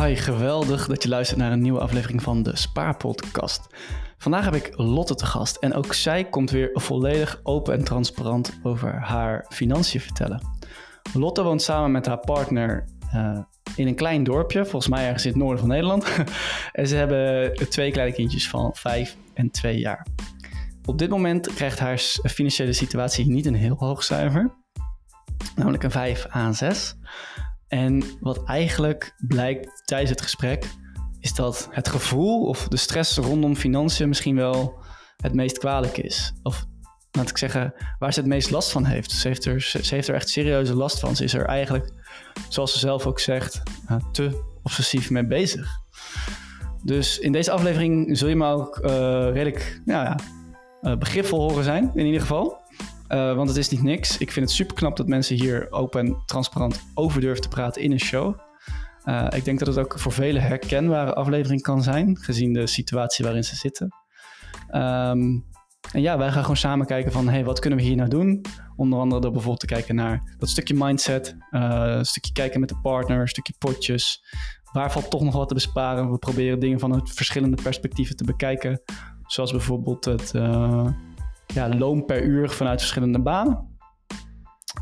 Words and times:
Hi, 0.00 0.16
geweldig 0.16 0.86
dat 0.86 1.02
je 1.02 1.08
luistert 1.08 1.38
naar 1.38 1.52
een 1.52 1.60
nieuwe 1.60 1.80
aflevering 1.80 2.22
van 2.22 2.42
de 2.42 2.56
Spaarpodcast. 2.56 3.66
Vandaag 4.18 4.44
heb 4.44 4.54
ik 4.54 4.72
Lotte 4.76 5.14
te 5.14 5.26
gast 5.26 5.56
en 5.56 5.74
ook 5.74 5.94
zij 5.94 6.24
komt 6.24 6.50
weer 6.50 6.70
volledig 6.72 7.40
open 7.42 7.74
en 7.74 7.84
transparant 7.84 8.58
over 8.62 8.94
haar 8.94 9.46
financiën 9.48 10.00
vertellen. 10.00 10.42
Lotte 11.12 11.42
woont 11.42 11.62
samen 11.62 11.90
met 11.90 12.06
haar 12.06 12.18
partner 12.18 12.84
uh, 13.14 13.38
in 13.76 13.86
een 13.86 13.94
klein 13.94 14.24
dorpje, 14.24 14.62
volgens 14.62 14.88
mij 14.88 15.04
ergens 15.04 15.24
in 15.24 15.30
het 15.30 15.40
noorden 15.40 15.58
van 15.58 15.68
Nederland. 15.68 16.04
en 16.72 16.88
ze 16.88 16.96
hebben 16.96 17.52
twee 17.68 17.90
kleine 17.90 18.14
kindjes 18.14 18.48
van 18.48 18.70
5 18.74 19.16
en 19.34 19.50
2 19.50 19.78
jaar. 19.78 20.06
Op 20.84 20.98
dit 20.98 21.10
moment 21.10 21.54
krijgt 21.54 21.78
haar 21.78 21.98
financiële 22.22 22.72
situatie 22.72 23.30
niet 23.30 23.46
een 23.46 23.54
heel 23.54 23.76
hoog 23.78 24.04
cijfer, 24.04 24.54
namelijk 25.56 25.82
een 25.82 25.90
5 25.90 26.26
aan 26.28 26.54
6. 26.54 26.96
En 27.70 28.02
wat 28.20 28.44
eigenlijk 28.44 29.14
blijkt 29.18 29.82
tijdens 29.84 30.10
het 30.10 30.20
gesprek, 30.20 30.70
is 31.20 31.34
dat 31.34 31.68
het 31.70 31.88
gevoel 31.88 32.46
of 32.46 32.68
de 32.68 32.76
stress 32.76 33.16
rondom 33.16 33.56
financiën 33.56 34.08
misschien 34.08 34.36
wel 34.36 34.78
het 35.16 35.34
meest 35.34 35.58
kwalijk 35.58 35.98
is. 35.98 36.32
Of 36.42 36.64
laat 37.10 37.30
ik 37.30 37.36
zeggen, 37.36 37.74
waar 37.98 38.12
ze 38.12 38.20
het 38.20 38.28
meest 38.28 38.50
last 38.50 38.70
van 38.70 38.84
heeft. 38.84 39.10
Ze 39.10 39.28
heeft 39.28 39.44
er, 39.44 39.60
ze 39.60 39.94
heeft 39.94 40.08
er 40.08 40.14
echt 40.14 40.28
serieuze 40.28 40.74
last 40.74 40.98
van. 40.98 41.16
Ze 41.16 41.24
is 41.24 41.34
er 41.34 41.44
eigenlijk, 41.44 41.92
zoals 42.48 42.72
ze 42.72 42.78
zelf 42.78 43.06
ook 43.06 43.20
zegt, 43.20 43.62
eh, 43.86 43.96
te 44.12 44.42
obsessief 44.62 45.10
mee 45.10 45.26
bezig. 45.26 45.68
Dus 46.84 47.18
in 47.18 47.32
deze 47.32 47.50
aflevering 47.50 48.18
zul 48.18 48.28
je 48.28 48.36
me 48.36 48.46
ook 48.46 48.78
uh, 48.84 48.90
redelijk 49.32 49.80
nou 49.84 50.04
ja, 50.04 50.16
uh, 50.82 50.96
begripvol 50.96 51.40
horen 51.40 51.64
zijn, 51.64 51.90
in 51.94 52.06
ieder 52.06 52.20
geval. 52.20 52.59
Uh, 53.12 53.34
want 53.34 53.48
het 53.48 53.58
is 53.58 53.68
niet 53.68 53.82
niks. 53.82 54.18
Ik 54.18 54.32
vind 54.32 54.46
het 54.46 54.54
super 54.54 54.76
knap 54.76 54.96
dat 54.96 55.06
mensen 55.06 55.36
hier 55.36 55.72
open 55.72 56.00
en 56.00 56.22
transparant 56.26 56.80
over 56.94 57.20
durven 57.20 57.42
te 57.42 57.48
praten 57.48 57.82
in 57.82 57.92
een 57.92 58.00
show. 58.00 58.38
Uh, 59.04 59.26
ik 59.30 59.44
denk 59.44 59.58
dat 59.58 59.68
het 59.68 59.78
ook 59.78 59.98
voor 59.98 60.12
velen 60.12 60.42
herkenbare 60.42 61.14
aflevering 61.14 61.62
kan 61.62 61.82
zijn, 61.82 62.16
gezien 62.16 62.52
de 62.52 62.66
situatie 62.66 63.24
waarin 63.24 63.44
ze 63.44 63.56
zitten. 63.56 63.94
Um, 64.74 65.44
en 65.92 66.00
ja, 66.00 66.18
wij 66.18 66.30
gaan 66.30 66.40
gewoon 66.40 66.56
samen 66.56 66.86
kijken 66.86 67.12
van, 67.12 67.28
hey, 67.28 67.44
wat 67.44 67.58
kunnen 67.58 67.78
we 67.78 67.84
hier 67.84 67.96
nou 67.96 68.08
doen? 68.08 68.44
Onder 68.76 68.98
andere 68.98 69.20
door 69.20 69.30
bijvoorbeeld 69.30 69.60
te 69.60 69.74
kijken 69.74 69.94
naar 69.94 70.34
dat 70.38 70.48
stukje 70.48 70.74
mindset, 70.74 71.36
uh, 71.50 71.82
een 71.84 72.04
stukje 72.04 72.32
kijken 72.32 72.60
met 72.60 72.68
de 72.68 72.78
partner, 72.82 73.20
een 73.20 73.28
stukje 73.28 73.54
potjes. 73.58 74.24
Waar 74.72 74.92
valt 74.92 75.10
toch 75.10 75.22
nog 75.22 75.34
wat 75.34 75.48
te 75.48 75.54
besparen? 75.54 76.10
We 76.10 76.18
proberen 76.18 76.58
dingen 76.58 76.78
van 76.78 77.08
verschillende 77.08 77.62
perspectieven 77.62 78.16
te 78.16 78.24
bekijken. 78.24 78.82
Zoals 79.26 79.50
bijvoorbeeld 79.50 80.04
het 80.04 80.32
ja, 81.54 81.68
loon 81.68 82.04
per 82.04 82.22
uur 82.22 82.50
vanuit 82.50 82.80
verschillende 82.80 83.20
banen. 83.20 83.68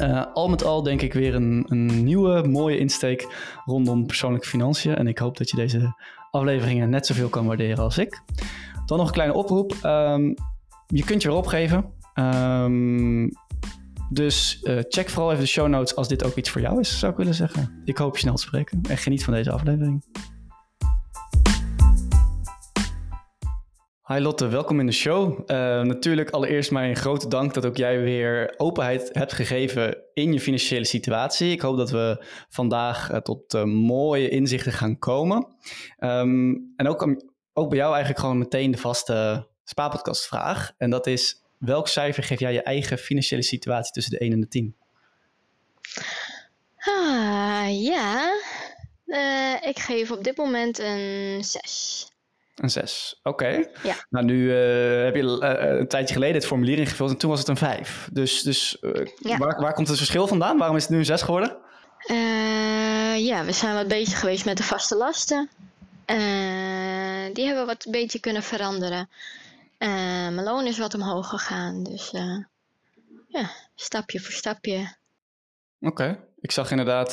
Uh, 0.02 0.24
al 0.33 0.48
met 0.48 0.64
al 0.64 0.83
denk 0.83 1.02
ik 1.02 1.12
weer 1.12 1.34
een, 1.34 1.64
een, 1.69 2.05
nieuwe 2.05 2.48
mooie 2.48 2.78
insteek 2.78 3.27
rondom 3.64 4.06
persoonlijke 4.06 4.48
financiën. 4.48 4.94
En 4.94 5.06
ik 5.06 5.19
hoop 5.19 5.36
dat 5.36 5.50
je 5.50 5.56
deze 5.56 5.94
afleveringen 6.30 6.91
net 6.91 7.06
zoveel 7.06 7.28
kan 7.28 7.46
waarderen 7.46 7.84
als 7.84 7.98
ik. 7.98 8.22
Dan 8.86 8.98
nog 8.98 9.06
een 9.06 9.12
kleine 9.12 9.34
oproep. 9.34 9.77
Um, 9.83 10.34
je 10.86 11.05
kunt 11.05 11.22
je 11.22 11.28
erop 11.28 11.46
geven. 11.46 11.92
Um, 12.14 13.30
dus 14.11 14.61
uh, 14.62 14.78
check 14.89 15.08
vooral 15.08 15.30
even 15.30 15.42
de 15.42 15.48
show 15.48 15.69
notes 15.69 15.96
als 15.96 16.08
dit 16.08 16.24
ook 16.24 16.34
iets 16.34 16.50
voor 16.50 16.61
jou 16.61 16.80
is, 16.80 16.98
zou 16.98 17.12
ik 17.12 17.19
willen 17.19 17.34
zeggen. 17.34 17.83
Ik 17.84 17.98
hoop 17.98 18.14
je 18.14 18.20
snel 18.20 18.34
te 18.34 18.42
spreken 18.42 18.80
en 18.89 18.96
geniet 18.96 19.24
van 19.24 19.34
deze 19.34 19.50
aflevering. 19.50 20.05
Hi 24.12 24.20
Lotte, 24.20 24.48
welkom 24.48 24.81
in 24.81 24.87
de 24.87 24.92
show. 24.92 25.33
Uh, 25.33 25.37
natuurlijk 25.83 26.31
allereerst 26.31 26.70
mijn 26.70 26.97
grote 26.97 27.28
dank 27.28 27.55
dat 27.55 27.67
ook 27.67 27.77
jij 27.77 28.01
weer 28.01 28.55
openheid 28.56 29.11
hebt 29.12 29.33
gegeven 29.33 29.97
in 30.14 30.33
je 30.33 30.41
financiële 30.41 30.84
situatie. 30.84 31.51
Ik 31.51 31.61
hoop 31.61 31.77
dat 31.77 31.91
we 31.91 32.25
vandaag 32.48 33.11
uh, 33.11 33.17
tot 33.17 33.55
uh, 33.55 33.64
mooie 33.64 34.29
inzichten 34.29 34.73
gaan 34.73 34.98
komen. 34.98 35.47
Um, 35.98 36.73
en 36.77 36.89
ook, 36.89 37.17
ook 37.52 37.69
bij 37.69 37.79
jou 37.79 37.91
eigenlijk 37.91 38.20
gewoon 38.20 38.39
meteen 38.39 38.70
de 38.70 38.79
vaste 38.79 39.46
spaarpodcast 39.64 40.27
vraag. 40.27 40.73
En 40.79 40.90
dat 40.90 41.07
is, 41.07 41.42
welk 41.58 41.89
cijfer 41.89 42.23
geef 42.23 42.40
jij 42.40 42.52
je 42.52 42.63
eigen 42.63 42.98
financiële 42.98 43.42
situatie 43.42 43.92
tussen 43.92 44.13
de 44.13 44.19
1 44.19 44.33
en 44.33 44.40
de 44.40 44.48
10? 44.48 44.77
Ah, 46.79 47.83
ja, 47.83 48.33
ik 49.61 49.79
geef 49.79 50.11
op 50.11 50.25
dit 50.25 50.36
moment 50.36 50.79
een 50.79 51.45
6. 51.45 52.17
Een 52.58 52.70
6, 52.70 53.19
oké. 53.23 53.45
Okay. 53.45 53.70
Ja. 53.83 53.95
Nou, 54.11 54.24
nu 54.24 54.42
uh, 54.42 55.05
heb 55.05 55.14
je 55.14 55.23
uh, 55.23 55.79
een 55.79 55.89
tijdje 55.89 56.14
geleden 56.14 56.35
het 56.35 56.46
formulier 56.46 56.79
ingevuld 56.79 57.11
en 57.11 57.17
toen 57.17 57.30
was 57.30 57.39
het 57.39 57.48
een 57.48 57.57
5. 57.57 58.08
Dus, 58.13 58.42
dus 58.42 58.77
uh, 58.80 59.07
ja. 59.19 59.36
waar, 59.36 59.61
waar 59.61 59.74
komt 59.74 59.89
het 59.89 59.96
verschil 59.96 60.27
vandaan? 60.27 60.58
Waarom 60.58 60.77
is 60.77 60.83
het 60.83 60.91
nu 60.91 60.98
een 60.98 61.05
6 61.05 61.23
geworden? 61.23 61.57
ja, 63.17 63.45
we 63.45 63.52
zijn 63.52 63.74
wat 63.74 63.89
bezig 63.89 64.20
geweest 64.20 64.45
met 64.45 64.57
de 64.57 64.63
vaste 64.63 64.96
lasten. 64.96 65.48
die 67.33 67.45
hebben 67.46 67.63
we 67.63 67.64
wat 67.67 67.85
een 67.85 67.92
beetje 67.92 68.20
kunnen 68.20 68.42
veranderen. 68.42 69.08
mijn 69.79 70.42
loon 70.42 70.67
is 70.67 70.79
wat 70.79 70.95
omhoog 70.95 71.29
gegaan, 71.29 71.83
dus 71.83 72.11
ja, 73.29 73.51
stapje 73.75 74.20
voor 74.20 74.33
stapje. 74.33 74.96
Oké, 75.80 76.02
okay. 76.02 76.20
ik 76.40 76.52
zag 76.52 76.70
inderdaad 76.70 77.13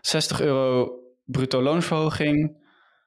60 0.00 0.40
euro 0.40 0.92
bruto 1.24 1.62
loonsverhoging, 1.62 2.61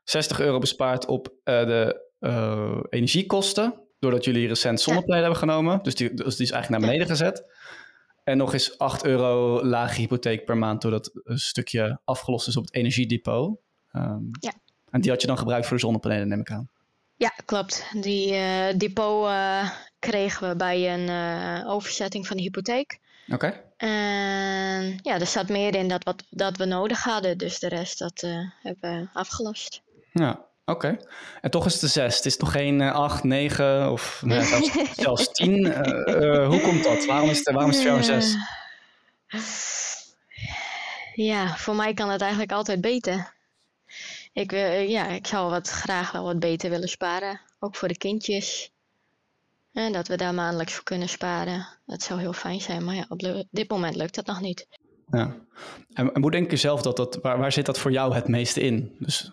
60 0.05 0.39
euro 0.39 0.59
bespaard 0.59 1.05
op 1.05 1.27
uh, 1.27 1.33
de 1.43 2.03
uh, 2.19 2.79
energiekosten. 2.89 3.73
Doordat 3.99 4.25
jullie 4.25 4.47
recent 4.47 4.81
zonnepanelen 4.81 5.21
hebben 5.21 5.39
genomen. 5.39 5.83
Dus 5.83 5.95
die, 5.95 6.13
dus 6.13 6.35
die 6.35 6.45
is 6.45 6.51
eigenlijk 6.51 6.69
naar 6.69 6.91
beneden 6.91 7.15
gezet. 7.15 7.45
En 8.23 8.37
nog 8.37 8.53
eens 8.53 8.77
8 8.77 9.05
euro 9.05 9.63
lage 9.65 9.99
hypotheek 10.01 10.45
per 10.45 10.57
maand. 10.57 10.81
Doordat 10.81 11.11
een 11.23 11.39
stukje 11.39 11.99
afgelost 12.03 12.47
is 12.47 12.57
op 12.57 12.63
het 12.63 12.73
energiedepot. 12.73 13.59
Um, 13.93 14.29
ja. 14.39 14.53
En 14.89 15.01
die 15.01 15.11
had 15.11 15.21
je 15.21 15.27
dan 15.27 15.37
gebruikt 15.37 15.65
voor 15.67 15.75
de 15.75 15.83
zonnepanelen, 15.83 16.27
neem 16.27 16.39
ik 16.39 16.51
aan. 16.51 16.69
Ja, 17.15 17.33
klopt. 17.45 17.85
Die 18.01 18.31
uh, 18.31 18.67
depot 18.77 19.29
kregen 19.99 20.49
we 20.49 20.55
bij 20.55 20.93
een 20.93 21.65
overzetting 21.65 22.27
van 22.27 22.37
de 22.37 22.43
hypotheek. 22.43 22.99
Oké. 23.27 23.33
Okay. 23.33 23.63
En 23.77 24.99
ja, 25.01 25.19
er 25.19 25.25
zat 25.25 25.49
meer 25.49 25.75
in 25.75 25.87
dat, 25.87 26.03
wat, 26.03 26.23
dat 26.29 26.57
we 26.57 26.65
nodig 26.65 27.03
hadden. 27.03 27.37
Dus 27.37 27.59
de 27.59 27.67
rest 27.67 27.99
dat 27.99 28.21
hebben 28.61 28.99
we 29.01 29.07
afgelost. 29.13 29.83
Ja, 30.19 30.45
oké. 30.65 30.97
En 31.41 31.51
toch 31.51 31.65
is 31.65 31.73
het 31.73 31.81
een 31.81 31.89
6. 31.89 32.15
Het 32.15 32.25
is 32.25 32.37
nog 32.37 32.51
geen 32.51 32.81
8, 32.81 33.23
9 33.23 33.91
of 33.91 34.21
nee, 34.25 34.43
zelfs, 34.53 34.71
zelfs 34.95 35.31
10. 35.31 35.49
Uh, 35.49 35.77
uh, 35.77 36.47
hoe 36.47 36.61
komt 36.61 36.83
dat? 36.83 37.05
Waarom 37.05 37.29
is 37.29 37.37
het, 37.37 37.51
waarom 37.51 37.69
is 37.69 37.75
het 37.75 37.85
jou 37.85 37.97
een 37.97 38.03
6? 38.03 38.35
Ja, 41.13 41.57
voor 41.57 41.75
mij 41.75 41.93
kan 41.93 42.09
het 42.09 42.21
eigenlijk 42.21 42.51
altijd 42.51 42.81
beter. 42.81 43.33
Ik, 44.33 44.51
uh, 44.51 44.89
ja, 44.89 45.07
ik 45.07 45.27
zou 45.27 45.49
wat 45.49 45.69
graag 45.69 46.11
wel 46.11 46.23
wat 46.23 46.39
beter 46.39 46.69
willen 46.69 46.89
sparen. 46.89 47.41
Ook 47.59 47.75
voor 47.75 47.87
de 47.87 47.97
kindjes. 47.97 48.71
En 49.73 49.93
dat 49.93 50.07
we 50.07 50.17
daar 50.17 50.33
maandelijks 50.33 50.73
voor 50.73 50.83
kunnen 50.83 51.09
sparen. 51.09 51.67
Dat 51.85 52.01
zou 52.01 52.19
heel 52.19 52.33
fijn 52.33 52.61
zijn. 52.61 52.83
Maar 52.83 52.95
ja, 52.95 53.05
op 53.09 53.45
dit 53.51 53.69
moment 53.69 53.95
lukt 53.95 54.15
dat 54.15 54.25
nog 54.25 54.41
niet. 54.41 54.67
Ja. 55.11 55.35
En, 55.93 56.13
en 56.13 56.21
hoe 56.21 56.31
denk 56.31 56.51
je 56.51 56.57
zelf 56.57 56.81
dat 56.81 56.97
dat, 56.97 57.19
waar, 57.21 57.37
waar 57.37 57.51
zit 57.51 57.65
dat 57.65 57.79
voor 57.79 57.91
jou 57.91 58.13
het 58.13 58.27
meeste 58.27 58.61
in? 58.61 58.95
Dus 58.99 59.31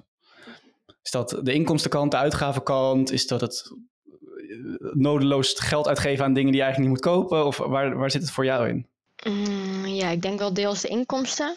is 1.03 1.11
dat 1.11 1.39
de 1.43 1.53
inkomstenkant, 1.53 2.11
de 2.11 2.17
uitgavenkant? 2.17 3.13
Is 3.13 3.27
dat 3.27 3.41
het 3.41 3.73
eh, 4.07 4.57
nodeloos 4.93 5.53
geld 5.53 5.89
uitgeven 5.89 6.25
aan 6.25 6.33
dingen 6.33 6.51
die 6.51 6.61
je 6.61 6.67
eigenlijk 6.67 6.95
niet 6.95 7.05
moet 7.05 7.15
kopen? 7.15 7.47
Of 7.47 7.57
waar, 7.57 7.97
waar 7.97 8.11
zit 8.11 8.23
het 8.23 8.31
voor 8.31 8.45
jou 8.45 8.69
in? 8.69 8.87
Mm, 9.27 9.87
ja, 9.87 10.09
ik 10.09 10.23
denk 10.23 10.39
wel 10.39 10.53
deels 10.55 10.81
de 10.81 10.89
inkomsten. 10.89 11.57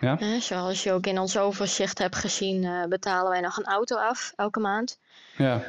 Ja? 0.00 0.20
Uh, 0.20 0.40
zoals 0.40 0.82
je 0.82 0.92
ook 0.92 1.06
in 1.06 1.18
ons 1.18 1.38
overzicht 1.38 1.98
hebt 1.98 2.16
gezien, 2.16 2.62
uh, 2.62 2.84
betalen 2.84 3.30
wij 3.30 3.40
nog 3.40 3.56
een 3.56 3.64
auto 3.64 3.96
af 3.96 4.32
elke 4.36 4.60
maand. 4.60 4.98
Ja. 5.36 5.62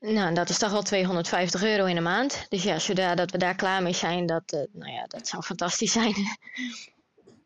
Nou, 0.00 0.34
dat 0.34 0.48
is 0.48 0.58
toch 0.58 0.70
wel 0.70 0.82
250 0.82 1.62
euro 1.62 1.84
in 1.84 1.94
de 1.94 2.00
maand. 2.00 2.46
Dus 2.48 2.62
ja, 2.62 2.78
zodra 2.78 3.14
dat 3.14 3.30
we 3.30 3.38
daar 3.38 3.54
klaar 3.54 3.82
mee 3.82 3.92
zijn, 3.92 4.26
dat, 4.26 4.52
uh, 4.54 4.60
nou 4.72 4.92
ja, 4.92 5.04
dat 5.06 5.28
zou 5.28 5.42
fantastisch 5.42 5.92
zijn. 5.92 6.14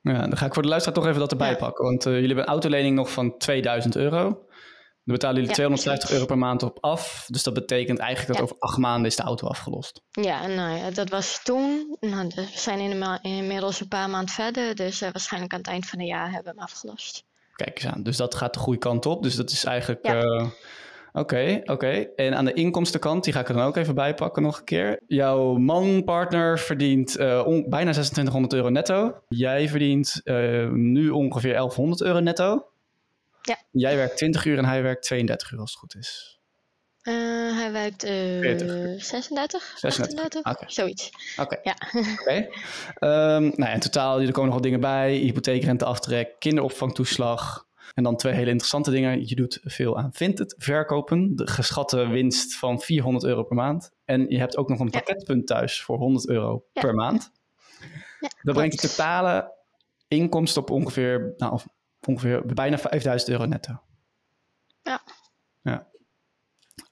ja, 0.03 0.27
dan 0.27 0.37
ga 0.37 0.47
ik 0.47 0.55
voor 0.55 0.63
de 0.63 0.69
luisteraar 0.69 0.99
toch 0.99 1.07
even 1.07 1.21
dat 1.21 1.31
erbij 1.31 1.51
ja. 1.51 1.57
pakken. 1.57 1.85
Want 1.85 2.05
jullie 2.05 2.27
hebben 2.27 2.45
een 2.45 2.51
autolening 2.51 2.97
nog 2.97 3.13
van 3.13 3.39
2000 3.39 3.97
euro. 3.97 4.47
Dan 5.05 5.15
betalen 5.15 5.35
jullie 5.35 5.51
ja, 5.51 5.55
250 5.55 6.11
euro 6.11 6.25
per 6.25 6.39
maand 6.39 6.63
op 6.63 6.79
af. 6.81 7.27
Dus 7.29 7.43
dat 7.43 7.55
betekent 7.55 7.99
eigenlijk 7.99 8.33
dat 8.33 8.43
over 8.43 8.57
acht 8.59 8.79
maanden 8.79 9.07
is 9.07 9.17
de 9.17 9.23
auto 9.23 9.47
afgelost. 9.47 10.01
Ja, 10.11 10.47
nou 10.47 10.79
ja, 10.79 10.91
dat 10.91 11.09
was 11.09 11.43
toen. 11.43 11.97
Nou, 12.01 12.31
we 12.35 12.47
zijn 12.55 13.21
inmiddels 13.23 13.81
een 13.81 13.89
paar 13.89 14.11
maanden 14.11 14.35
verder. 14.35 14.75
Dus 14.75 15.03
uh, 15.03 15.09
waarschijnlijk 15.13 15.53
aan 15.53 15.59
het 15.59 15.69
eind 15.69 15.87
van 15.87 15.99
het 15.99 16.09
jaar 16.09 16.31
hebben 16.31 16.43
we 16.43 16.59
hem 16.59 16.69
afgelost. 16.69 17.25
Kijk 17.55 17.75
eens 17.75 17.93
aan. 17.95 18.03
Dus 18.03 18.17
dat 18.17 18.35
gaat 18.35 18.55
de 18.55 18.61
goede 18.61 18.79
kant 18.79 19.07
op. 19.07 19.23
Dus 19.23 19.37
dat 19.37 19.51
is 19.51 19.65
eigenlijk... 19.65 20.07
Oké, 20.07 20.17
ja. 20.17 20.23
uh, 20.23 20.43
oké. 20.43 20.51
Okay, 21.13 21.63
okay. 21.65 22.11
En 22.17 22.37
aan 22.37 22.45
de 22.45 22.53
inkomstenkant, 22.53 23.25
die 23.25 23.33
ga 23.33 23.41
ik 23.41 23.49
er 23.49 23.55
dan 23.55 23.67
ook 23.67 23.77
even 23.77 23.95
bij 23.95 24.15
pakken 24.15 24.43
nog 24.43 24.59
een 24.59 24.65
keer. 24.65 25.01
Jouw 25.07 25.55
man, 25.57 26.05
partner, 26.05 26.59
verdient 26.59 27.19
uh, 27.19 27.47
on, 27.47 27.67
bijna 27.69 27.93
2600 27.93 28.53
euro 28.53 28.69
netto. 28.69 29.15
Jij 29.29 29.69
verdient 29.69 30.21
nu 30.73 31.11
ongeveer 31.11 31.53
1100 31.53 32.03
euro 32.03 32.21
netto. 32.21 32.73
Ja. 33.45 33.57
Jij 33.71 33.97
werkt 33.97 34.17
20 34.17 34.45
uur 34.45 34.59
en 34.59 34.65
hij 34.65 34.83
werkt 34.83 35.03
32 35.03 35.51
uur 35.51 35.59
als 35.59 35.71
het 35.71 35.79
goed 35.79 35.95
is. 35.95 36.39
Uh, 37.03 37.15
hij 37.57 37.73
werkt 37.73 38.05
uh, 38.05 39.01
36, 39.01 39.73
36, 39.77 40.41
okay. 40.41 40.55
zoiets. 40.67 41.11
Oké. 41.37 41.59
Okay. 41.59 41.61
Ja. 41.63 42.01
Okay. 42.21 42.39
Um, 43.37 43.43
nou 43.43 43.63
ja, 43.63 43.73
in 43.73 43.81
totaal, 43.81 44.21
er 44.21 44.27
komen 44.27 44.45
nog 44.45 44.55
wat 44.55 44.63
dingen 44.63 44.81
bij. 44.81 45.15
Hypotheekrenteaftrek, 45.15 46.35
kinderopvangtoeslag. 46.39 47.67
En 47.95 48.03
dan 48.03 48.17
twee 48.17 48.33
hele 48.33 48.51
interessante 48.51 48.91
dingen. 48.91 49.29
Je 49.29 49.35
doet 49.35 49.61
veel 49.63 49.99
aan 49.99 50.13
Vinted 50.13 50.55
verkopen. 50.59 51.37
De 51.37 51.47
geschatte 51.47 52.09
winst 52.09 52.55
van 52.57 52.81
400 52.81 53.25
euro 53.25 53.43
per 53.43 53.57
maand. 53.57 53.91
En 54.05 54.29
je 54.29 54.39
hebt 54.39 54.57
ook 54.57 54.69
nog 54.69 54.79
een 54.81 54.91
pakketpunt 54.91 55.47
thuis 55.47 55.83
voor 55.83 55.99
100 55.99 56.29
euro 56.29 56.65
per 56.73 56.95
maand. 56.95 57.31
Ja, 58.21 58.29
Dat 58.43 58.55
brengt 58.55 58.75
je 58.75 58.81
klopt. 58.81 58.97
totale 58.97 59.53
inkomsten 60.09 60.63
op 60.63 60.71
ongeveer, 60.71 61.35
nou, 61.37 61.61
ongeveer 62.07 62.47
bijna 62.47 62.79
5000 62.79 63.31
euro 63.31 63.45
netto. 63.45 63.83
Ja. 64.83 65.03
ja. 65.63 65.89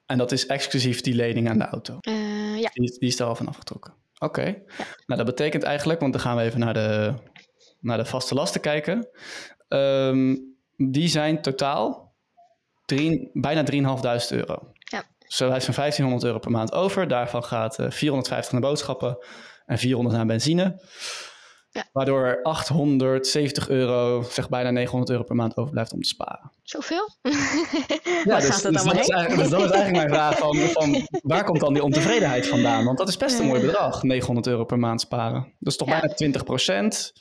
En 0.07 0.19
dat 0.19 0.33
is 0.33 0.47
exclusief 0.47 1.01
die 1.01 1.15
lening 1.15 1.49
aan 1.49 1.59
de 1.59 1.65
auto. 1.65 1.99
Eh, 2.01 2.61
ja, 2.61 2.71
Die, 2.73 2.99
die 2.99 3.09
is 3.09 3.21
er 3.21 3.27
al 3.27 3.35
van 3.35 3.49
afgetrokken. 3.49 3.95
Oké. 4.19 4.43
Nou, 5.07 5.25
dat 5.25 5.25
betekent 5.25 5.63
eigenlijk, 5.63 6.01
want 6.01 6.13
dan 6.13 6.23
gaan 6.23 6.37
we 6.37 6.43
even 6.43 6.61
naar 6.61 6.75
de, 6.75 7.15
naar 7.81 7.97
de 7.97 8.05
vaste 8.05 8.35
lasten 8.35 8.61
kijken. 8.61 9.09
Ehm, 9.69 10.37
die 10.77 11.09
zijn 11.09 11.43
totaal 11.43 12.15
drie, 12.85 13.31
bijna 13.33 13.63
3.500 13.63 14.29
euro. 14.31 14.73
Ja. 14.75 15.05
Zo 15.19 15.47
blijft 15.47 15.65
zo'n 15.65 15.75
1500 15.75 16.25
euro 16.25 16.39
per 16.39 16.51
maand 16.51 16.73
over. 16.73 17.09
Daarvan 17.09 17.45
gaat 17.45 17.79
eh, 17.79 17.91
450 17.91 18.53
naar 18.53 18.61
boodschappen 18.61 19.19
en 19.67 19.79
400 19.79 20.17
naar 20.17 20.27
benzine. 20.27 20.81
Ja. 21.75 21.85
Waardoor 21.93 22.41
870 22.43 23.69
euro, 23.69 24.23
zeg 24.31 24.49
bijna 24.49 24.71
900 24.71 25.11
euro 25.11 25.23
per 25.23 25.37
maand 25.37 25.57
overblijft 25.57 25.93
om 25.93 26.01
te 26.03 26.09
sparen. 26.09 26.51
zoveel? 26.63 27.09
Ja, 27.23 27.31
Waar 28.25 28.41
dus, 28.41 28.51
gaat 28.51 28.63
het 28.63 28.73
dus 28.73 28.83
dat 28.85 28.95
is 28.99 29.37
dus 29.37 29.49
dat 29.51 29.65
is 29.65 29.71
eigenlijk 29.71 29.93
mijn 29.93 30.09
vraag 30.09 30.39
van, 30.39 30.57
van 30.57 31.07
waar 31.23 31.45
komt 31.45 31.61
dan 31.61 31.73
die 31.73 31.83
ontevredenheid 31.83 32.49
vandaan? 32.49 32.85
Want 32.85 32.99
dat 32.99 33.09
is 33.09 33.17
best 33.17 33.39
een 33.39 33.47
mooi 33.47 33.61
bedrag, 33.61 34.03
900 34.03 34.47
euro 34.47 34.65
per 34.65 34.79
maand 34.79 35.01
sparen. 35.01 35.53
Dat 35.59 35.73
is 35.73 35.77
toch 35.79 35.89
Ja. 35.89 36.01
bijna 36.01 36.15
20 36.15 36.45
procent. 36.45 37.13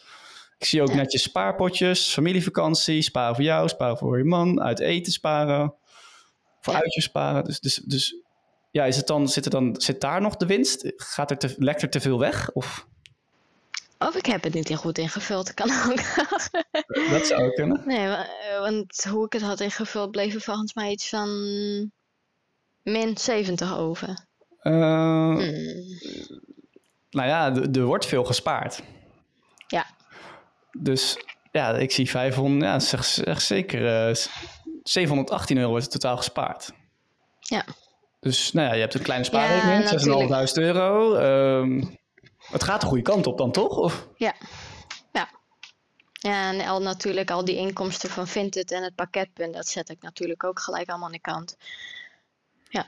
Ik 0.57 0.65
zie 0.67 0.81
ook 0.81 0.87
Ja. 0.89 0.95
netjes 0.95 1.21
spaarpotjes, 1.23 2.13
familievakantie, 2.13 3.01
sparen 3.01 3.35
voor 3.35 3.43
jou, 3.43 3.67
sparen 3.67 3.97
voor 3.97 4.17
je 4.17 4.23
man, 4.23 4.61
uit 4.61 4.79
eten 4.79 5.11
sparen, 5.11 5.73
voor 6.61 6.73
Ja. 6.73 6.79
uitjes 6.81 7.03
sparen. 7.03 7.43
Dus, 7.43 7.59
dus, 7.59 7.75
dus 7.75 8.15
ja, 8.71 8.85
is 8.85 8.97
het 8.97 9.07
dan, 9.07 9.27
zit, 9.29 9.45
er 9.45 9.51
dan, 9.51 9.75
zit 9.77 10.01
daar 10.01 10.21
nog 10.21 10.35
de 10.37 10.45
winst? 10.45 10.91
Gaat 10.95 11.31
er 11.31 11.37
te, 11.37 11.55
lekt 11.57 11.81
er 11.81 11.89
te 11.89 11.99
veel 12.01 12.19
weg? 12.19 12.51
Of 12.51 12.87
Of 14.07 14.15
ik 14.15 14.25
heb 14.25 14.43
het 14.43 14.53
niet 14.53 14.67
heel 14.67 14.77
goed 14.77 14.97
ingevuld, 14.97 15.53
kan 15.53 15.69
ook. 15.89 15.97
dat 17.09 17.25
zou 17.27 17.43
ook 17.43 17.55
kunnen? 17.55 17.81
nee, 17.85 18.07
eh, 18.07 18.59
want 18.59 19.05
hoe 19.09 19.25
ik 19.25 19.33
het 19.33 19.41
had 19.41 19.59
ingevuld, 19.59 20.11
bleef 20.11 20.33
er 20.33 20.41
volgens 20.41 20.73
mij 20.73 20.91
iets 20.91 21.09
van 21.09 21.29
min 22.83 23.17
70 23.17 23.77
over. 23.77 24.25
Eh, 24.59 24.71
Hmm. 24.71 25.39
Nou 27.09 27.27
ja, 27.27 27.55
er 27.73 27.83
wordt 27.83 28.05
veel 28.05 28.23
gespaard. 28.23 28.81
Ja, 29.67 29.85
Dus 30.77 31.17
ja, 31.51 31.75
ik 31.75 31.91
zie 31.91 32.09
500, 32.09 32.63
ja, 32.63 32.79
zeg, 32.79 33.03
zeg 33.05 33.41
zeker 33.41 34.07
eh, 34.09 34.15
718 34.83 35.57
euro 35.57 35.69
wordt 35.69 35.91
totaal 35.91 36.17
gespaard. 36.17 36.71
ja. 37.39 37.65
Dus 38.19 38.51
nou 38.51 38.67
ja, 38.67 38.73
je 38.73 38.79
hebt 38.81 38.93
een 38.93 39.01
kleine 39.01 39.25
spaarrekening, 39.25 39.89
Ja, 39.89 40.45
6.500 40.47 40.53
euro. 40.53 41.15
Ehm, 41.15 41.83
het 42.51 42.63
gaat 42.63 42.81
de 42.81 42.87
goede 42.87 43.03
kant 43.03 43.27
op 43.27 43.37
dan 43.37 43.51
toch? 43.51 43.77
Of? 43.77 44.07
Ja. 44.15 44.33
Ja. 45.11 45.29
Ja, 46.11 46.51
en 46.53 46.67
al 46.67 46.81
natuurlijk 46.81 47.31
al 47.31 47.45
die 47.45 47.55
inkomsten 47.55 48.09
van 48.09 48.27
Vinted 48.27 48.71
en 48.71 48.83
het 48.83 48.95
pakketpunt, 48.95 49.53
dat 49.53 49.67
zet 49.67 49.89
ik 49.89 50.01
natuurlijk 50.01 50.43
ook 50.43 50.59
gelijk 50.59 50.89
allemaal 50.89 51.07
aan 51.07 51.13
de 51.13 51.19
kant. 51.19 51.57
Ja. 52.69 52.85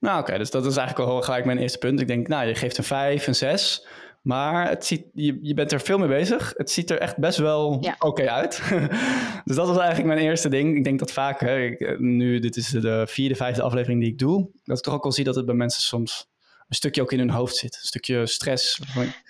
Nou 0.00 0.20
oké, 0.20 0.38
dus 0.38 0.50
dat 0.50 0.66
is 0.66 0.76
eigenlijk 0.76 1.10
al 1.10 1.22
gelijk 1.22 1.44
mijn 1.44 1.58
eerste 1.58 1.78
punt. 1.78 2.00
Ik 2.00 2.06
denk, 2.06 2.28
nou 2.28 2.46
je 2.46 2.54
geeft 2.54 2.78
een 2.78 2.84
5, 2.84 3.26
een 3.26 3.34
6. 3.34 3.86
Maar 4.22 4.68
het 4.68 4.86
ziet, 4.86 5.04
je, 5.12 5.38
je 5.42 5.54
bent 5.54 5.72
er 5.72 5.80
veel 5.80 5.98
mee 5.98 6.08
bezig. 6.08 6.52
Het 6.56 6.70
ziet 6.70 6.90
er 6.90 6.98
echt 6.98 7.16
best 7.16 7.38
wel 7.38 7.78
Ja. 7.80 7.96
oké 7.98 8.30
uit. 8.30 8.62
dus 9.44 9.56
dat 9.56 9.66
was 9.66 9.76
eigenlijk 9.78 10.06
mijn 10.06 10.18
eerste 10.26 10.48
ding. 10.48 10.76
Ik 10.76 10.84
denk 10.84 10.98
dat 10.98 11.12
vaak, 11.12 11.40
hè, 11.40 11.58
ik, 11.58 11.98
nu 11.98 12.38
dit 12.38 12.56
is 12.56 12.68
de 12.68 13.06
vierde, 13.08 13.34
vijfde 13.34 13.62
aflevering 13.62 14.00
die 14.00 14.10
ik 14.10 14.18
doe, 14.18 14.50
dat 14.64 14.78
ik 14.78 14.82
toch 14.84 14.94
ook 14.94 15.04
al 15.04 15.12
zie 15.12 15.24
dat 15.24 15.34
het 15.34 15.46
bij 15.46 15.54
mensen 15.54 15.82
soms 15.82 16.28
een 16.70 16.76
stukje 16.76 17.02
ook 17.02 17.12
in 17.12 17.18
hun 17.18 17.30
hoofd 17.30 17.56
zit. 17.56 17.74
Een 17.80 17.86
stukje 17.86 18.26
stress. 18.26 18.80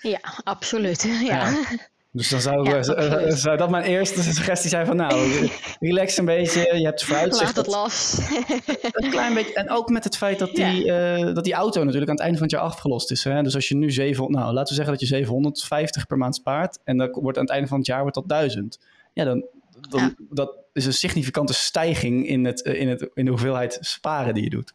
Ja, 0.03 0.21
absoluut. 0.45 1.03
Ja. 1.03 1.21
Ja. 1.21 1.65
Dus 2.13 2.29
dan 2.29 2.41
zou, 2.41 2.69
Ja, 2.69 2.77
eh, 2.77 3.35
zou- 3.35 3.57
dat 3.57 3.71
mijn 3.71 3.85
eerste 3.85 4.23
suggestie 4.23 4.71
zijn 4.71 4.87
van 4.87 4.97
nou, 4.97 5.49
relax 5.81 6.17
een 6.17 6.25
beetje. 6.25 6.61
Je 6.79 6.85
hebt 6.85 7.05
vooruitzicht. 7.05 7.57
Laat 7.57 7.57
het 7.57 7.65
dat- 7.65 7.75
los. 7.75 8.19
een 8.93 9.11
klein 9.11 9.35
beetje. 9.35 9.55
En 9.55 9.71
ook 9.71 9.89
met 9.89 10.05
het 10.05 10.17
feit 10.17 10.39
dat 10.39 10.55
die, 10.55 10.93
eh, 10.93 11.35
dat 11.35 11.45
die 11.45 11.53
auto 11.55 11.81
natuurlijk 11.85 12.11
aan 12.11 12.15
het 12.17 12.25
einde 12.25 12.39
van 12.39 12.47
het 12.47 12.57
jaar 12.57 12.65
afgelost 12.65 13.11
is. 13.11 13.25
Hè? 13.25 13.43
Dus 13.43 13.55
als 13.55 13.69
je 13.69 13.77
nu 13.77 13.91
700, 13.91 14.39
nou 14.43 14.53
laten 14.55 14.69
we 14.69 14.75
zeggen 14.75 14.93
dat 14.93 15.01
je 15.09 15.15
750 15.15 16.07
per 16.07 16.17
maand 16.19 16.35
spaart. 16.35 16.79
En 16.85 16.97
dan 16.97 17.09
wordt 17.21 17.39
aan 17.39 17.45
het 17.45 17.53
einde 17.53 17.69
van 17.69 17.79
het 17.79 17.87
jaar 17.87 18.01
wordt 18.01 18.15
dat 18.15 18.29
1000. 18.29 18.79
Ja, 19.13 19.25
dan, 19.25 19.45
dan 19.89 20.01
Ja. 20.01 20.15
dat 20.31 20.57
is 20.73 20.87
een 20.87 20.93
significante 20.95 21.53
stijging 21.55 22.29
in, 22.29 22.45
het, 22.45 22.63
eh, 22.63 22.81
in, 22.81 22.89
het, 22.89 23.11
in 23.15 23.25
de 23.25 23.31
hoeveelheid 23.31 23.79
sparen 23.81 24.35
die 24.35 24.43
je 24.45 24.51
doet. 24.51 24.73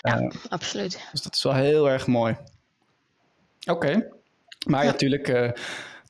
Ja, 0.00 0.30
absoluut. 0.48 1.08
Dus 1.12 1.22
dat 1.22 1.34
is 1.34 1.42
wel 1.42 1.54
heel 1.54 1.88
erg 1.90 2.06
mooi. 2.06 2.36
Oké. 3.70 4.08
Maar 4.66 4.84
Ja. 4.84 4.90
natuurlijk, 4.90 5.28
eh, 5.28 5.50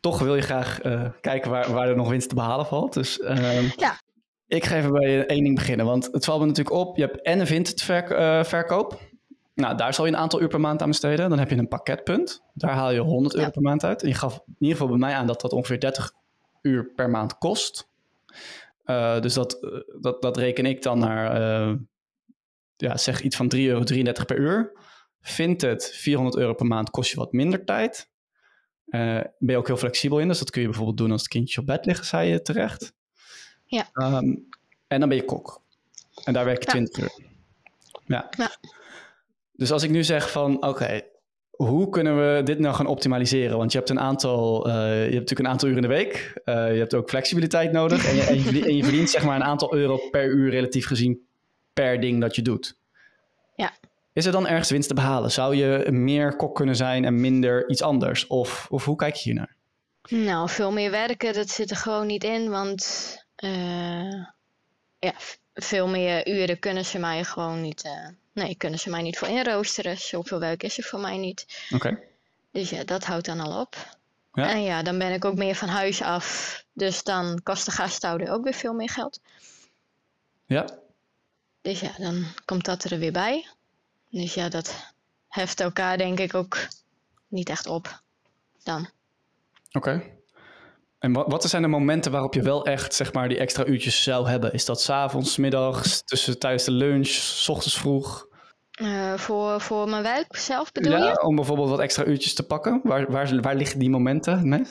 toch 0.00 0.18
wil 0.18 0.34
je 0.36 0.42
graag 0.42 0.80
eh, 0.80 1.04
kijken 1.20 1.50
waar, 1.50 1.72
waar 1.72 1.88
er 1.88 1.96
nog 1.96 2.08
winst 2.08 2.28
te 2.28 2.34
behalen 2.34 2.66
valt. 2.66 2.92
Dus 2.92 3.20
ehm, 3.20 3.64
Ja. 3.76 4.00
ik 4.46 4.64
ga 4.64 4.76
even 4.76 4.92
bij 4.92 5.26
één 5.26 5.42
ding 5.44 5.54
beginnen. 5.54 5.86
Want 5.86 6.08
het 6.12 6.24
valt 6.24 6.40
me 6.40 6.46
natuurlijk 6.46 6.76
op, 6.76 6.96
je 6.96 7.02
hebt 7.02 7.22
en 7.22 7.40
een 7.40 7.46
Vinted-verkoop. 7.46 9.00
nou, 9.54 9.76
daar 9.76 9.94
zal 9.94 10.06
je 10.06 10.12
een 10.12 10.18
aantal 10.18 10.40
uur 10.40 10.48
per 10.48 10.60
maand 10.60 10.82
aan 10.82 10.88
besteden. 10.88 11.28
Dan 11.30 11.38
heb 11.38 11.50
je 11.50 11.56
een 11.56 11.68
pakketpunt. 11.68 12.42
Daar 12.54 12.70
haal 12.74 12.90
je 12.90 13.00
100 13.00 13.34
euro 13.34 13.46
Ja. 13.46 13.52
per 13.52 13.62
maand 13.62 13.84
uit. 13.84 14.02
En 14.02 14.08
je 14.08 14.14
gaf 14.14 14.34
in 14.46 14.54
ieder 14.58 14.76
geval 14.76 14.88
bij 14.88 14.98
mij 14.98 15.14
aan 15.14 15.26
dat 15.26 15.40
dat 15.40 15.52
ongeveer 15.52 15.80
30 15.80 16.12
uur 16.62 16.84
per 16.94 17.10
maand 17.10 17.38
kost. 17.38 17.88
Eh, 18.84 19.20
dus 19.20 19.34
dat, 19.34 19.52
eh, 19.64 19.70
dat, 20.00 20.22
dat 20.22 20.36
reken 20.36 20.66
ik 20.66 20.82
dan 20.82 20.98
naar, 20.98 21.40
eh, 21.40 21.74
ja, 22.80 22.96
zeg 22.96 23.22
iets 23.22 23.36
van 23.36 23.54
3,33 23.54 23.60
euro 23.62 23.84
per 24.26 24.38
uur. 24.38 24.72
Vindt 25.20 25.62
het 25.62 25.90
400 25.94 26.36
euro 26.36 26.54
per 26.54 26.66
maand 26.66 26.90
kost 26.90 27.10
je 27.10 27.16
wat 27.16 27.32
minder 27.32 27.64
tijd. 27.64 28.10
Eh, 28.86 29.00
ben 29.38 29.54
je 29.54 29.56
ook 29.56 29.66
heel 29.66 29.76
flexibel 29.76 30.18
in, 30.18 30.28
dus 30.28 30.38
dat 30.38 30.50
kun 30.50 30.60
je 30.60 30.66
bijvoorbeeld 30.66 30.96
doen 30.98 31.10
als 31.10 31.20
het 31.20 31.30
kindje 31.30 31.60
op 31.60 31.66
bed 31.66 31.86
ligt, 31.86 32.06
zei 32.06 32.30
je 32.30 32.42
terecht. 32.42 32.92
Ja. 33.64 33.88
Ehm, 33.92 34.34
en 34.86 35.00
dan 35.00 35.08
ben 35.08 35.18
je 35.18 35.24
kok. 35.24 35.62
En 36.24 36.32
daar 36.32 36.44
werk 36.44 36.58
je 36.58 36.64
Ja. 36.66 36.70
20 36.72 37.02
uur. 37.02 37.12
Ja. 38.04 38.28
Ja. 38.36 38.50
Dus 39.52 39.72
als 39.72 39.82
ik 39.82 39.90
nu 39.90 40.04
zeg 40.04 40.30
van, 40.30 40.66
oké, 40.66 41.00
hoe 41.50 41.88
kunnen 41.88 42.16
we 42.16 42.42
dit 42.42 42.58
nou 42.58 42.74
gaan 42.74 42.86
optimaliseren? 42.86 43.56
Want 43.56 43.72
je 43.72 43.78
hebt 43.78 43.90
een 43.90 44.00
aantal, 44.00 44.66
eh, 44.66 44.74
je 44.74 45.00
hebt 45.00 45.12
natuurlijk 45.12 45.40
een 45.40 45.48
aantal 45.48 45.68
uur 45.68 45.76
in 45.76 45.82
de 45.82 45.88
week. 45.88 46.40
Eh, 46.44 46.72
je 46.72 46.78
hebt 46.78 46.94
ook 46.94 47.08
flexibiliteit 47.08 47.72
nodig. 47.72 48.06
en, 48.08 48.14
je, 48.14 48.22
en, 48.22 48.34
je 48.34 48.42
verdient, 48.42 48.66
en 48.66 48.76
je 48.76 48.82
verdient 48.82 49.10
zeg 49.10 49.24
maar 49.24 49.36
een 49.36 49.44
aantal 49.44 49.74
euro 49.74 49.96
per 50.10 50.26
uur 50.26 50.50
relatief 50.50 50.86
gezien 50.86 51.28
per 51.80 52.00
ding 52.00 52.20
dat 52.20 52.34
je 52.36 52.42
doet. 52.42 52.76
Ja. 53.54 53.72
Is 54.12 54.26
er 54.26 54.32
dan 54.32 54.46
ergens 54.46 54.70
winst 54.70 54.88
te 54.88 54.94
behalen? 54.94 55.30
Zou 55.30 55.56
je 55.56 55.90
meer 55.90 56.36
kok 56.36 56.54
kunnen 56.54 56.76
zijn 56.76 57.04
en 57.04 57.20
minder 57.20 57.68
iets 57.68 57.82
anders? 57.82 58.26
Of, 58.26 58.66
of 58.70 58.84
hoe 58.84 58.96
kijk 58.96 59.14
je 59.14 59.22
hier 59.22 59.34
naar? 59.34 59.54
Nou, 60.08 60.48
veel 60.48 60.72
meer 60.72 60.90
werken, 60.90 61.32
dat 61.32 61.48
zit 61.48 61.70
er 61.70 61.76
gewoon 61.76 62.06
niet 62.06 62.24
in, 62.24 62.50
want 62.50 62.82
eh, 63.36 64.24
ja, 64.98 65.14
veel 65.54 65.88
meer 65.88 66.28
uren 66.28 66.58
kunnen 66.58 66.84
ze 66.84 66.98
mij 66.98 67.24
gewoon 67.24 67.60
niet, 67.60 67.82
eh, 67.82 68.08
nee, 68.32 68.54
kunnen 68.54 68.78
ze 68.78 68.90
mij 68.90 69.02
niet 69.02 69.18
voor 69.18 69.28
inroosteren. 69.28 69.98
Zoveel 69.98 70.38
werk 70.38 70.62
is 70.62 70.78
er 70.78 70.84
voor 70.84 71.00
mij 71.00 71.16
niet. 71.16 71.66
Oké. 71.74 71.98
Dus 72.52 72.70
ja, 72.70 72.84
dat 72.84 73.04
houdt 73.04 73.26
dan 73.26 73.40
al 73.40 73.60
op. 73.60 73.76
Ja. 74.32 74.50
En 74.50 74.62
ja, 74.62 74.82
dan 74.82 74.98
ben 74.98 75.12
ik 75.12 75.24
ook 75.24 75.36
meer 75.36 75.54
van 75.54 75.68
huis 75.68 76.02
af, 76.02 76.64
dus 76.72 77.02
dan 77.02 77.40
kost 77.42 77.64
de 77.64 77.70
gasthouder 77.70 78.30
ook 78.30 78.44
weer 78.44 78.54
veel 78.54 78.74
meer 78.74 78.90
geld. 78.90 79.20
Ja, 80.46 80.79
Dus 81.60 81.80
ja, 81.80 81.90
dan 81.98 82.24
komt 82.44 82.64
dat 82.64 82.84
er 82.84 82.98
weer 82.98 83.12
bij. 83.12 83.46
Dus 84.10 84.34
ja, 84.34 84.48
dat 84.48 84.92
heft 85.28 85.60
elkaar 85.60 85.98
denk 85.98 86.20
ik 86.20 86.34
ook 86.34 86.58
niet 87.28 87.48
echt 87.48 87.66
op. 87.66 88.00
Dan. 88.62 88.88
oké. 89.72 90.02
En 90.98 91.12
wat, 91.12 91.26
wat 91.28 91.44
zijn 91.44 91.62
de 91.62 91.68
momenten 91.68 92.12
waarop 92.12 92.34
je 92.34 92.42
wel 92.42 92.64
echt 92.64 92.94
zeg 92.94 93.12
maar, 93.12 93.28
die 93.28 93.38
extra 93.38 93.64
uurtjes 93.64 94.02
zou 94.02 94.28
hebben? 94.28 94.52
Is 94.52 94.64
dat 94.64 94.80
's 94.80 94.90
avonds, 94.90 95.32
's 95.32 95.36
middags, 95.36 96.02
tussen, 96.04 96.38
tijdens 96.38 96.64
de 96.64 96.70
lunch, 96.70 97.06
's 97.08 97.48
ochtends 97.48 97.78
vroeg? 97.78 98.28
Eh, 98.70 99.14
voor, 99.14 99.60
voor 99.60 99.88
mijn 99.88 100.02
werk 100.02 100.36
zelf 100.36 100.72
bedoel 100.72 100.96
ja, 100.96 101.08
je? 101.08 101.22
om 101.22 101.36
bijvoorbeeld 101.36 101.68
wat 101.68 101.80
extra 101.80 102.04
uurtjes 102.04 102.34
te 102.34 102.42
pakken. 102.42 102.80
Waar, 102.82 103.10
waar, 103.10 103.40
waar 103.40 103.54
liggen 103.54 103.78
die 103.78 103.90
momenten? 103.90 104.48
Nee? 104.48 104.62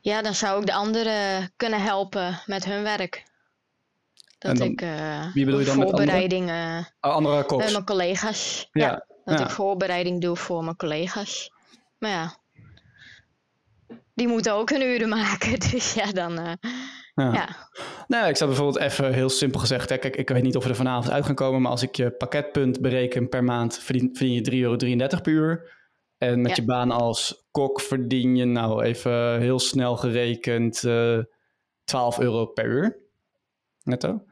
Ja, 0.00 0.22
dan 0.22 0.34
zou 0.34 0.60
ik 0.60 0.66
de 0.66 0.72
anderen 0.72 1.50
kunnen 1.56 1.82
helpen 1.82 2.40
met 2.46 2.64
hun 2.64 2.82
werk. 2.82 3.24
Dat 4.46 4.56
dan- 4.56 4.68
ik 4.68 4.80
eh, 4.82 5.32
wie 5.34 5.44
bedoel 5.44 5.60
je 5.60 5.66
dan 5.66 5.78
met 5.78 5.88
voorbereidingen 5.88 6.88
Oh, 7.00 7.10
andere 7.12 7.36
met 7.36 7.46
koks. 7.46 7.72
mijn 7.72 7.84
collega's. 7.84 8.68
Ja, 8.72 8.86
Ja, 8.86 9.04
dat 9.24 9.38
ja. 9.38 9.44
ik 9.44 9.50
voorbereiding 9.50 10.20
doe 10.20 10.36
voor 10.36 10.64
mijn 10.64 10.76
collega's. 10.76 11.50
Maar 11.98 12.10
ja, 12.10 12.36
die 14.14 14.28
moeten 14.28 14.52
ook 14.52 14.70
hun 14.70 14.82
uren 14.82 15.08
maken. 15.08 15.58
Dus 15.70 15.94
ja, 15.94 16.12
dan. 16.12 16.38
eh, 16.38 16.52
Ja. 17.14 17.32
ja. 17.32 17.48
Nou, 18.08 18.28
ik 18.28 18.36
zou 18.36 18.50
bijvoorbeeld 18.50 18.84
even 18.84 19.12
heel 19.12 19.28
simpel 19.28 19.60
gezegd, 19.60 19.88
hè, 19.90 19.96
kijk, 19.98 20.16
ik 20.16 20.28
weet 20.28 20.42
niet 20.42 20.56
of 20.56 20.62
we 20.64 20.68
er 20.70 20.76
vanavond 20.76 21.10
uit 21.10 21.24
gaan 21.26 21.34
komen, 21.34 21.62
maar 21.62 21.70
als 21.70 21.82
ik 21.82 21.96
je 21.96 22.10
pakketpunt 22.10 22.80
bereken 22.80 23.28
per 23.28 23.44
maand, 23.44 23.78
verdien, 23.78 24.10
verdien 24.16 24.34
je 24.34 24.40
3,33 24.40 24.60
euro 24.62 25.20
per 25.22 25.32
uur. 25.32 25.74
En 26.18 26.40
met 26.40 26.50
Ja. 26.50 26.56
je 26.56 26.64
baan 26.64 26.90
als 26.90 27.46
kok 27.50 27.80
verdien 27.80 28.36
je, 28.36 28.44
nou 28.44 28.82
even 28.82 29.40
heel 29.40 29.58
snel 29.58 29.96
gerekend, 29.96 30.84
eh 30.84 31.18
12 31.84 32.18
euro 32.18 32.46
per 32.46 32.64
uur. 32.64 32.96
netto. 33.82 34.24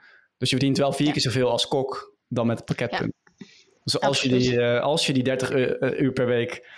Dus 0.44 0.52
je 0.52 0.58
verdient 0.58 0.78
wel 0.78 0.92
vier 0.92 1.06
Ja. 1.06 1.12
keer 1.12 1.22
zoveel 1.22 1.50
als 1.50 1.68
kok 1.68 2.12
dan 2.28 2.46
met 2.46 2.56
het 2.56 2.66
pakketpunt. 2.66 3.12
Dus 3.84 4.00
als 4.00 4.22
je, 4.22 4.28
die, 4.28 4.60
eh, 4.62 4.80
als 4.82 5.06
je 5.06 5.12
die 5.12 5.22
30 5.22 5.50
u- 5.50 5.62
eh, 5.64 6.00
uur 6.00 6.12
per 6.12 6.26
week, 6.26 6.68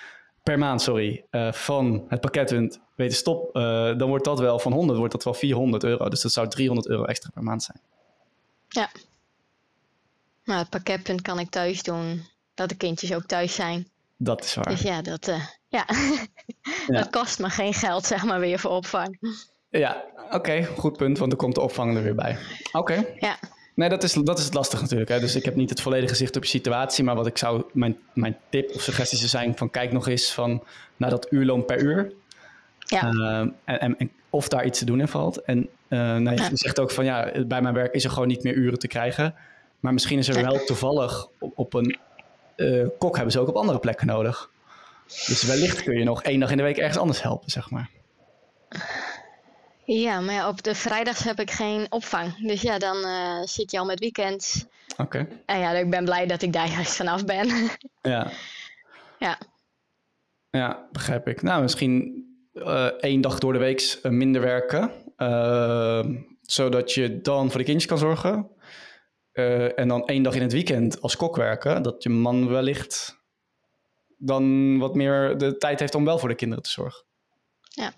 per 0.42 0.58
maand, 0.58 0.82
sorry, 0.82 1.25
eh, 1.30 1.52
van 1.52 2.04
het 2.08 2.20
pakketpunt 2.20 2.80
weet 2.96 3.11
te 3.11 3.16
stop, 3.16 3.54
dan 3.99 4.08
wordt 4.08 4.25
dat 4.25 4.38
wel 4.38 4.58
van 4.58 4.73
100, 4.73 4.99
wordt 4.99 5.12
dat 5.12 5.25
wel 5.25 5.35
400 5.35 5.85
euro. 5.85 6.08
Dus 6.08 6.20
dat 6.23 6.32
zou 6.32 6.49
300 6.49 6.88
euro 6.88 7.04
extra 7.04 7.30
per 7.35 7.42
maand 7.42 7.62
zijn. 7.62 7.80
Maar 10.44 10.58
het 10.58 10.70
pakketpunt 10.70 11.23
kan 11.23 11.38
ik 11.38 11.50
thuis 11.50 11.82
doen. 11.82 12.25
Dat 12.54 12.68
de 12.68 12.75
kindjes 12.76 13.14
ook 13.14 13.25
thuis 13.26 13.54
zijn. 13.54 13.88
Dat 14.16 14.44
is 14.44 14.54
waar. 14.54 14.64
Dus 14.68 14.82
ja, 14.82 15.02
dat, 15.02 15.26
ja. 15.68 15.85
Ja. 16.87 16.99
dat 16.99 17.11
kost 17.11 17.38
me 17.38 17.49
geen 17.50 17.75
geld, 17.75 18.06
zeg 18.06 18.25
maar, 18.25 18.40
weer 18.40 18.58
voor 18.58 18.70
opvang. 18.70 19.18
Ja, 19.70 20.04
oké, 20.30 20.64
goed 20.64 20.96
punt, 20.96 21.18
want 21.18 21.32
er 21.32 21.38
komt 21.38 21.54
de 21.54 21.61
opvang 21.61 21.96
er 21.96 22.02
weer 22.02 22.14
bij. 22.14 22.38
Oké. 22.73 23.04
Ja, 23.18 23.38
Nee, 23.76 23.88
dat 23.88 24.02
is, 24.02 24.12
dat 24.12 24.38
is 24.38 24.45
het 24.45 24.54
lastig 24.54 24.80
natuurlijk. 24.80 25.11
Hè? 25.11 25.21
Dus 25.21 25.35
ik 25.37 25.45
heb 25.45 25.54
niet 25.54 25.71
het 25.71 25.80
volledige 25.80 26.14
zicht 26.14 26.37
op 26.37 26.42
je 26.42 26.49
situatie. 26.49 27.04
Maar 27.04 27.14
wat 27.14 27.26
ik 27.26 27.38
zou, 27.38 27.64
mijn, 27.73 27.99
mijn 28.14 28.37
tip 28.49 28.75
of 28.75 28.80
suggestie 28.83 29.18
zou 29.18 29.30
zijn 29.30 29.56
van 29.56 29.71
kijk 29.71 29.92
nog 29.92 30.09
eens 30.09 30.33
van 30.33 30.64
naar 30.97 31.11
dat 31.11 31.26
uurloon 31.30 31.64
per 31.64 31.78
uur. 31.80 32.12
ja, 32.78 33.00
Ehm, 33.02 33.49
en, 33.64 33.80
en, 33.80 33.99
en 33.99 34.11
of 34.30 34.49
daar 34.49 34.64
iets 34.64 34.78
te 34.78 34.85
doen 34.85 35.00
in 35.00 35.09
valt. 35.09 35.42
En 35.42 35.68
eh, 35.88 35.99
nou, 35.99 36.30
je 36.30 36.42
Ja. 36.42 36.49
zegt 36.52 36.80
ook 36.80 36.90
van 36.90 37.04
ja, 37.04 37.33
bij 37.47 37.62
mijn 37.62 37.75
werk 37.75 37.95
is 37.95 38.04
er 38.04 38.11
gewoon 38.11 38.28
niet 38.28 38.42
meer 38.42 38.54
uren 38.54 38.78
te 38.78 38.87
krijgen. 38.88 39.35
Maar 39.80 39.92
misschien 39.92 40.18
is 40.18 40.28
er 40.28 40.42
wel 40.42 40.64
toevallig 40.64 41.28
op, 41.38 41.52
op 41.54 41.75
een 41.75 41.99
eh, 42.56 42.87
kok 42.99 43.14
hebben 43.14 43.33
ze 43.33 43.40
ook 43.40 43.49
op 43.49 43.56
andere 43.56 43.78
plekken 43.78 44.06
nodig. 44.06 44.50
Dus 45.06 45.42
wellicht 45.42 45.83
kun 45.83 45.99
je 45.99 46.04
nog 46.04 46.23
één 46.23 46.40
dag 46.40 46.50
in 46.50 46.56
de 46.56 46.62
week 46.62 46.76
ergens 46.78 46.99
anders 46.99 47.23
helpen, 47.23 47.50
zeg 47.50 47.71
maar. 47.71 47.90
ja, 49.87 50.21
maar 50.21 50.35
ja, 50.35 50.49
op 50.49 50.62
de 50.62 50.75
vrijdags 50.75 51.25
heb 51.25 51.40
ik 51.40 51.50
geen 51.50 51.87
opvang. 51.88 52.47
Dus 52.47 52.62
ja, 52.62 52.78
dan 52.78 53.05
eh, 53.05 53.43
zit 53.45 53.71
je 53.71 53.78
al 53.78 53.85
met 53.85 53.99
weekend. 54.00 54.69
Oké. 54.97 55.28
En 55.47 55.59
ja, 55.59 55.71
ik 55.73 55.90
ben 55.90 56.05
blij 56.05 56.26
dat 56.26 56.43
ik 56.43 56.52
daar 56.52 56.69
juist 56.69 56.97
vanaf 56.97 57.25
ben. 57.25 57.49
Ja. 58.02 58.31
ja, 59.19 59.38
Ja, 60.50 60.88
begrijp 60.93 61.28
ik. 61.28 61.43
Nou, 61.43 61.62
misschien 61.62 62.25
eh, 62.52 62.85
één 62.85 63.21
dag 63.21 63.38
door 63.38 63.52
de 63.52 63.59
week 63.59 63.99
eh, 64.02 64.11
minder 64.11 64.40
werken. 64.43 64.90
eh, 65.16 66.05
zodat 66.43 66.93
je 66.93 67.21
dan 67.21 67.49
voor 67.50 67.59
de 67.59 67.64
kindjes 67.64 67.87
kan 67.87 67.99
zorgen. 67.99 68.50
En 69.76 69.88
dan 69.88 70.07
één 70.07 70.23
dag 70.23 70.35
in 70.35 70.43
het 70.43 70.52
weekend 70.52 71.00
als 71.02 71.16
kok 71.16 71.37
werken. 71.37 71.83
Dat 71.83 72.02
je 72.02 72.09
man 72.09 72.49
wellicht 72.49 73.19
dan 74.19 74.78
wat 74.78 74.95
meer 74.95 75.38
de 75.38 75.57
tijd 75.57 75.81
heeft 75.81 75.95
om 75.95 76.05
wel 76.05 76.19
voor 76.19 76.28
de 76.28 76.35
kinderen 76.35 76.64
te 76.64 76.71
zorgen. 76.71 77.05
ja, 77.61 77.93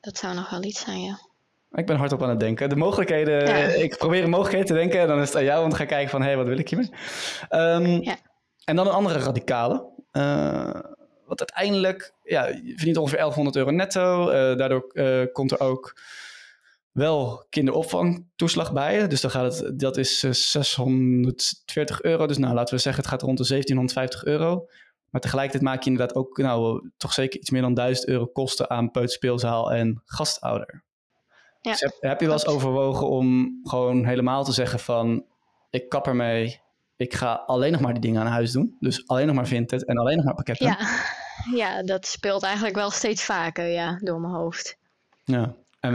dat 0.00 0.16
zou 0.16 0.34
nog 0.34 0.50
wel 0.50 0.62
iets 0.64 0.80
zijn, 0.80 1.00
ja. 1.00 1.18
Ik 1.72 1.86
ben 1.86 1.96
hardop 1.96 2.22
aan 2.22 2.28
het 2.28 2.40
denken. 2.40 2.68
De 2.68 2.76
mogelijkheden, 2.76 3.46
Ja. 3.46 3.56
ik 3.66 3.96
probeer 3.96 4.22
een 4.22 4.30
mogelijkheid 4.30 4.66
te 4.66 4.72
denken. 4.74 5.00
En 5.00 5.06
dan 5.08 5.20
is 5.20 5.28
het 5.28 5.36
aan 5.36 5.44
jou 5.44 5.64
om 5.64 5.70
te 5.70 5.76
gaan 5.76 5.86
kijken 5.86 6.10
van, 6.10 6.22
hé, 6.22 6.36
wat 6.36 6.46
wil 6.46 6.58
ik 6.58 6.68
hiermee? 6.68 6.90
Ehm, 7.48 8.02
Ja. 8.02 8.16
En 8.64 8.76
dan 8.76 8.86
een 8.86 8.92
andere 8.92 9.18
radicale. 9.18 9.86
Eh, 10.10 10.80
wat 11.26 11.38
uiteindelijk, 11.38 12.12
ja, 12.22 12.46
je 12.46 12.72
verdient 12.76 12.96
ongeveer 12.96 13.18
1100 13.18 13.56
euro 13.56 13.70
netto. 13.70 14.28
Eh, 14.28 14.56
daardoor 14.56 14.90
eh, 14.92 15.22
komt 15.32 15.50
er 15.50 15.60
ook 15.60 16.00
wel 16.92 17.46
kinderopvangtoeslag 17.50 18.72
bij. 18.72 19.08
Dus 19.08 19.20
dan 19.20 19.30
gaat 19.30 19.58
het, 19.58 19.78
dat 19.78 19.96
is 19.96 20.22
eh, 20.22 20.30
640 20.32 22.02
euro. 22.02 22.26
Dus 22.26 22.38
nou, 22.38 22.54
laten 22.54 22.74
we 22.74 22.80
zeggen, 22.80 23.02
het 23.02 23.10
gaat 23.12 23.22
rond 23.22 23.38
de 23.38 23.44
1750 23.46 24.24
euro. 24.24 24.68
Maar 25.16 25.24
tegelijkertijd 25.24 25.64
maak 25.70 25.82
je 25.82 25.90
inderdaad 25.90 26.16
ook 26.16 26.38
nou, 26.38 26.90
toch 26.96 27.12
zeker 27.12 27.40
iets 27.40 27.50
meer 27.50 27.62
dan 27.62 27.74
1000 27.74 28.08
euro 28.08 28.26
kosten 28.26 28.70
aan 28.70 28.90
peuterspeelzaal 28.90 29.72
en 29.72 30.02
gastouder. 30.04 30.84
Ja, 31.60 31.70
Dus 31.70 31.80
heb, 31.80 31.96
heb 32.00 32.20
je 32.20 32.26
wel 32.26 32.34
eens 32.34 32.46
overwogen 32.46 33.08
om 33.08 33.58
gewoon 33.62 34.04
helemaal 34.04 34.44
te 34.44 34.52
zeggen 34.52 34.78
van... 34.78 35.24
ik 35.70 35.88
kap 35.88 36.06
ermee, 36.06 36.60
ik 36.96 37.14
ga 37.14 37.32
alleen 37.46 37.72
nog 37.72 37.80
maar 37.80 37.92
die 37.92 38.02
dingen 38.02 38.20
aan 38.20 38.26
huis 38.26 38.52
doen. 38.52 38.76
Dus 38.80 39.08
alleen 39.08 39.26
nog 39.26 39.36
maar 39.36 39.46
Vinted 39.46 39.84
en 39.84 39.98
alleen 39.98 40.16
nog 40.16 40.24
maar 40.24 40.34
pakketten. 40.34 40.66
Ja, 40.66 40.78
ja, 41.62 41.82
dat 41.82 42.06
speelt 42.06 42.42
eigenlijk 42.42 42.76
wel 42.76 42.90
steeds 42.90 43.24
vaker, 43.24 43.66
ja, 43.66 43.98
door 44.02 44.20
mijn 44.20 44.34
hoofd. 44.34 44.78
Ja. 45.24 45.54
En 45.80 45.92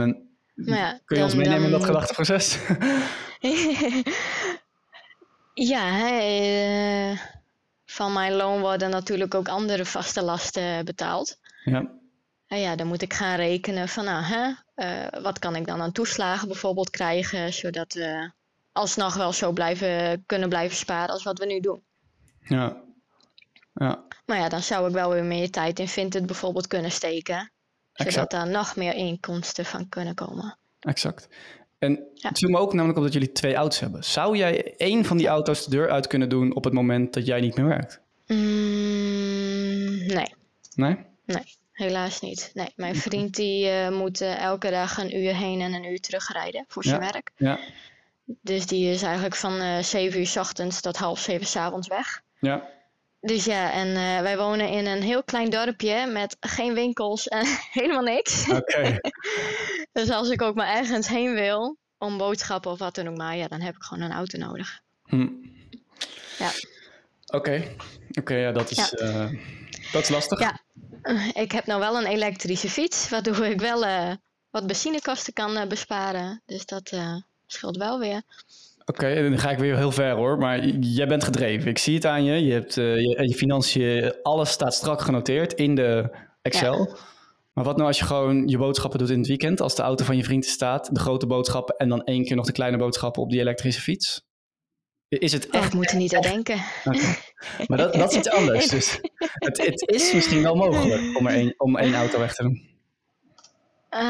Maar 0.54 0.78
ja, 0.78 1.00
kun 1.04 1.16
je 1.16 1.22
ons 1.22 1.32
dan- 1.32 1.40
meenemen 1.42 1.64
in 1.64 1.70
dat 1.70 1.84
gedachteproces? 1.84 2.58
ja, 5.72 6.10
eh, 6.20 7.18
van 7.92 8.12
mijn 8.12 8.32
loon 8.32 8.60
worden 8.60 8.90
natuurlijk 8.90 9.34
ook 9.34 9.48
andere 9.48 9.84
vaste 9.84 10.22
lasten 10.22 10.84
betaald. 10.84 11.38
ja. 11.64 12.00
En 12.46 12.60
ja, 12.60 12.76
dan 12.76 12.86
moet 12.86 13.02
ik 13.02 13.12
gaan 13.12 13.36
rekenen 13.36 13.88
van, 13.88 14.04
nou, 14.04 14.24
hè, 14.24 14.52
eh, 14.74 15.22
wat 15.22 15.38
kan 15.38 15.56
ik 15.56 15.66
dan 15.66 15.80
aan 15.80 15.92
toeslagen 15.92 16.48
bijvoorbeeld 16.48 16.90
krijgen, 16.90 17.52
zodat 17.52 17.92
we 17.92 18.30
alsnog 18.72 19.14
wel 19.14 19.32
zo 19.32 19.52
blijven, 19.52 20.22
kunnen 20.26 20.48
blijven 20.48 20.76
sparen 20.76 21.08
als 21.08 21.22
wat 21.22 21.38
we 21.38 21.46
nu 21.46 21.60
doen. 21.60 21.82
Ja. 22.40 22.82
Ja, 23.74 24.04
Maar 24.26 24.36
ja, 24.36 24.48
dan 24.48 24.62
zou 24.62 24.88
ik 24.88 24.94
wel 24.94 25.10
weer 25.10 25.24
meer 25.24 25.50
tijd 25.50 25.78
in 25.78 25.88
Vinted 25.88 26.26
bijvoorbeeld 26.26 26.66
kunnen 26.66 26.90
steken, 26.90 27.52
zodat 27.92 28.06
exact. 28.06 28.30
daar 28.30 28.48
nog 28.48 28.76
meer 28.76 28.94
inkomsten 28.94 29.64
van 29.64 29.88
kunnen 29.88 30.14
komen. 30.14 30.58
exact. 30.80 31.28
En 31.82 32.08
Ja. 32.14 32.28
het 32.28 32.38
viel 32.38 32.50
me 32.50 32.58
ook 32.58 32.72
namelijk 32.72 32.98
op 32.98 33.04
dat 33.04 33.12
jullie 33.12 33.32
twee 33.32 33.54
auto's 33.54 33.80
hebben. 33.80 34.04
Zou 34.04 34.36
jij 34.36 34.74
één 34.76 35.04
van 35.04 35.16
die 35.16 35.26
auto's 35.28 35.64
de 35.64 35.70
deur 35.70 35.90
uit 35.90 36.06
kunnen 36.06 36.28
doen 36.28 36.54
op 36.54 36.64
het 36.64 36.72
moment 36.72 37.12
dat 37.14 37.26
jij 37.26 37.40
niet 37.40 37.56
meer 37.56 37.66
werkt? 37.66 38.00
Mm, 38.26 40.06
nee. 40.06 40.34
Nee? 40.74 40.96
Nee, 41.26 41.42
helaas 41.72 42.20
niet. 42.20 42.50
Nee, 42.54 42.72
mijn 42.76 42.96
vriend 42.96 43.34
die 43.34 43.68
eh, 43.68 43.90
moet 43.90 44.20
eh, 44.20 44.42
elke 44.42 44.70
dag 44.70 44.98
een 44.98 45.16
uur 45.16 45.36
heen 45.36 45.60
en 45.60 45.72
een 45.72 45.84
uur 45.84 46.00
terugrijden 46.00 46.64
voor 46.68 46.84
zijn 46.84 47.00
Ja. 47.02 47.10
werk. 47.12 47.30
Ja. 47.36 47.58
Dus 48.24 48.66
die 48.66 48.90
is 48.90 49.02
eigenlijk 49.02 49.34
van 49.36 49.58
eh 49.60 49.78
7 49.82 50.18
uur 50.20 50.26
's 50.26 50.36
ochtends 50.36 50.80
tot 50.80 50.96
half 50.96 51.18
7 51.18 51.46
's 51.46 51.56
avonds 51.56 51.88
weg. 51.88 52.22
Ja. 52.40 52.68
Dus 53.20 53.44
ja, 53.44 53.72
en 53.72 53.94
wij 54.22 54.36
wonen 54.36 54.68
in 54.68 54.86
een 54.86 55.02
heel 55.02 55.22
klein 55.24 55.50
dorpje 55.50 56.06
met 56.06 56.36
geen 56.40 56.74
winkels 56.74 57.28
en 57.28 57.46
helemaal 57.72 58.02
niks. 58.02 58.48
Oké. 58.50 58.98
Dus 59.92 60.10
als 60.10 60.28
ik 60.30 60.42
ook 60.42 60.54
maar 60.54 60.76
ergens 60.76 61.08
heen 61.08 61.34
wil, 61.34 61.76
om 61.98 62.18
boodschappen 62.18 62.70
of 62.70 62.78
wat 62.78 62.94
dan 62.94 63.08
ook 63.08 63.16
maar, 63.16 63.36
ja, 63.36 63.48
dan 63.48 63.60
heb 63.60 63.74
ik 63.76 63.82
gewoon 63.82 64.04
een 64.04 64.12
auto 64.12 64.38
nodig. 64.38 64.80
Hm. 65.04 65.28
Ja. 66.38 66.50
Oké. 67.26 67.62
Oké, 68.18 68.34
ja, 68.34 68.52
dat 68.52 68.70
is, 68.70 68.76
Ja. 68.76 68.90
eh, 68.90 69.30
dat 69.92 70.02
is 70.02 70.08
lastig. 70.08 70.40
Ja. 70.40 70.60
Ik 71.32 71.52
heb 71.52 71.66
nou 71.66 71.80
wel 71.80 71.96
een 71.98 72.06
elektrische 72.06 72.68
fiets, 72.70 73.08
waardoor 73.08 73.44
ik 73.44 73.60
wel 73.60 73.84
eh, 73.84 74.10
wat 74.50 74.66
benzinekosten 74.66 75.32
kan 75.32 75.56
eh, 75.56 75.66
besparen. 75.66 76.42
Dus 76.46 76.66
dat 76.66 76.92
scheelt 77.46 77.76
wel 77.76 77.98
weer. 77.98 78.22
Oké, 78.84 79.22
dan 79.28 79.38
ga 79.38 79.50
ik 79.50 79.58
weer 79.58 79.76
heel 79.76 79.92
ver 79.92 80.10
hoor. 80.14 80.38
Maar 80.38 80.64
jij 80.66 81.06
bent 81.06 81.24
gedreven. 81.24 81.68
Ik 81.68 81.78
zie 81.78 81.94
het 81.94 82.06
aan 82.06 82.24
je. 82.24 82.44
Je 82.44 82.52
hebt 82.52 82.74
je, 82.74 83.18
je 83.28 83.34
financiën, 83.34 84.14
alles 84.22 84.50
staat 84.50 84.74
strak 84.74 85.00
genoteerd 85.00 85.52
in 85.52 85.74
de 85.74 86.10
Excel. 86.42 86.96
Maar 87.52 87.64
wat 87.64 87.76
nou 87.76 87.88
als 87.88 87.98
je 87.98 88.04
gewoon 88.04 88.48
je 88.48 88.58
boodschappen 88.58 88.98
doet 88.98 89.10
in 89.10 89.18
het 89.18 89.26
weekend, 89.26 89.60
als 89.60 89.74
de 89.74 89.82
auto 89.82 90.04
van 90.04 90.16
je 90.16 90.24
vriend 90.24 90.44
staat, 90.44 90.94
de 90.94 91.00
grote 91.00 91.26
boodschappen 91.26 91.76
en 91.76 91.88
dan 91.88 92.04
één 92.04 92.24
keer 92.24 92.36
nog 92.36 92.46
de 92.46 92.52
kleine 92.52 92.76
boodschappen 92.76 93.22
op 93.22 93.30
die 93.30 93.40
elektrische 93.40 93.80
fiets? 93.80 94.22
Is 95.08 95.32
het 95.32 95.46
Oh, 95.46 95.54
echt? 95.54 95.66
ik 95.66 95.72
moet 95.74 95.90
er 95.90 95.96
niet 95.96 96.14
aan 96.14 96.22
denken. 96.22 96.56
Maar 97.66 97.78
dat, 97.78 97.94
dat 97.94 98.10
is 98.12 98.18
iets 98.18 98.30
anders. 98.30 98.68
Dus 98.68 98.98
het, 99.34 99.58
het 99.64 99.88
is 99.88 100.12
misschien 100.12 100.42
wel 100.42 100.54
mogelijk 100.54 101.18
om 101.18 101.26
er 101.26 101.34
één, 101.34 101.54
om 101.56 101.76
één 101.76 101.94
auto 101.94 102.18
weg 102.18 102.34
te 102.34 102.42
doen. 102.42 102.70
Eh, 103.88 104.00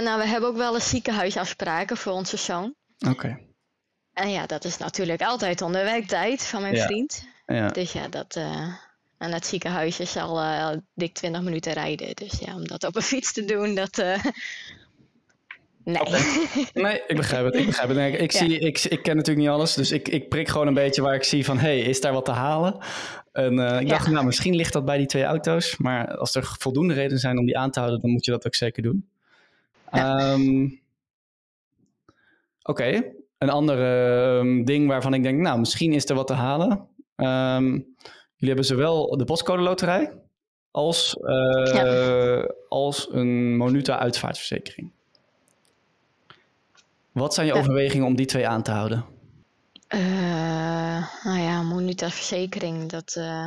nou, 0.00 0.18
we 0.20 0.26
hebben 0.26 0.48
ook 0.48 0.56
wel 0.56 0.74
eens 0.74 0.88
ziekenhuisafspraken 0.88 1.96
voor 1.96 2.12
onze 2.12 2.36
zoon. 2.36 2.74
Oké. 3.08 3.38
En 4.12 4.30
ja, 4.30 4.46
dat 4.46 4.64
is 4.64 4.78
natuurlijk 4.78 5.22
altijd 5.22 5.62
onder 5.62 5.84
werktijd 5.84 6.46
van 6.46 6.60
mijn 6.62 6.74
Ja. 6.74 6.84
vriend. 6.86 7.26
Ja. 7.46 7.68
Dus 7.68 7.92
ja, 7.92 8.08
dat, 8.08 8.36
eh 8.36 8.68
en 9.22 9.32
het 9.32 9.46
ziekenhuis 9.46 10.00
is 10.00 10.16
al 10.16 10.40
eh, 10.40 10.76
dik 10.94 11.14
20 11.14 11.42
minuten 11.42 11.72
rijden. 11.72 12.14
Dus 12.14 12.38
ja, 12.38 12.54
om 12.54 12.66
dat 12.66 12.84
op 12.84 12.96
een 12.96 13.02
fiets 13.02 13.32
te 13.32 13.44
doen, 13.44 13.74
dat... 13.74 13.98
eh, 13.98 14.24
Nee. 15.84 16.02
Nee, 16.72 17.02
ik 17.06 17.16
begrijp 17.16 17.44
het. 17.44 17.54
Ik 17.54 17.66
begrijp 17.66 17.88
het. 17.88 17.96
Nee, 17.96 18.16
ik, 18.16 18.32
Ja. 18.32 18.38
zie, 18.38 18.58
ik, 18.58 18.78
ik 18.84 19.02
ken 19.02 19.16
natuurlijk 19.16 19.46
niet 19.46 19.54
alles, 19.56 19.74
dus 19.74 19.90
ik, 19.92 20.08
ik 20.08 20.28
prik 20.28 20.48
gewoon 20.48 20.66
een 20.66 20.74
beetje 20.74 21.02
waar 21.02 21.14
ik 21.14 21.22
zie 21.22 21.44
van, 21.44 21.58
hey, 21.58 21.80
is 21.80 22.00
daar 22.00 22.12
wat 22.12 22.24
te 22.24 22.30
halen? 22.30 22.76
En 23.32 23.58
eh, 23.58 23.80
ik 23.80 23.86
Ja. 23.86 23.92
dacht, 23.92 24.06
nou, 24.10 24.24
misschien 24.24 24.54
ligt 24.56 24.72
dat 24.72 24.84
bij 24.84 24.96
die 24.98 25.06
twee 25.06 25.24
auto's, 25.24 25.76
maar 25.76 26.16
als 26.16 26.34
er 26.34 26.54
voldoende 26.58 26.94
redenen 26.94 27.18
zijn 27.18 27.38
om 27.38 27.46
die 27.46 27.58
aan 27.58 27.70
te 27.70 27.78
houden, 27.78 28.00
dan 28.00 28.10
moet 28.10 28.24
je 28.24 28.30
dat 28.30 28.46
ook 28.46 28.54
zeker 28.54 28.82
doen. 28.82 29.08
Ja. 29.92 30.18
Ehm, 30.32 30.68
Oké, 32.62 33.02
een 33.38 33.50
ander 33.50 33.78
ehm, 34.38 34.64
ding 34.64 34.88
waarvan 34.88 35.14
ik 35.14 35.22
denk, 35.22 35.40
nou, 35.40 35.58
misschien 35.58 35.92
is 35.92 36.08
er 36.08 36.14
wat 36.14 36.26
te 36.26 36.32
halen. 36.32 36.86
Ehm, 37.16 37.78
jullie 38.42 38.54
hebben 38.56 38.64
zowel 38.64 39.16
de 39.16 39.24
postcode 39.24 39.62
loterij 39.62 40.12
als, 40.70 41.16
eh, 41.16 42.44
als 42.68 43.08
een 43.10 43.56
Monuta 43.56 43.98
uitvaartverzekering. 43.98 44.90
Wat 47.12 47.34
zijn 47.34 47.46
je 47.46 47.52
Ja. 47.52 47.58
overwegingen 47.58 48.06
om 48.06 48.16
die 48.16 48.26
twee 48.26 48.48
aan 48.48 48.62
te 48.62 48.70
houden? 48.70 49.04
Eh, 49.88 51.24
nou 51.24 51.38
ja, 51.38 51.62
Monita 51.62 52.10
verzekering, 52.10 52.90
dat, 52.90 53.14
eh, 53.16 53.46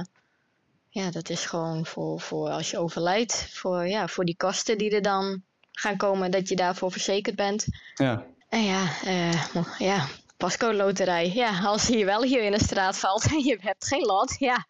ja, 0.90 1.12
dat 1.12 1.30
is 1.30 1.46
gewoon 1.46 1.86
voor, 1.86 2.20
voor 2.20 2.50
als 2.50 2.72
je 2.72 2.78
overlijdt. 2.80 3.48
Voor, 3.52 3.88
ja, 3.88 4.08
voor 4.08 4.26
die 4.26 4.38
kosten 4.38 4.78
die 4.78 4.92
er 4.96 5.02
dan 5.02 5.44
gaan 5.72 5.98
komen, 5.98 6.32
dat 6.32 6.50
je 6.50 6.56
daarvoor 6.56 6.92
verzekerd 6.92 7.36
bent. 7.36 7.66
Ja, 7.96 8.26
En 8.50 8.64
ja, 8.64 8.88
eh, 9.06 9.56
ja, 9.78 10.06
pascode 10.38 10.76
loterij. 10.76 11.32
Ja, 11.34 11.60
als 11.60 11.88
je 11.88 12.06
wel 12.06 12.24
hier 12.24 12.44
in 12.44 12.52
de 12.52 12.64
straat 12.64 12.98
valt 12.98 13.26
en 13.26 13.40
je 13.44 13.58
hebt 13.62 13.88
geen 13.88 14.06
lot, 14.06 14.36
ja. 14.40 14.68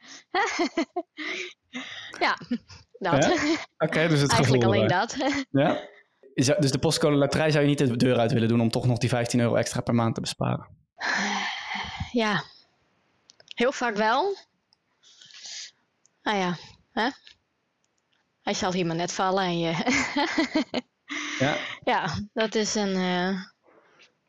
ja, 2.26 2.38
dat. 3.00 3.24
Ja, 3.26 3.56
Oké, 3.78 4.08
dus 4.08 4.22
het 4.22 4.32
Eigenlijk 4.32 4.64
gevoel 4.64 4.64
alleen 4.64 4.82
erbij. 4.82 4.98
dat. 4.98 5.16
Ja? 5.62 5.94
Dus 6.60 6.72
de 6.72 6.80
postcode 6.80 7.16
loterij 7.16 7.52
zou 7.52 7.64
je 7.64 7.70
niet 7.70 7.78
de 7.78 7.98
deur 7.98 8.18
uit 8.20 8.32
willen 8.32 8.48
doen 8.48 8.62
om 8.62 8.70
toch 8.70 8.86
nog 8.86 8.98
die 8.98 9.10
15 9.10 9.40
euro 9.40 9.56
extra 9.56 9.82
per 9.82 9.96
maand 9.96 10.16
te 10.16 10.22
besparen? 10.22 10.68
ja, 12.12 12.44
heel 13.56 13.72
vaak 13.72 13.96
wel. 13.96 14.36
Nou 16.24 16.38
ja, 16.38 16.58
hè? 16.92 17.10
Hij 18.42 18.54
zal 18.54 18.74
hier 18.74 18.86
maar 18.86 18.96
net 18.96 19.12
vallen 19.12 19.44
en 19.44 19.60
je... 19.60 19.74
Ja? 21.40 21.58
ja, 21.84 22.20
dat 22.34 22.56
is 22.56 22.76
een... 22.76 22.96
eh, 22.96 23.40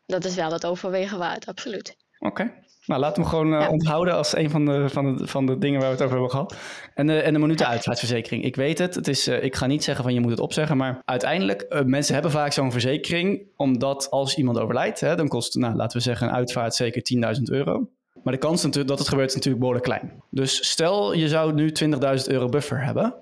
dat 0.06 0.24
is 0.24 0.34
wel 0.34 0.52
het 0.52 0.66
overwegen 0.66 1.18
waard, 1.18 1.46
absoluut. 1.46 1.96
Oké. 2.18 2.52
Nou, 2.86 3.00
laten 3.00 3.22
we 3.22 3.28
hem 3.28 3.38
gewoon 3.38 3.54
eh, 3.54 3.60
Ja. 3.60 3.68
onthouden 3.68 4.14
als 4.14 4.36
een 4.36 4.50
van 4.50 4.64
de, 4.64 4.88
van, 4.88 5.16
de, 5.16 5.26
van 5.26 5.46
de 5.46 5.58
dingen 5.58 5.80
waar 5.80 5.88
we 5.88 5.94
het 5.94 6.02
over 6.04 6.14
hebben 6.14 6.30
gehad. 6.30 6.56
En, 6.94 7.06
de 7.06 7.20
en 7.20 7.32
de 7.32 7.38
minutenuitvaartverzekering. 7.38 8.44
Ik 8.44 8.56
weet 8.56 8.78
het, 8.78 8.94
het 8.94 9.08
is, 9.08 9.26
eh, 9.26 9.42
ik 9.42 9.56
ga 9.56 9.66
niet 9.66 9.84
zeggen 9.84 10.04
van 10.04 10.14
je 10.14 10.20
moet 10.20 10.30
het 10.30 10.40
opzeggen, 10.40 10.76
maar 10.76 11.02
uiteindelijk, 11.04 11.62
eh, 11.62 11.82
mensen 11.82 12.14
hebben 12.14 12.30
vaak 12.32 12.52
zo'n 12.52 12.72
verzekering, 12.72 13.42
omdat 13.56 14.10
als 14.10 14.36
iemand 14.36 14.58
overlijdt, 14.58 15.00
hè, 15.00 15.16
dan 15.16 15.28
kost, 15.28 15.54
nou, 15.54 15.74
laten 15.74 15.96
we 15.96 16.02
zeggen, 16.02 16.28
een 16.28 16.34
uitvaart 16.34 16.74
zeker 16.74 17.02
10.000 17.02 17.50
euro. 17.50 17.88
Maar 18.22 18.32
de 18.32 18.38
kans 18.40 18.62
dat 18.62 18.98
het 18.98 19.08
gebeurt 19.08 19.28
is 19.28 19.34
natuurlijk 19.34 19.58
behoorlijk 19.60 19.84
klein. 19.86 20.22
Dus 20.30 20.70
stel 20.70 21.12
je 21.14 21.28
zou 21.28 21.52
nu 21.52 21.72
20.000 21.72 22.28
euro 22.28 22.48
buffer 22.48 22.84
hebben. 22.84 23.14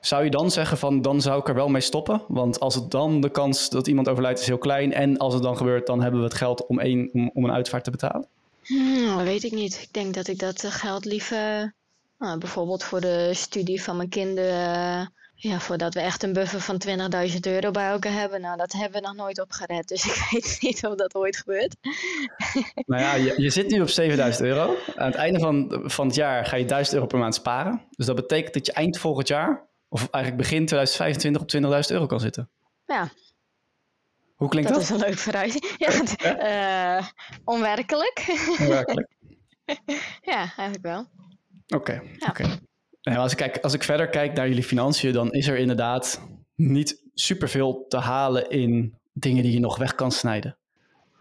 Zou 0.00 0.24
je 0.24 0.30
dan 0.30 0.50
zeggen 0.50 0.78
van 0.78 1.02
dan 1.02 1.20
zou 1.20 1.40
ik 1.40 1.48
er 1.48 1.54
wel 1.54 1.68
mee 1.68 1.80
stoppen? 1.80 2.22
Want 2.28 2.60
als 2.60 2.74
het 2.74 2.90
dan 2.90 3.20
de 3.20 3.30
kans 3.30 3.68
dat 3.68 3.86
iemand 3.86 4.08
overlijdt 4.08 4.40
is 4.40 4.46
heel 4.46 4.58
klein. 4.58 4.92
En 4.92 5.18
als 5.18 5.34
het 5.34 5.42
dan 5.42 5.56
gebeurt, 5.56 5.86
dan 5.86 6.02
hebben 6.02 6.20
we 6.20 6.26
het 6.26 6.36
geld 6.36 6.66
om, 6.66 6.78
één, 6.78 7.10
om, 7.12 7.30
om 7.34 7.44
een 7.44 7.52
uitvaart 7.52 7.84
te 7.84 7.90
betalen. 7.90 8.26
Hmm, 8.62 9.16
dat 9.16 9.26
weet 9.26 9.44
ik 9.44 9.52
niet. 9.52 9.80
Ik 9.82 9.92
denk 9.92 10.14
dat 10.14 10.28
ik 10.28 10.38
dat 10.38 10.64
eh, 10.64 10.70
geld 10.70 11.04
liever... 11.04 11.74
nou, 12.18 12.38
bijvoorbeeld 12.38 12.84
voor 12.84 13.00
de 13.00 13.30
studie 13.34 13.82
van 13.82 13.96
mijn 13.96 14.08
kinderen... 14.08 15.00
eh, 15.00 15.06
ja, 15.34 15.60
voordat 15.60 15.94
we 15.94 16.00
echt 16.00 16.22
een 16.22 16.32
buffer 16.32 16.60
van 16.60 16.82
20.000 16.88 17.36
euro 17.40 17.70
bij 17.70 17.88
elkaar 17.90 18.12
hebben. 18.12 18.40
Nou, 18.40 18.56
dat 18.56 18.72
hebben 18.72 19.00
we 19.00 19.06
nog 19.06 19.16
nooit 19.16 19.40
opgered. 19.40 19.88
Dus 19.88 20.04
ik 20.06 20.28
weet 20.30 20.58
niet 20.60 20.86
of 20.86 20.94
dat 20.94 21.14
ooit 21.14 21.36
gebeurt. 21.36 21.76
Nou 22.86 23.02
ja, 23.02 23.14
je, 23.14 23.34
je 23.36 23.50
zit 23.50 23.70
nu 23.70 23.80
op 23.80 23.88
7000 23.88 24.44
euro. 24.44 24.76
Aan 24.96 25.06
het 25.06 25.14
einde 25.14 25.38
van, 25.38 25.82
van 25.84 26.06
het 26.06 26.14
jaar 26.16 26.46
ga 26.46 26.56
je 26.56 26.64
1000 26.64 26.94
euro 26.94 27.06
per 27.06 27.18
maand 27.18 27.34
sparen. 27.34 27.82
Dus 27.96 28.06
dat 28.06 28.16
betekent 28.16 28.54
dat 28.54 28.66
je 28.66 28.72
eind 28.72 28.98
volgend 28.98 29.28
jaar, 29.28 29.68
of 29.92 30.08
eigenlijk 30.10 30.42
begin 30.42 30.66
2025, 30.66 31.42
op 31.42 31.80
20.000 31.84 31.92
euro 31.92 32.06
kan 32.06 32.20
zitten. 32.20 32.48
Ja, 32.86 33.08
Hoe 34.34 34.48
klinkt 34.48 34.68
dat 34.70 34.78
dat? 34.80 34.90
is 34.90 34.94
een 34.96 35.08
leuk 35.08 35.18
vooruit. 35.18 35.74
Ja, 35.78 35.90
eh, 36.98 37.06
onwerkelijk. 37.44 38.24
Werkelijk. 38.58 39.08
ja, 40.32 40.38
eigenlijk 40.38 40.82
wel. 40.82 41.06
Oké, 41.68 41.92
Ja. 41.92 42.28
oké. 42.28 42.44
Nou, 43.02 43.18
als, 43.18 43.32
ik 43.32 43.38
kijk, 43.38 43.58
als 43.58 43.72
ik 43.74 43.82
verder 43.82 44.08
kijk 44.08 44.32
naar 44.34 44.48
jullie 44.48 44.62
financiën, 44.64 45.12
dan 45.12 45.32
is 45.32 45.46
er 45.48 45.56
inderdaad 45.56 46.20
niet 46.54 47.02
superveel 47.14 47.84
te 47.88 47.96
halen 47.96 48.50
in 48.50 48.94
dingen 49.12 49.42
die 49.42 49.52
je 49.52 49.60
nog 49.60 49.78
weg 49.78 49.94
kan 49.94 50.12
snijden. 50.12 50.56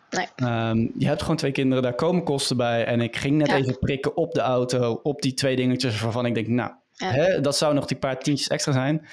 Nee. 0.09 0.27
Ehm, 0.35 0.77
je 0.97 1.05
hebt 1.07 1.21
gewoon 1.21 1.37
twee 1.37 1.51
kinderen, 1.51 1.83
daar 1.83 1.95
komen 1.95 2.23
kosten 2.23 2.57
bij. 2.57 2.85
En 2.85 3.01
ik 3.01 3.15
ging 3.15 3.37
net 3.37 3.47
Ja. 3.47 3.55
even 3.55 3.79
prikken 3.79 4.17
op 4.17 4.33
de 4.33 4.39
auto, 4.41 4.99
op 5.03 5.21
die 5.21 5.33
twee 5.33 5.55
dingetjes 5.55 6.01
waarvan 6.01 6.25
ik 6.25 6.33
denk, 6.33 6.47
nou, 6.47 6.71
Ja. 6.99 7.11
hè, 7.11 7.41
dat 7.41 7.57
zou 7.57 7.73
nog 7.73 7.85
die 7.85 7.97
paar 7.97 8.19
tientjes 8.19 8.47
extra 8.47 8.71
zijn. 8.71 9.07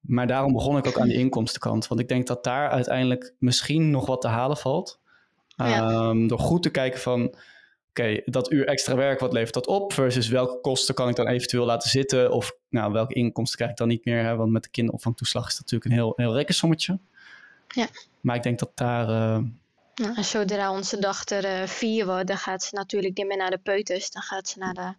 Maar 0.00 0.26
daarom 0.26 0.52
begon 0.52 0.76
ik 0.76 0.86
ook 0.86 0.98
aan 0.98 1.08
die 1.08 1.18
inkomstenkant. 1.18 1.86
Want 1.88 2.00
ik 2.00 2.08
denk 2.08 2.26
dat 2.26 2.44
daar 2.44 2.68
uiteindelijk 2.70 3.34
misschien 3.38 3.90
nog 3.90 4.06
wat 4.06 4.20
te 4.20 4.28
halen 4.28 4.56
valt. 4.56 5.00
Ja. 5.56 5.90
Ehm, 5.90 6.26
door 6.26 6.38
goed 6.38 6.62
te 6.62 6.70
kijken 6.70 7.00
van, 7.00 7.34
oké, 7.90 8.20
dat 8.24 8.52
uur 8.52 8.66
extra 8.66 8.94
werk, 8.94 9.20
wat 9.20 9.32
levert 9.32 9.54
dat 9.54 9.66
op? 9.66 9.92
Versus 9.92 10.28
welke 10.28 10.60
kosten 10.60 10.94
kan 10.94 11.08
ik 11.08 11.16
dan 11.16 11.26
eventueel 11.28 11.64
laten 11.64 11.90
zitten? 11.90 12.32
Of 12.32 12.52
nou, 12.68 12.92
welke 12.92 13.14
inkomsten 13.14 13.56
krijg 13.56 13.70
ik 13.72 13.76
dan 13.78 13.88
niet 13.88 14.04
meer? 14.04 14.24
Hè? 14.24 14.36
Want 14.36 14.50
met 14.52 14.62
de 14.62 14.68
kinderopvangtoeslag 14.70 15.46
is 15.46 15.52
dat 15.52 15.60
natuurlijk 15.60 15.90
een 15.90 15.96
heel, 15.96 16.12
heel 16.16 16.34
rekensommetje. 16.34 16.98
Ja. 17.68 17.86
Maar 18.20 18.36
ik 18.36 18.42
denk 18.42 18.58
dat 18.58 18.70
daar... 18.74 19.08
eh, 19.08 19.38
Nou, 19.94 20.22
zodra 20.22 20.72
onze 20.72 20.98
dochter 20.98 21.44
eh, 21.44 21.66
vier 21.66 22.06
wordt, 22.06 22.26
dan 22.26 22.36
gaat 22.38 22.62
ze 22.62 22.74
natuurlijk 22.74 23.16
niet 23.16 23.26
meer 23.26 23.36
naar 23.36 23.50
de 23.50 23.58
peuters. 23.58 24.10
Dan 24.10 24.22
gaat 24.22 24.48
ze 24.48 24.58
naar 24.58 24.74
de 24.74 24.94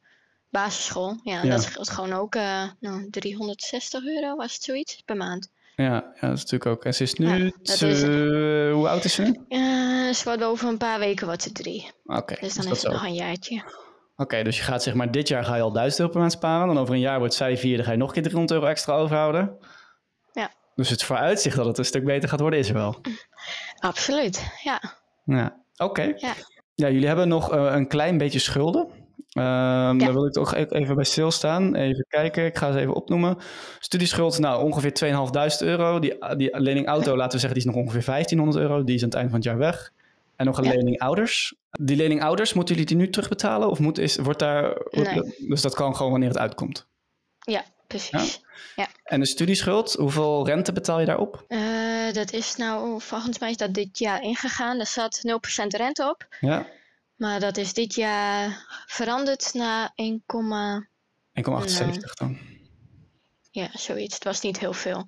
basisschool. 0.54 1.20
Ja, 1.24 1.42
dat 1.42 1.64
scheelt 1.64 1.90
gewoon 1.90 2.14
ook 2.14 2.36
eh, 2.36 2.64
nou, 2.80 3.10
360 3.10 4.04
euro, 4.06 4.36
was 4.36 4.54
het 4.54 4.64
zoiets, 4.64 5.02
per 5.06 5.18
maand. 5.18 5.52
ja, 5.76 5.84
ja, 5.94 6.28
dat 6.28 6.38
is 6.38 6.42
natuurlijk 6.44 6.66
ook... 6.66 6.86
En 6.86 6.94
ze 6.94 7.04
is 7.04 7.14
nu... 7.14 7.28
Ja, 7.28 8.72
hoe 8.72 8.90
oud 8.90 9.04
is 9.04 9.14
ze? 9.14 9.24
Eh, 9.48 10.14
ze 10.14 10.22
wordt 10.24 10.44
over 10.44 10.68
een 10.68 10.78
paar 10.78 11.00
weken 11.00 11.26
wordt 11.26 11.42
ze 11.44 11.52
drie. 11.52 11.92
Oké, 12.06 12.36
Dus 12.40 12.54
dan 12.54 12.66
dat 12.66 12.76
is 12.76 12.82
het 12.82 12.92
nog 12.92 13.04
een 13.04 13.14
jaartje. 13.14 13.64
Oké, 14.16 14.44
dus 14.44 14.58
je 14.58 14.64
gaat 14.64 14.84
zeg 14.84 14.94
maar, 14.94 15.12
dit 15.12 15.28
jaar 15.28 15.44
ga 15.46 15.56
je 15.56 15.62
al 15.62 15.72
1000 15.72 16.00
euro 16.00 16.12
per 16.12 16.22
maand 16.22 16.32
sparen. 16.34 16.68
Dan 16.68 16.78
over 16.78 16.94
een 16.94 17.00
jaar 17.00 17.20
wordt 17.20 17.34
zij 17.34 17.58
vier, 17.58 17.76
dan 17.76 17.86
ga 17.86 17.92
je 17.92 17.98
nog 17.98 18.08
een 18.08 18.14
keer 18.14 18.24
300 18.24 18.54
euro 18.60 18.70
extra 18.72 18.94
overhouden. 18.94 19.58
Ja. 20.34 20.52
Dus 20.76 20.90
het 20.90 21.04
vooruitzicht 21.04 21.56
dat 21.56 21.66
het 21.66 21.78
een 21.78 21.86
stuk 21.86 22.04
beter 22.06 22.30
gaat 22.30 22.40
worden 22.40 22.60
is 22.60 22.68
er 22.68 22.74
wel. 22.74 23.02
Absoluut, 23.80 24.52
ja. 24.64 24.82
Ja, 25.26 25.62
oké. 25.78 26.02
Ja. 26.02 26.34
Ja, 26.76 26.90
jullie 26.90 27.08
hebben 27.08 27.28
nog 27.28 27.52
eh, 27.52 27.72
een 27.76 27.88
klein 27.88 28.18
beetje 28.18 28.40
schulden. 28.40 28.88
Ehm, 29.34 29.98
Daar 29.98 30.14
wil 30.14 30.26
ik 30.26 30.32
toch 30.34 30.56
e- 30.56 30.66
even 30.70 30.96
bij 30.96 31.04
stilstaan. 31.04 31.76
Even 31.76 32.06
kijken, 32.10 32.46
ik 32.46 32.58
ga 32.58 32.72
ze 32.72 32.80
even 32.80 32.94
opnoemen. 32.94 33.38
Studieschuld, 33.80 34.40
nou 34.40 34.64
ongeveer 34.64 34.94
2.500 34.94 35.62
euro. 35.62 36.00
Die, 36.00 36.36
die 36.38 36.60
lening 36.60 36.88
auto, 36.88 37.16
laten 37.16 37.32
we 37.34 37.40
zeggen, 37.40 37.60
die 37.60 37.70
is 37.70 37.76
nog 37.76 37.84
ongeveer 37.84 38.06
1500 38.06 38.64
euro. 38.64 38.84
Die 38.84 38.96
is 38.96 39.02
aan 39.02 39.08
het 39.08 39.18
eind 39.18 39.30
van 39.30 39.40
het 39.40 39.48
jaar 39.48 39.58
weg. 39.58 39.92
En 40.36 40.46
nog 40.46 40.58
een 40.58 40.64
Ja. 40.64 40.72
lening 40.74 41.00
ouders. 41.00 41.54
Die 41.72 41.96
lening 41.96 42.24
ouders, 42.24 42.54
moeten 42.54 42.76
jullie 42.76 42.90
die 42.90 42.98
nu 42.98 43.10
terugbetalen? 43.10 43.70
Of 43.70 43.80
moet, 43.80 43.98
is, 43.98 44.16
wordt 44.18 44.40
daar... 44.40 44.78
Nee. 44.90 45.36
Dus 45.48 45.62
dat 45.62 45.76
kan 45.76 45.96
gewoon 45.96 46.12
wanneer 46.12 46.30
het 46.30 46.38
uitkomt. 46.38 46.86
Ja, 47.40 47.64
precies. 47.88 48.42
En 49.04 49.20
de 49.20 49.26
studieschuld, 49.26 49.94
hoeveel 49.94 50.46
rente 50.46 50.74
betaal 50.74 51.00
je 51.00 51.06
daarop? 51.06 51.44
Eh, 51.48 51.60
dat 52.14 52.32
is 52.32 52.56
nou, 52.56 53.02
volgens 53.02 53.40
mij 53.40 53.50
is 53.50 53.58
dat 53.58 53.74
dit 53.74 54.00
jaar 54.00 54.22
ingegaan. 54.22 54.80
Er 54.80 54.86
zat 54.88 55.22
0% 55.24 55.74
rente 55.74 56.10
op. 56.10 56.28
Ja, 56.40 56.66
Maar 57.24 57.40
dat 57.40 57.58
is 57.58 57.74
dit 57.74 57.96
jaar 57.96 58.66
veranderd 58.88 59.54
naar 59.54 59.92
1, 59.96 60.24
1,78 60.24 60.28
dan. 62.14 62.38
ja, 63.52 63.70
zoiets. 63.74 64.14
Het 64.14 64.24
was 64.24 64.42
niet 64.42 64.60
heel 64.60 64.74
veel. 64.74 65.08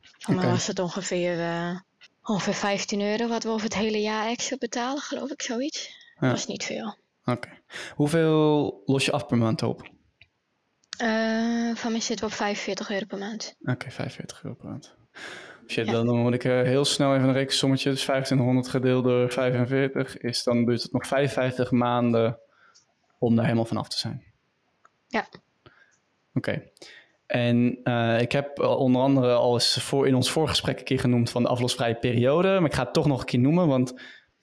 Voor 0.00 0.34
mij 0.34 0.44
Oké. 0.44 0.52
was 0.52 0.66
het 0.66 0.78
ongeveer, 0.78 1.40
eh, 1.40 1.80
ongeveer 2.22 2.54
15 2.54 3.00
euro 3.00 3.28
wat 3.28 3.42
we 3.42 3.48
over 3.48 3.64
het 3.64 3.74
hele 3.74 4.00
jaar 4.00 4.26
extra 4.26 4.56
betalen, 4.56 5.02
geloof 5.02 5.30
ik, 5.30 5.42
zoiets. 5.42 5.86
Ja. 5.86 6.20
Dat 6.20 6.30
was 6.30 6.46
niet 6.46 6.64
veel. 6.64 6.96
Oké. 7.24 7.48
Hoeveel 7.94 8.82
los 8.86 9.04
je 9.04 9.12
af 9.12 9.26
per 9.26 9.38
maand 9.38 9.62
op? 9.62 9.90
Eh, 10.98 11.74
van 11.74 11.92
mij 11.92 12.00
zitten 12.00 12.26
we 12.26 12.32
op 12.32 12.38
45 12.38 12.90
euro 12.90 13.06
per 13.06 13.18
maand. 13.18 13.56
Oké, 13.60 13.90
45 13.90 14.42
euro 14.44 14.56
per 14.56 14.68
maand. 14.68 14.94
Shit, 15.70 15.86
dan 15.86 16.16
moet 16.16 16.34
ik 16.34 16.44
eh, 16.44 16.62
heel 16.62 16.84
snel 16.84 17.14
even 17.14 17.28
een 17.28 17.34
rekensommetje. 17.34 17.90
Dus 17.90 18.02
2500 18.02 18.68
gedeeld 18.68 19.04
door 19.04 19.30
45 19.30 20.18
is 20.18 20.42
dan 20.42 20.64
duurt 20.64 20.82
het 20.82 20.92
nog 20.92 21.06
55 21.06 21.70
maanden 21.70 22.38
om 23.18 23.34
daar 23.34 23.44
helemaal 23.44 23.64
vanaf 23.64 23.88
te 23.88 23.98
zijn. 23.98 24.24
Ja. 25.06 25.28
Oké. 26.34 26.62
En 27.26 27.78
eh, 27.82 28.20
ik 28.20 28.32
heb 28.32 28.60
al 28.60 28.76
onder 28.76 29.02
andere 29.02 29.32
al 29.32 29.54
eens 29.54 29.82
voor, 29.82 30.06
in 30.06 30.14
ons 30.14 30.30
voorgesprek 30.30 30.78
een 30.78 30.84
keer 30.84 31.00
genoemd 31.00 31.30
van 31.30 31.42
de 31.42 31.48
aflosvrije 31.48 31.94
periode. 31.94 32.48
Maar 32.48 32.70
ik 32.70 32.74
ga 32.74 32.84
het 32.84 32.92
toch 32.92 33.06
nog 33.06 33.20
een 33.20 33.26
keer 33.26 33.40
noemen, 33.40 33.66
want 33.66 33.90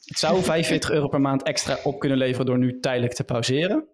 het 0.05 0.19
zou 0.19 0.41
45 0.43 0.91
euro 0.91 1.07
per 1.07 1.21
maand 1.21 1.43
extra 1.43 1.77
op 1.83 1.99
kunnen 1.99 2.17
leveren 2.17 2.45
door 2.45 2.57
nu 2.57 2.79
tijdelijk 2.79 3.13
te 3.13 3.23
pauzeren. 3.23 3.87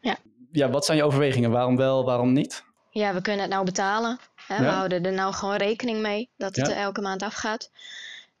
Ja. 0.00 0.16
Ja, 0.52 0.70
wat 0.70 0.84
zijn 0.84 0.98
je 0.98 1.04
overwegingen? 1.04 1.50
Waarom 1.50 1.76
wel, 1.76 2.04
waarom 2.04 2.32
niet? 2.32 2.64
Ja, 2.94 3.14
we 3.14 3.20
kunnen 3.20 3.40
het 3.42 3.50
nou 3.50 3.64
betalen. 3.64 4.18
Hè? 4.46 4.58
We 4.58 4.64
houden 4.70 5.04
er 5.04 5.12
nou 5.12 5.34
gewoon 5.34 5.56
rekening 5.56 6.00
mee 6.00 6.28
dat 6.36 6.56
het 6.56 6.66
Ja. 6.66 6.74
elke 6.74 7.00
maand 7.00 7.22
afgaat. 7.22 7.70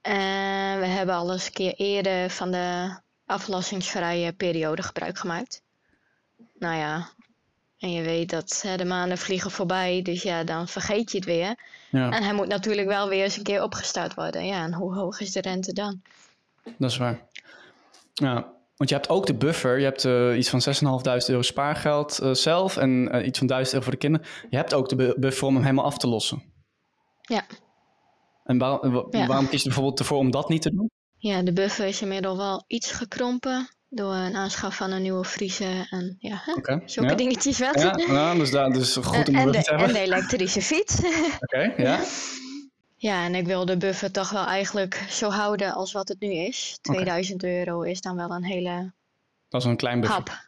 En 0.00 0.80
we 0.80 0.86
hebben 0.86 1.14
al 1.14 1.32
eens 1.32 1.46
een 1.46 1.52
keer 1.52 1.74
eerder 1.74 2.30
van 2.30 2.50
de 2.50 2.96
aflossingsvrije 3.26 4.32
periode 4.32 4.82
gebruik 4.82 5.18
gemaakt. 5.18 5.62
Nou 6.58 6.76
ja, 6.76 7.08
en 7.78 7.92
je 7.92 8.02
weet 8.02 8.30
dat 8.30 8.60
hè, 8.62 8.76
de 8.76 8.84
maanden 8.84 9.18
vliegen 9.18 9.50
voorbij, 9.50 10.02
dus 10.02 10.22
ja, 10.22 10.44
dan 10.44 10.68
vergeet 10.68 11.10
je 11.10 11.16
het 11.18 11.26
weer. 11.26 11.54
Ja, 11.90 12.10
En 12.10 12.22
hij 12.22 12.34
moet 12.34 12.48
natuurlijk 12.48 12.88
wel 12.88 13.08
weer 13.08 13.24
eens 13.24 13.36
een 13.36 13.42
keer 13.42 13.62
opgestart 13.62 14.14
worden. 14.14 14.46
Ja, 14.46 14.62
en 14.64 14.72
hoe 14.74 14.94
hoog 14.94 15.20
is 15.20 15.32
de 15.32 15.40
rente 15.40 15.72
dan? 15.72 16.02
dat 16.78 16.90
is 16.90 16.96
waar. 16.96 17.20
Ja, 18.14 18.52
want 18.82 18.88
je 18.88 18.94
hebt 19.00 19.08
ook 19.08 19.26
de 19.26 19.34
buffer. 19.34 19.78
Je 19.78 19.84
hebt 19.84 20.04
eh, 20.04 20.38
iets 20.38 20.48
van 20.48 20.60
6.500 21.20 21.26
euro 21.26 21.42
spaargeld 21.42 22.18
eh, 22.18 22.32
zelf 22.32 22.76
en 22.76 23.08
eh, 23.12 23.26
iets 23.26 23.38
van 23.38 23.46
1000 23.46 23.72
euro 23.72 23.84
voor 23.84 23.92
de 23.94 23.98
kinderen. 24.00 24.26
Je 24.50 24.56
hebt 24.56 24.74
ook 24.74 24.88
de 24.88 24.96
bu- 24.96 25.14
buffer 25.18 25.46
om 25.46 25.54
hem 25.54 25.62
helemaal 25.62 25.84
af 25.84 25.98
te 25.98 26.08
lossen. 26.08 26.42
Ja. 27.20 27.42
En 28.44 28.58
waarom, 28.58 28.92
wa- 28.92 29.06
Ja. 29.10 29.26
waarom 29.26 29.48
kies 29.48 29.58
je 29.62 29.66
bijvoorbeeld 29.68 29.98
ervoor 29.98 30.18
om 30.18 30.30
dat 30.30 30.48
niet 30.48 30.62
te 30.62 30.70
doen? 30.70 30.90
Ja, 31.18 31.42
de 31.42 31.52
buffer 31.52 31.86
is 31.86 32.02
inmiddels 32.02 32.36
wel 32.36 32.64
iets 32.66 32.90
gekrompen 32.92 33.68
door 33.88 34.14
een 34.14 34.36
aanschaf 34.36 34.76
van 34.76 34.90
een 34.90 35.02
nieuwe 35.02 35.24
vriezer 35.24 35.86
en 35.90 36.16
ja, 36.18 36.42
Oké. 36.56 36.82
zulke 36.84 37.10
ja. 37.10 37.16
dingetjes 37.16 37.58
wel. 37.58 37.78
Ja, 37.78 37.96
nou, 37.96 38.38
dus, 38.38 38.50
daar, 38.50 38.70
dus 38.70 38.96
goed 38.96 39.28
om 39.28 39.34
en, 39.34 39.40
en, 39.40 39.44
buffer 39.44 39.52
de, 39.52 39.62
te 39.62 39.70
hebben. 39.70 39.88
en 39.88 39.92
de 39.94 40.00
elektrische 40.00 40.62
fiets. 40.62 40.98
Oké, 41.40 41.72
ja. 41.76 42.00
Ja, 43.02 43.24
en 43.24 43.34
ik 43.34 43.46
wil 43.46 43.64
de 43.64 43.76
buffer 43.76 44.10
toch 44.12 44.30
wel 44.30 44.44
eigenlijk 44.46 45.06
zo 45.10 45.30
houden 45.30 45.72
als 45.74 45.92
wat 45.92 46.08
het 46.08 46.20
nu 46.20 46.32
is. 46.32 46.78
2000 46.82 47.44
euro 47.44 47.80
is 47.82 48.00
dan 48.00 48.16
wel 48.16 48.30
een 48.30 48.44
hele 48.44 48.92
Dat 49.48 49.60
is 49.60 49.66
een 49.66 49.76
klein 49.76 50.00
buffer. 50.00 50.16
hap. 50.16 50.40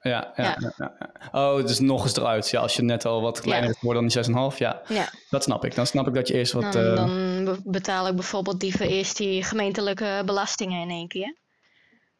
Ja, 0.00 0.32
ja, 0.36 0.56
Ja. 0.58 0.72
ja. 0.78 0.92
Oh, 1.32 1.66
dus 1.66 1.78
nog 1.80 2.02
eens 2.02 2.16
eruit. 2.16 2.50
Ja, 2.50 2.60
als 2.60 2.76
je 2.76 2.82
net 2.82 3.04
al 3.04 3.20
wat 3.22 3.40
kleiner 3.40 3.70
Ja. 3.70 3.76
geworden 3.78 4.02
dan 4.08 4.22
die 4.22 4.32
6,5. 4.52 4.58
Ja, 4.58 4.82
Ja, 4.88 5.08
dat 5.30 5.42
snap 5.42 5.64
ik. 5.64 5.74
Dan 5.74 5.86
snap 5.86 6.06
ik 6.06 6.14
dat 6.14 6.28
je 6.28 6.34
eerst 6.34 6.52
wat... 6.52 6.72
dan, 6.72 6.82
eh, 6.84 6.94
dan 6.96 7.44
be- 7.44 7.60
betaal 7.64 8.08
ik 8.08 8.14
bijvoorbeeld 8.14 8.60
die 8.60 8.88
eerst 8.88 9.16
die 9.16 9.42
gemeentelijke 9.42 10.22
belastingen 10.24 10.80
in 10.82 10.90
één 10.90 11.08
keer. 11.08 11.34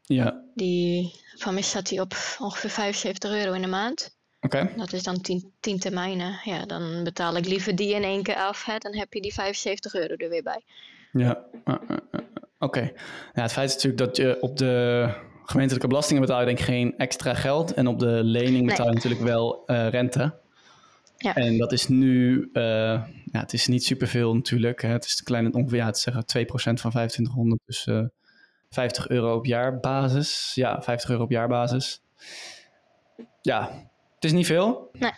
Ja, 0.02 0.42
Die, 0.54 1.20
van 1.36 1.52
mij 1.54 1.62
staat 1.62 1.88
die 1.88 2.00
op 2.00 2.14
ongeveer 2.38 2.70
75 2.70 3.30
euro 3.30 3.52
in 3.52 3.62
de 3.62 3.68
maand. 3.68 4.15
Dat 4.76 4.92
is 4.92 5.02
dan 5.02 5.20
10, 5.20 5.52
10 5.60 5.78
termijnen. 5.78 6.40
Ja, 6.44 6.66
dan 6.66 7.04
betaal 7.04 7.36
ik 7.36 7.46
liever 7.46 7.76
die 7.76 7.94
in 7.94 8.02
één 8.02 8.22
keer 8.22 8.36
af. 8.36 8.64
Hè. 8.64 8.78
Dan 8.78 8.94
heb 8.94 9.12
je 9.12 9.20
die 9.20 9.34
75 9.34 9.94
euro 9.94 10.14
er 10.14 10.28
weer 10.28 10.42
bij. 10.42 10.62
Ja, 11.12 11.44
uh, 11.64 11.74
uh, 11.90 11.96
uh, 12.12 12.20
oké. 12.58 12.80
Ja, 13.34 13.42
het 13.42 13.52
feit 13.52 13.68
is 13.68 13.74
natuurlijk 13.74 14.04
dat 14.04 14.16
je 14.16 14.40
op 14.40 14.56
de 14.56 15.08
gemeentelijke 15.44 15.88
belastingen 15.88 16.22
betaal 16.22 16.40
je 16.40 16.46
denk 16.46 16.58
ik 16.58 16.64
geen 16.64 16.98
extra 16.98 17.34
geld. 17.34 17.74
En 17.74 17.86
op 17.86 17.98
de 17.98 18.20
lening 18.22 18.66
betaal 18.66 18.86
je 18.86 18.94
natuurlijk 18.94 19.22
wel 19.22 19.66
eh, 19.66 19.88
rente. 19.88 20.34
Ja. 21.16 21.34
En 21.34 21.58
dat 21.58 21.72
is 21.72 21.88
nu, 21.88 22.48
eh, 22.52 22.62
ja, 23.24 23.40
het 23.40 23.52
is 23.52 23.66
niet 23.66 23.84
superveel 23.84 24.34
natuurlijk. 24.34 24.82
Hè. 24.82 24.88
Het 24.88 25.04
is 25.04 25.18
een 25.18 25.24
kleine, 25.24 25.52
ongeveer, 25.52 25.78
ja, 25.78 25.86
het 25.86 25.98
zeggen 25.98 26.24
2% 26.26 26.80
van 26.80 26.90
2500, 26.90 27.60
dus 27.66 27.86
eh 27.86 28.04
50 28.70 29.08
euro 29.08 29.36
op 29.36 29.46
jaarbasis. 29.46 30.52
Ja, 30.54 30.82
50 30.82 31.10
euro 31.10 31.22
op 31.22 31.30
jaarbasis. 31.30 32.02
Ja, 33.42 33.90
is 34.26 34.32
niet 34.32 34.46
veel. 34.46 34.88
Nee. 34.92 35.12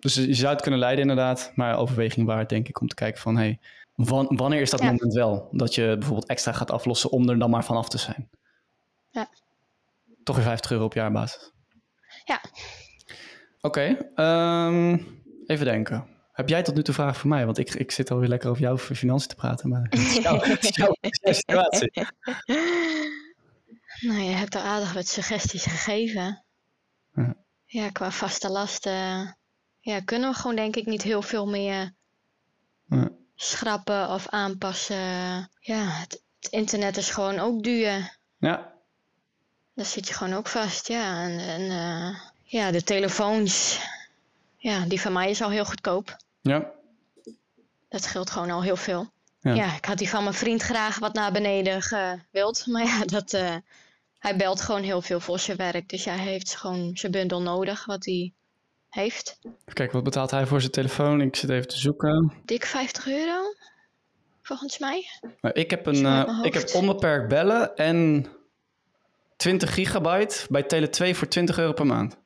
Dus 0.00 0.14
je 0.14 0.34
zou 0.34 0.52
het 0.52 0.62
kunnen 0.62 0.80
leiden 0.80 1.00
inderdaad, 1.08 1.52
maar 1.54 1.78
overweging 1.78 2.26
waard 2.26 2.48
denk 2.48 2.68
ik 2.68 2.80
om 2.80 2.88
te 2.88 2.94
kijken 2.94 3.20
van, 3.20 3.36
hey, 3.36 3.58
wan- 3.94 4.36
wanneer 4.36 4.60
is 4.60 4.70
dat 4.70 4.80
Ja. 4.80 4.86
moment 4.86 5.14
wel? 5.14 5.48
Dat 5.52 5.74
je 5.74 5.94
bijvoorbeeld 5.98 6.28
extra 6.28 6.52
gaat 6.52 6.70
aflossen 6.70 7.10
om 7.10 7.28
er 7.28 7.38
dan 7.38 7.50
maar 7.50 7.64
vanaf 7.64 7.88
te 7.88 7.98
zijn. 7.98 8.28
Ja. 9.10 9.28
Toch 10.24 10.36
weer 10.36 10.44
50 10.44 10.70
euro 10.70 10.84
op 10.84 10.94
jaarbasis. 10.94 11.52
Ja. 12.24 12.40
Oké, 13.60 14.10
ehm, 14.14 14.98
even 15.46 15.64
denken. 15.66 16.06
Heb 16.32 16.48
jij 16.48 16.62
tot 16.62 16.74
nu 16.74 16.82
toe 16.82 16.94
vragen 16.94 17.14
voor 17.20 17.28
mij? 17.30 17.44
Want 17.44 17.58
ik, 17.58 17.74
ik 17.74 17.90
zit 17.90 18.10
alweer 18.10 18.28
lekker 18.28 18.50
over 18.50 18.62
jouw 18.62 18.78
financiën 18.78 19.28
te 19.28 19.34
praten, 19.34 19.68
maar 19.68 19.82
het 19.82 19.94
is 19.94 20.14
jouw, 20.16 20.38
het 21.00 21.18
is 21.22 21.36
situatie. 21.46 21.90
Nou, 24.00 24.20
je 24.20 24.30
hebt 24.34 24.54
er 24.54 24.60
aardig 24.60 24.92
wat 24.92 25.06
suggesties 25.06 25.64
gegeven. 25.64 26.44
Ja. 27.14 27.34
Ja, 27.74 27.90
qua 27.90 28.10
vaste 28.10 28.50
lasten 28.50 29.36
ja, 29.80 30.00
kunnen 30.04 30.30
we 30.30 30.36
gewoon 30.36 30.56
denk 30.56 30.76
ik 30.76 30.86
niet 30.86 31.02
heel 31.02 31.22
veel 31.22 31.46
meer 31.46 31.94
schrappen 33.34 34.08
of 34.08 34.28
aanpassen. 34.28 35.50
Ja, 35.60 35.84
het, 35.86 36.22
het 36.40 36.52
internet 36.52 36.96
is 36.96 37.10
gewoon 37.10 37.38
ook 37.38 37.62
duur. 37.62 38.16
Ja, 38.38 38.72
Daar 39.74 39.84
zit 39.86 40.08
je 40.08 40.14
gewoon 40.14 40.34
ook 40.34 40.48
vast, 40.48 40.88
ja. 40.88 41.22
En, 41.22 41.38
en 41.38 41.70
eh, 41.70 42.20
ja, 42.42 42.70
de 42.70 42.82
telefoons, 42.82 43.80
ja, 44.56 44.84
die 44.84 45.00
van 45.00 45.12
mij 45.12 45.30
is 45.30 45.42
al 45.42 45.50
heel 45.50 45.64
goedkoop. 45.64 46.16
ja, 46.40 46.70
Dat 47.88 48.02
scheelt 48.02 48.30
gewoon 48.30 48.50
al 48.50 48.62
heel 48.62 48.76
veel. 48.76 49.12
Ja. 49.40 49.54
Ja, 49.54 49.76
ik 49.76 49.84
had 49.84 49.98
die 49.98 50.08
van 50.08 50.22
mijn 50.22 50.34
vriend 50.34 50.62
graag 50.62 50.98
wat 50.98 51.14
naar 51.14 51.32
beneden 51.32 51.82
gewild. 51.82 52.66
Maar 52.72 52.84
ja, 52.84 53.04
dat, 53.04 53.32
eh, 53.32 53.56
hij 54.24 54.36
belt 54.36 54.60
gewoon 54.60 54.82
heel 54.82 55.02
veel 55.02 55.20
voor 55.20 55.38
zijn 55.38 55.56
werk. 55.56 55.88
Dus 55.88 56.04
hij 56.04 56.18
heeft 56.18 56.56
gewoon 56.56 56.96
zijn 56.96 57.12
bundel 57.12 57.42
nodig 57.42 57.84
wat 57.84 58.04
hij 58.04 58.32
heeft. 58.90 59.38
Kijken, 59.72 59.94
wat 59.94 60.04
betaalt 60.04 60.30
hij 60.30 60.46
voor 60.46 60.60
zijn 60.60 60.72
telefoon? 60.72 61.20
Ik 61.20 61.36
zit 61.36 61.50
even 61.50 61.68
te 61.68 61.78
zoeken. 61.78 62.32
Dik 62.44 62.64
50 62.64 63.06
euro, 63.06 63.42
volgens 64.42 64.78
mij. 64.78 65.04
Nou, 65.40 65.54
ik, 65.54 65.70
heb 65.70 65.86
een, 65.86 66.06
eh, 66.06 66.40
ik 66.42 66.54
heb 66.54 66.74
onbeperkt 66.74 67.28
bellen 67.28 67.76
en 67.76 68.26
20 69.36 69.74
gigabyte 69.74 70.46
bij 70.48 70.62
Tele2 70.62 71.14
voor 71.16 71.28
20 71.28 71.58
euro 71.58 71.72
per 71.72 71.86
maand. 71.86 72.16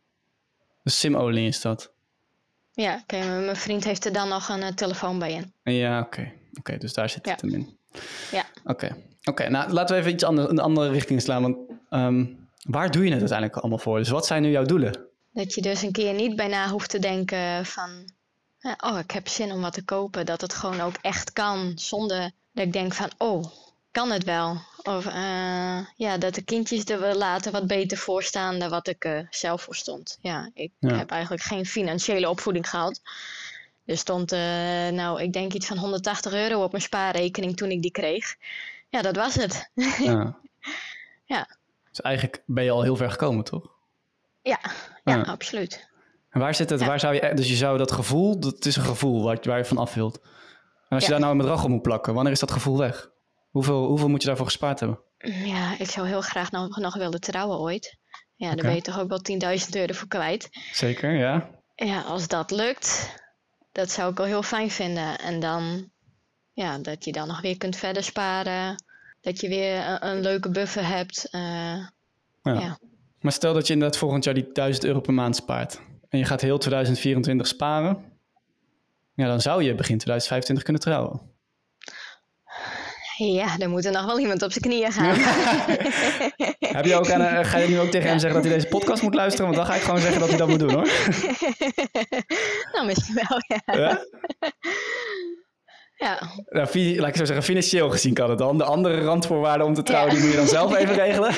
Dus 0.82 0.98
sim-only 1.00 1.46
is 1.46 1.61
dat. 1.61 1.92
Ja, 2.72 2.98
oké, 3.02 3.16
mijn 3.24 3.56
vriend 3.56 3.84
heeft 3.84 4.04
er 4.04 4.12
dan 4.12 4.28
nog 4.28 4.48
een 4.48 4.62
eh, 4.62 4.72
telefoon 4.72 5.18
bij 5.18 5.32
in. 5.32 5.74
Ja, 5.74 6.00
oké. 6.00 6.32
Oké, 6.58 6.76
dus 6.76 6.92
daar 6.92 7.08
zit 7.11 7.26
Ja. 7.26 7.32
het 7.32 7.40
hem 7.40 7.50
in. 7.54 7.78
Ja. 8.31 8.44
Oké, 8.64 8.96
oké. 9.24 9.48
nou 9.48 9.72
laten 9.72 9.94
we 9.94 10.01
even 10.01 10.12
iets 10.14 10.24
anders, 10.24 10.48
een 10.48 10.59
andere 10.59 10.90
richting 10.90 11.22
slaan. 11.22 11.42
Want 11.42 11.57
ehm, 11.90 12.24
waar 12.62 12.90
doe 12.90 13.05
je 13.05 13.11
het 13.11 13.18
uiteindelijk 13.20 13.59
allemaal 13.59 13.79
voor? 13.79 13.98
Dus 13.98 14.09
wat 14.09 14.27
zijn 14.27 14.42
nu 14.42 14.51
jouw 14.51 14.64
doelen? 14.64 15.07
Dat 15.33 15.55
je 15.55 15.61
dus 15.62 15.83
een 15.83 15.92
keer 15.92 16.14
niet 16.14 16.37
bijna 16.37 16.68
hoeft 16.68 16.90
te 16.90 16.98
denken 16.98 17.66
van... 17.66 17.90
oh, 18.85 18.98
ik 18.98 19.11
heb 19.11 19.29
zin 19.29 19.53
om 19.53 19.61
wat 19.61 19.72
te 19.72 19.85
kopen. 19.85 20.27
Dat 20.27 20.40
het 20.40 20.55
gewoon 20.55 20.81
ook 20.81 20.96
echt 21.01 21.33
kan. 21.33 21.72
Zonder 21.74 22.31
dat 22.53 22.64
ik 22.64 22.72
denk 22.72 22.94
van, 22.94 23.11
oh, 23.18 23.44
kan 23.90 24.11
het 24.11 24.24
wel? 24.24 24.57
Of 24.83 25.07
eh, 25.07 25.79
ja, 25.96 26.18
dat 26.18 26.35
de 26.35 26.42
kindjes 26.42 26.85
er 26.85 27.16
later 27.16 27.53
wat 27.53 27.66
beter 27.66 27.96
voor 27.98 28.22
staan 28.22 28.59
dan 28.59 28.70
wat 28.70 28.88
ik 28.88 29.05
eh, 29.05 29.18
zelf 29.31 29.62
voor 29.62 29.74
stond. 29.77 30.18
Ja, 30.20 30.51
ik 30.55 30.70
Ja. 30.79 30.96
heb 30.96 31.11
eigenlijk 31.11 31.42
geen 31.42 31.66
financiële 31.66 32.29
opvoeding 32.29 32.68
gehad. 32.70 33.01
Er 33.88 33.96
stond, 33.96 34.33
eh, 34.33 34.38
nou, 34.88 35.22
ik 35.22 35.33
denk 35.33 35.53
iets 35.53 35.66
van 35.66 35.79
180 35.79 36.33
euro 36.33 36.62
op 36.62 36.70
mijn 36.70 36.83
spaarrekening 36.83 37.57
toen 37.57 37.70
ik 37.70 37.83
die 37.83 37.90
kreeg. 37.90 38.37
Ja, 38.88 39.03
dat 39.03 39.16
was 39.16 39.35
het. 39.35 39.70
Ja. 40.05 40.37
Ja. 41.24 41.48
Dus 41.90 42.01
eigenlijk 42.01 42.42
ben 42.46 42.64
je 42.64 42.70
al 42.70 42.83
heel 42.83 42.96
ver 42.96 43.11
gekomen, 43.11 43.44
toch? 43.44 43.66
ja, 44.42 44.59
ja, 45.05 45.16
Ja. 45.16 45.22
absoluut. 45.22 45.88
En 46.31 46.40
waar 46.40 46.55
zit 46.55 46.70
het? 46.70 46.81
Ja. 46.81 46.87
Waar 46.87 47.01
zou 47.01 47.14
je, 47.14 47.35
dus 47.35 47.48
je 47.48 47.55
zou 47.55 47.79
dat 47.79 47.92
gevoel, 47.92 48.40
dat 48.40 48.64
is 48.64 48.77
een 48.77 48.83
gevoel 48.83 49.22
waar, 49.22 49.38
waar 49.42 49.59
je 49.59 49.64
van 49.64 49.79
af 49.79 49.94
wilt. 49.94 50.20
En 50.88 50.96
als 50.96 51.05
je 51.05 51.11
daar 51.11 51.20
nou 51.20 51.33
een 51.33 51.38
bedrag 51.38 51.64
op 51.64 51.68
moet 51.68 51.83
plakken, 51.83 52.14
wanneer 52.14 52.33
is 52.33 52.40
dat 52.40 52.51
gevoel 52.51 52.79
weg? 52.79 53.11
Hoeveel, 53.51 53.85
hoeveel 53.87 54.09
moet 54.09 54.20
je 54.20 54.27
daarvoor 54.27 54.46
gespaard 54.46 54.81
hebben? 54.81 55.01
Ja, 55.44 55.79
ik 55.79 55.90
zou 55.90 56.07
heel 56.07 56.20
graag 56.20 56.51
nog, 56.51 56.77
nog 56.77 56.94
willen 56.96 57.20
trouwen 57.20 57.59
ooit. 57.59 57.96
Ja, 58.35 58.55
daar 58.55 58.64
ben 58.64 58.74
je 58.74 58.83
toch 58.83 58.98
ook 59.01 59.09
wel 59.09 59.20
10.000 59.59 59.68
euro 59.70 59.92
voor 59.92 60.09
kwijt. 60.09 60.48
Zeker, 60.72 61.12
ja. 61.12 61.51
Ja, 61.74 62.01
als 62.01 62.29
dat 62.29 62.51
lukt, 62.51 63.14
dat 63.72 63.90
zou 63.90 64.11
ik 64.11 64.16
wel 64.16 64.26
heel 64.26 64.42
fijn 64.42 64.70
vinden. 64.70 65.18
En 65.18 65.40
dan, 65.40 65.90
ja, 66.52 66.78
dat 66.78 67.04
je 67.04 67.12
dan 67.12 67.28
nog 67.28 67.40
weer 67.40 67.57
kunt 67.57 67.76
verder 67.76 68.02
sparen. 68.04 68.85
Dat 69.20 69.40
je 69.40 69.48
weer 69.48 69.87
een, 69.88 70.07
een 70.07 70.20
leuke 70.20 70.50
buffer 70.50 70.87
hebt. 70.87 71.28
eh, 71.31 71.40
Ja. 71.40 71.88
ja. 72.42 72.78
Maar 73.20 73.33
stel 73.33 73.54
dat 73.54 73.66
je 73.66 73.72
inderdaad 73.72 73.98
volgend 73.98 74.24
jaar 74.24 74.35
die 74.35 74.52
1000 74.52 74.85
euro 74.85 75.00
per 75.00 75.14
maand 75.14 75.37
spaart. 75.37 75.81
En 76.09 76.18
je 76.18 76.24
gaat 76.24 76.40
heel 76.40 76.59
2024 76.59 77.46
sparen. 77.46 78.04
Ja, 79.14 79.26
dan 79.26 79.40
zou 79.40 79.62
je 79.62 79.74
begin 79.74 79.98
2025 79.98 80.64
kunnen 80.64 80.83
trouwen. 80.83 81.20
Ja, 83.18 83.57
dan 83.57 83.70
moet 83.70 83.85
er 83.85 83.92
nog 83.92 84.04
wel 84.04 84.18
iemand 84.18 84.42
op 84.42 84.50
zijn 84.52 84.64
knieën 84.64 84.92
gaan. 84.92 85.14
Heb 86.76 86.85
je 86.85 86.94
ook 86.94 87.11
aan, 87.11 87.20
eh, 87.20 87.44
ga 87.44 87.59
je 87.59 87.68
nu 87.68 87.81
ook 87.81 87.90
tegen 87.90 88.09
hem 88.09 88.18
zeggen 88.18 88.40
dat 88.42 88.48
hij 88.50 88.59
deze 88.59 88.68
podcast 88.68 89.02
moet 89.02 89.14
luisteren? 89.14 89.44
Want 89.46 89.57
dan 89.57 89.66
ga 89.66 89.74
ik 89.74 89.83
gewoon 89.83 90.00
zeggen 90.00 90.20
dat 90.20 90.28
hij 90.28 90.38
dat 90.38 90.48
moet 90.48 90.59
doen 90.59 90.72
hoor. 90.72 90.88
nou, 92.72 92.87
misschien 92.87 93.14
wel, 93.14 93.38
ja. 93.46 93.76
Ja? 93.78 93.98
Ja, 95.96 96.18
Nou, 96.48 96.96
laat 97.00 97.09
ik 97.09 97.16
zo 97.16 97.24
zeggen, 97.24 97.42
financieel 97.44 97.90
gezien 97.90 98.14
kan 98.14 98.31
het 98.31 98.38
dan. 98.38 98.59
De 98.59 98.64
andere 98.64 99.00
randvoorwaarden 99.00 99.66
om 99.66 99.74
te 99.74 99.83
trouwen, 99.83 100.14
die 100.14 100.22
moet 100.22 100.31
je 100.31 100.37
dan 100.37 100.46
zelf 100.46 100.74
even 100.74 100.94
regelen. 100.94 101.35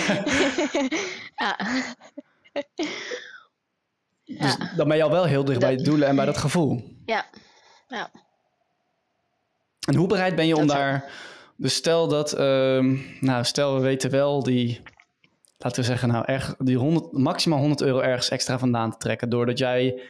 ja. 1.37 1.57
Dus 4.25 4.57
Ja. 4.59 4.73
dan 4.77 4.89
ben 4.89 4.97
je 4.97 5.03
al 5.03 5.11
wel 5.11 5.25
heel 5.25 5.45
dicht 5.45 5.59
bij 5.61 5.71
je 5.71 5.83
doelen 5.83 6.09
en 6.09 6.17
bij 6.17 6.25
dat 6.25 6.39
gevoel. 6.39 6.97
ja. 7.07 7.25
ja. 7.89 8.11
En 9.89 9.95
hoe 9.95 10.07
bereid 10.09 10.35
ben 10.37 10.47
je 10.47 10.57
om 10.57 10.67
Dat 10.67 10.77
daar... 10.77 11.05
Dus 11.61 11.75
stel 11.75 12.09
dat... 12.09 12.33
ehm, 12.33 12.97
nou, 13.21 13.45
stel 13.45 13.75
we 13.75 13.81
weten 13.81 14.11
wel 14.11 14.43
die... 14.43 14.81
Laten 15.59 15.81
we 15.81 15.87
zeggen, 15.87 16.09
nou, 16.09 16.25
erg, 16.27 16.55
die 16.59 16.77
100, 16.77 17.13
maximaal 17.13 17.59
100 17.59 17.81
euro 17.81 17.99
ergens 17.99 18.29
extra 18.29 18.59
vandaan 18.59 18.91
te 18.91 18.97
trekken. 18.97 19.29
Doordat 19.31 19.59
jij 19.59 20.03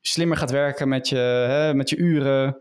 slimmer 0.00 0.36
gaat 0.36 0.50
werken 0.50 0.88
met 0.88 1.08
je, 1.08 1.16
hè, 1.16 1.74
met 1.74 1.88
je 1.90 1.96
uren. 1.96 2.56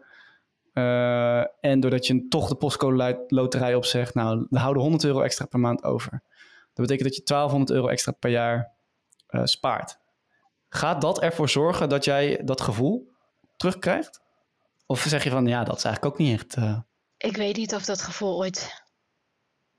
eh, 0.73 1.39
en 1.65 1.79
doordat 1.79 2.07
je 2.07 2.27
toch 2.27 2.47
de 2.49 2.55
postcode 2.55 2.95
lo- 2.95 3.23
loterij 3.27 3.75
opzegt. 3.75 4.13
Nou, 4.13 4.45
we 4.49 4.59
houden 4.59 4.81
100 4.81 5.03
euro 5.03 5.21
extra 5.21 5.45
per 5.45 5.59
maand 5.59 5.83
over. 5.83 6.11
Dat 6.73 6.85
betekent 6.85 7.03
dat 7.07 7.15
je 7.15 7.23
1200 7.23 7.71
euro 7.71 7.87
extra 7.87 8.11
per 8.11 8.29
jaar 8.29 8.71
eh, 9.27 9.41
spaart. 9.43 9.97
Gaat 10.69 11.01
dat 11.01 11.21
ervoor 11.21 11.49
zorgen 11.49 11.89
dat 11.89 12.05
jij 12.05 12.41
dat 12.45 12.61
gevoel 12.61 13.11
terugkrijgt? 13.57 14.21
Of 14.85 14.99
zeg 15.01 15.23
je 15.23 15.29
van, 15.29 15.45
ja, 15.47 15.63
dat 15.63 15.77
is 15.77 15.83
eigenlijk 15.83 16.13
ook 16.15 16.19
niet 16.21 16.39
echt... 16.39 16.55
eh, 16.55 16.77
Ik 17.23 17.35
weet 17.37 17.55
niet 17.57 17.73
of 17.73 17.85
dat 17.85 18.01
gevoel 18.01 18.37
ooit, 18.37 18.83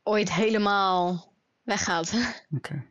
ooit 0.03 0.33
helemaal 0.33 1.33
weggaat. 1.63 2.13
Oké. 2.57 2.85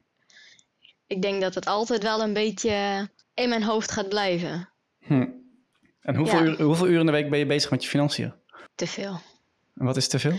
Ik 1.08 1.22
denk 1.22 1.42
dat 1.42 1.56
het 1.56 1.66
altijd 1.66 2.04
wel 2.04 2.22
een 2.22 2.34
beetje 2.34 3.10
in 3.34 3.50
mijn 3.50 3.64
hoofd 3.64 3.92
gaat 3.92 4.10
blijven. 4.10 4.70
Hm. 5.00 5.28
En 6.02 6.16
hoeveel, 6.16 6.44
Ja. 6.44 6.46
uur, 6.46 6.62
hoeveel 6.62 6.88
uur 6.88 7.00
in 7.00 7.06
de 7.06 7.12
week 7.12 7.30
ben 7.30 7.40
je 7.40 7.46
bezig 7.46 7.72
met 7.72 7.84
je 7.84 7.90
financiën? 7.90 8.34
Te 8.76 8.88
veel. 8.88 9.20
En 9.76 9.86
wat 9.86 9.98
is 9.98 10.08
te 10.08 10.20
veel? 10.20 10.38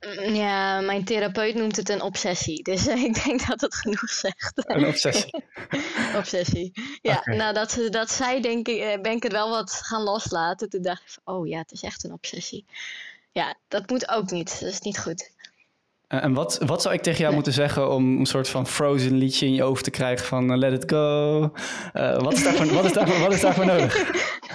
Mm, 0.00 0.34
Ja, 0.34 0.80
mijn 0.80 1.04
therapeut 1.04 1.54
noemt 1.54 1.76
het 1.76 1.88
een 1.88 2.02
obsessie. 2.02 2.62
Dus 2.62 2.86
ik 3.08 3.24
denk 3.24 3.46
dat 3.46 3.60
het 3.60 3.74
genoeg 3.74 4.10
zegt. 4.10 4.52
Een 4.70 4.86
obsessie. 4.86 5.44
obsessie. 6.20 6.72
Ja, 7.02 7.22
nadat 7.24 7.70
ze 7.72 7.88
dat 7.88 8.10
zei, 8.10 8.40
denk 8.40 8.68
ik, 8.68 8.78
eh, 8.80 9.00
ben 9.00 9.12
ik 9.12 9.22
het 9.22 9.32
wel 9.32 9.50
wat 9.50 9.72
gaan 9.72 10.02
loslaten. 10.02 10.68
Toen 10.68 10.82
dacht 10.82 11.02
ik 11.02 11.08
van, 11.08 11.34
oh 11.34 11.46
ja, 11.48 11.58
het 11.58 11.72
is 11.72 11.82
echt 11.82 12.04
een 12.04 12.12
obsessie. 12.12 12.66
Ja, 13.32 13.54
dat 13.68 13.90
moet 13.90 14.08
ook 14.10 14.30
niet. 14.30 14.60
Dat 14.60 14.70
is 14.70 14.80
niet 14.80 14.98
goed. 14.98 15.30
Eh, 16.06 16.24
En 16.24 16.32
wat, 16.34 16.58
wat 16.66 16.82
zou 16.82 16.94
ik 16.94 17.02
tegen 17.02 17.20
jou 17.20 17.34
moeten 17.34 17.52
zeggen 17.52 17.90
om 17.90 18.18
een 18.18 18.26
soort 18.26 18.48
van 18.48 18.66
frozen 18.66 19.16
liedje 19.16 19.46
in 19.46 19.54
je 19.54 19.62
hoofd 19.62 19.84
te 19.84 19.90
krijgen 19.90 20.26
van 20.26 20.50
eh, 20.52 20.58
let 20.58 20.72
it 20.82 20.90
go? 20.90 21.40
Eh, 21.92 22.18
wat, 22.18 22.32
is 22.32 22.42
daarvoor, 22.44 22.66
wat, 22.74 22.84
is 22.84 22.92
daarvoor, 22.92 23.18
wat 23.18 23.32
is 23.32 23.40
daarvoor 23.40 23.66
nodig? 23.66 23.96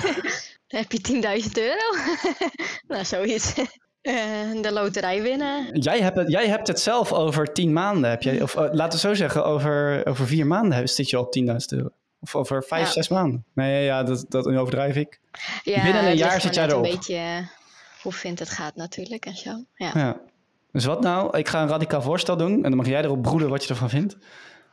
Heb 0.68 0.92
je 0.92 1.42
10.000 1.44 1.52
euro. 1.54 2.14
nou, 2.88 3.06
zoiets. 3.06 3.54
De 4.62 4.70
loterij 4.72 5.22
winnen. 5.22 5.80
Jij 5.80 6.00
hebt, 6.02 6.18
het, 6.18 6.32
jij 6.32 6.48
hebt 6.48 6.68
het 6.68 6.80
zelf 6.80 7.14
over 7.14 7.54
tien 7.54 7.74
maanden. 7.74 8.10
Heb 8.10 8.22
jij, 8.22 8.42
of 8.42 8.56
laten 8.56 8.90
we 8.92 8.98
zo 8.98 9.14
zeggen, 9.14 9.46
over, 9.46 10.06
over 10.06 10.28
vier 10.28 10.48
maanden 10.48 10.90
zit 10.90 11.10
je 11.10 11.18
al 11.18 11.24
op 11.24 11.38
10.000 11.40 11.56
euro. 11.68 11.90
Of 12.20 12.36
over 12.36 12.64
vijf, 12.64 12.86
Ja. 12.86 12.92
zes 12.92 13.08
maanden. 13.08 13.46
Nee, 13.54 13.84
ja, 13.84 14.04
dat, 14.04 14.26
dat 14.30 14.48
overdrijf 14.48 14.96
ik. 14.96 15.20
Ja, 15.64 15.84
Binnen 15.84 16.06
een 16.06 16.16
jaar 16.18 16.42
zit 16.42 16.56
jij 16.56 16.66
erop. 16.68 16.84
een 16.86 16.92
beetje 16.92 17.48
hoe 18.02 18.12
vindt 18.12 18.40
het 18.40 18.50
gaat 18.50 18.76
natuurlijk 18.76 19.26
en 19.26 19.36
zo. 19.36 19.64
Ja. 19.74 20.20
Dus 20.72 20.86
wat 20.86 21.02
nou, 21.02 21.38
ik 21.38 21.48
ga 21.48 21.62
een 21.62 21.68
radicaal 21.68 22.02
voorstel 22.02 22.38
doen 22.38 22.54
en 22.54 22.62
dan 22.62 22.76
mag 22.76 22.88
jij 22.88 23.04
erop 23.04 23.22
broeden 23.22 23.50
wat 23.50 23.64
je 23.64 23.70
ervan 23.70 23.90
vindt. 23.90 24.18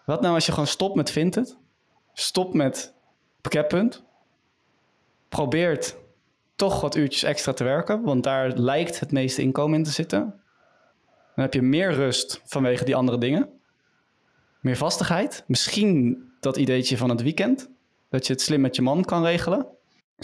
Wat 0.07 0.21
nou 0.21 0.35
als 0.35 0.47
je 0.47 0.53
gewoon 0.53 0.67
stopt 0.67 0.95
met 0.95 1.11
vindt 1.11 1.35
het, 1.35 1.57
stopt 2.13 2.55
met 2.55 2.95
parkeerpunt, 3.41 4.05
probeert 5.29 5.97
toch 6.57 6.81
wat 6.81 6.95
uurtjes 6.95 7.23
extra 7.23 7.53
te 7.53 7.65
werken, 7.65 8.03
want 8.03 8.23
daar 8.23 8.49
lijkt 8.49 9.01
het 9.01 9.13
meeste 9.13 9.43
inkomen 9.43 9.79
in 9.79 9.85
te 9.85 9.91
zitten. 9.91 10.21
Dan 11.35 11.45
heb 11.45 11.55
je 11.55 11.63
meer 11.63 11.93
rust 11.93 12.41
vanwege 12.45 12.85
die 12.85 12.97
andere 12.97 13.19
dingen. 13.19 13.49
Meer 14.61 14.77
vastigheid. 14.77 15.45
Misschien 15.47 16.25
dat 16.41 16.57
ideetje 16.57 16.97
van 16.97 17.09
het 17.09 17.23
weekend, 17.23 17.71
dat 18.09 18.27
je 18.27 18.33
het 18.33 18.43
slim 18.43 18.61
met 18.61 18.77
je 18.77 18.83
man 18.83 19.05
kan 19.05 19.25
regelen. 19.25 19.67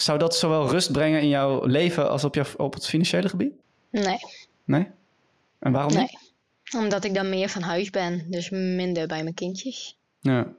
Zou 0.01 0.19
dat 0.19 0.35
zowel 0.35 0.69
rust 0.69 0.91
brengen 0.91 1.21
in 1.21 1.27
jouw 1.27 1.65
leven 1.65 2.09
als 2.09 2.23
op, 2.23 2.35
jouw, 2.35 2.45
op 2.57 2.73
het 2.73 2.87
financiële 2.87 3.29
gebied? 3.29 3.53
Nee, 3.91 4.17
Nee? 4.65 4.87
En 5.59 5.71
waarom 5.71 5.97
niet? 5.97 6.19
nee. 6.71 6.83
Omdat 6.83 7.03
ik 7.03 7.13
dan 7.13 7.29
meer 7.29 7.49
van 7.49 7.61
huis 7.61 7.89
ben, 7.89 8.25
dus 8.29 8.49
minder 8.49 9.07
bij 9.07 9.23
mijn 9.23 9.35
kindjes. 9.35 9.99
Ja. 10.19 10.53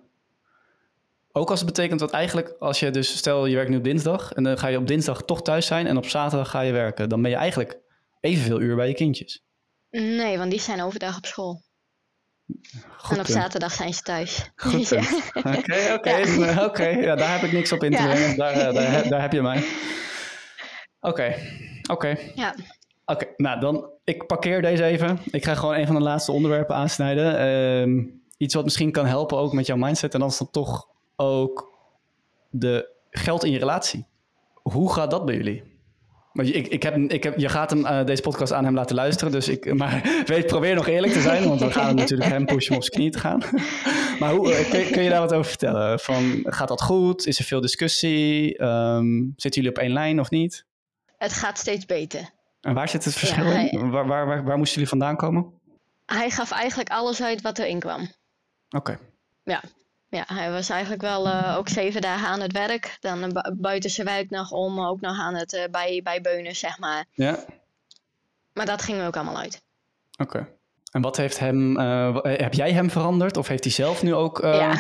Ook 1.33 1.51
als 1.51 1.61
het 1.61 1.69
betekent 1.69 2.01
dat 2.01 2.11
eigenlijk, 2.11 2.55
als 2.59 2.81
je 2.81 2.91
dus, 2.91 3.17
stel 3.17 3.47
je 3.47 3.55
werkt 3.55 3.71
nu 3.71 3.77
op 3.77 3.85
dinsdag 3.85 4.33
en 4.33 4.43
dan 4.43 4.59
ga 4.59 4.67
je 4.67 4.79
op 4.79 4.87
dinsdag 4.87 5.23
toch 5.23 5.43
thuis 5.43 5.67
zijn 5.67 5.87
en 5.87 5.97
op 5.97 6.07
zaterdag 6.07 6.51
ga 6.51 6.61
je 6.61 6.73
werken, 6.73 7.09
dan 7.09 7.23
ben 7.23 7.31
je 7.31 7.37
eigenlijk 7.37 7.79
evenveel 8.21 8.61
uur 8.61 8.77
bij 8.77 8.89
je 8.89 8.95
kindjes. 8.95 9.43
Nee, 9.91 10.39
want 10.39 10.51
die 10.51 10.61
zijn 10.61 10.83
overdag 10.83 11.17
op 11.17 11.27
school. 11.27 11.63
Goed 12.97 13.11
en 13.17 13.19
op 13.19 13.27
punt. 13.27 13.39
zaterdag 13.39 13.73
zijn 13.73 13.95
ze 13.95 14.03
thuis. 14.03 14.51
Goed. 14.57 14.93
Oké, 15.59 15.93
oké, 15.95 16.23
oké. 16.69 16.87
Ja, 16.87 17.15
daar 17.15 17.33
heb 17.33 17.43
ik 17.43 17.53
niks 17.53 17.73
op 17.73 17.83
in 17.85 17.91
te 17.91 18.03
Ja. 18.03 18.09
brengen. 18.09 18.37
Daar, 18.37 18.53
eh, 18.53 18.75
daar, 18.75 18.93
heb- 18.93 19.09
daar 19.09 19.21
heb 19.21 19.33
je 19.33 19.43
mij. 19.43 19.65
Oké, 21.01 21.35
oké. 21.91 22.17
Ja. 22.35 22.55
Oké, 23.05 23.27
nou 23.37 23.61
dan, 23.61 23.91
ik 24.05 24.27
parkeer 24.27 24.63
deze 24.63 24.85
even. 24.85 25.19
Ik 25.31 25.45
ga 25.45 25.55
gewoon 25.55 25.75
een 25.75 25.87
van 25.87 25.95
de 25.95 26.03
laatste 26.03 26.33
onderwerpen 26.33 26.75
aansnijden. 26.77 27.39
Ehm, 27.39 28.05
iets 28.37 28.55
wat 28.55 28.65
misschien 28.65 28.93
kan 28.93 29.07
helpen 29.07 29.39
ook 29.39 29.53
met 29.53 29.67
jouw 29.67 29.77
mindset. 29.77 30.15
En 30.15 30.21
dan 30.21 30.29
is 30.29 30.39
dat 30.39 30.53
toch 30.53 30.89
ook 31.17 31.71
de 32.51 32.89
geld 33.11 33.45
in 33.45 33.51
je 33.51 33.59
relatie. 33.59 34.07
Hoe 34.55 34.93
gaat 34.93 35.11
dat 35.11 35.25
bij 35.25 35.35
jullie? 35.35 35.72
Maar 36.33 36.45
ik, 36.45 36.67
ik 36.67 36.83
heb, 36.83 36.97
ik 36.97 37.23
heb, 37.23 37.39
je 37.39 37.49
gaat 37.49 37.71
hem, 37.71 37.87
eh, 37.87 38.05
deze 38.05 38.23
podcast 38.23 38.53
aan 38.53 38.65
hem 38.65 38.75
laten 38.75 38.97
luisteren. 38.97 39.33
Dus 39.33 39.49
ik 39.49 39.75
maar, 39.75 40.03
weet, 40.27 40.47
probeer 40.47 40.75
nog 40.75 40.87
eerlijk 40.87 41.13
te 41.13 41.21
zijn. 41.21 41.49
Want 41.49 41.61
we 41.61 41.71
gaan 41.71 41.87
hem 41.87 41.95
natuurlijk 41.95 42.31
hem 42.31 42.47
pushen 42.47 42.71
om 42.71 42.77
op 42.77 42.83
zijn 42.85 42.97
knie 42.97 43.11
te 43.11 43.19
gaan. 43.19 43.43
maar 44.21 44.33
hoe, 44.33 44.53
eh, 44.55 44.71
kun, 44.71 44.91
kun 44.91 45.03
je 45.03 45.11
daar 45.11 45.21
wat 45.21 45.33
over 45.33 45.49
vertellen? 45.49 45.99
Van, 46.01 46.41
gaat 46.45 46.69
dat 46.69 46.83
goed? 46.83 47.27
Is 47.27 47.39
er 47.39 47.45
veel 47.45 47.61
discussie? 47.61 48.59
Ehm, 48.59 49.23
zitten 49.37 49.63
jullie 49.63 49.77
op 49.77 49.83
één 49.83 49.93
lijn 49.93 50.21
of 50.21 50.31
niet? 50.31 50.65
Het 51.19 51.33
gaat 51.33 51.59
steeds 51.59 51.87
beter. 51.87 52.31
En 52.61 52.75
waar 52.75 52.89
zit 52.89 53.05
het 53.05 53.15
verschil 53.15 53.45
hij- 53.45 53.69
in? 53.69 53.91
Waar, 53.91 54.07
waar, 54.07 54.27
waar, 54.27 54.45
waar 54.45 54.57
moesten 54.57 54.75
jullie 54.75 54.89
vandaan 54.89 55.17
komen? 55.17 55.53
Hij 56.07 56.31
gaf 56.31 56.51
eigenlijk 56.51 56.91
alles 56.91 57.23
uit 57.23 57.43
wat 57.43 57.59
erin 57.59 57.79
kwam. 57.79 58.09
Oké. 58.71 58.99
Ja. 59.45 59.63
Ja, 60.15 60.25
hij 60.27 60.51
was 60.51 60.69
eigenlijk 60.69 61.03
wel 61.03 61.29
eh, 61.29 61.57
ook 61.57 61.69
zeven 61.69 62.01
dagen 62.01 62.29
aan 62.29 62.41
het 62.41 62.53
werk. 62.53 62.97
Dan 63.01 63.23
eh, 63.23 63.29
bu- 63.29 63.55
buiten 63.55 63.91
zijn 63.91 64.07
werk 64.07 64.31
nog 64.31 64.51
om, 64.51 64.81
ook 64.81 65.01
nog 65.01 65.19
aan 65.19 65.35
het 65.35 65.53
eh, 65.53 65.65
bij, 65.71 66.01
bijbeunen, 66.05 66.57
zeg 66.57 66.79
maar. 66.79 67.05
Ja, 67.13 67.45
Maar 68.53 68.67
dat 68.67 68.83
ging 68.83 68.99
er 68.99 69.07
ook 69.07 69.17
allemaal 69.17 69.39
uit. 69.39 69.63
oké. 70.19 70.49
En 70.91 71.01
wat 71.03 71.17
heeft 71.17 71.39
hem, 71.39 71.79
heb 72.23 72.55
jij 72.55 72.73
hem 72.73 72.91
veranderd? 72.91 73.37
Of 73.37 73.49
heeft 73.49 73.65
hij 73.65 73.73
zelf 73.73 74.03
nu 74.03 74.15
ook... 74.15 74.39
Ja. 74.43 74.77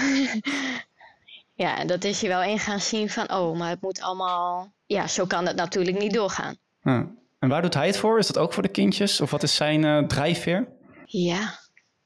ja, 1.64 1.84
dat 1.84 2.04
is 2.04 2.20
je 2.20 2.28
wel 2.28 2.42
in 2.42 2.58
gaan 2.58 2.80
zien 2.80 3.10
van, 3.10 3.32
oh, 3.32 3.58
maar 3.58 3.68
het 3.68 3.80
moet 3.80 4.00
allemaal... 4.00 4.72
Ja, 4.86 5.06
zo 5.06 5.26
kan 5.26 5.46
het 5.46 5.56
natuurlijk 5.56 5.98
niet 5.98 6.12
doorgaan. 6.14 6.56
ja. 6.82 7.06
En 7.38 7.48
waar 7.48 7.62
doet 7.62 7.74
hij 7.74 7.86
het 7.86 7.96
voor? 7.96 8.18
Is 8.18 8.26
dat 8.26 8.38
ook 8.38 8.52
voor 8.52 8.62
de 8.62 8.68
kindjes? 8.68 9.20
Of 9.20 9.30
wat 9.30 9.42
is 9.42 9.54
zijn 9.54 10.08
drijfveer? 10.08 10.68
Ja. 11.06 11.58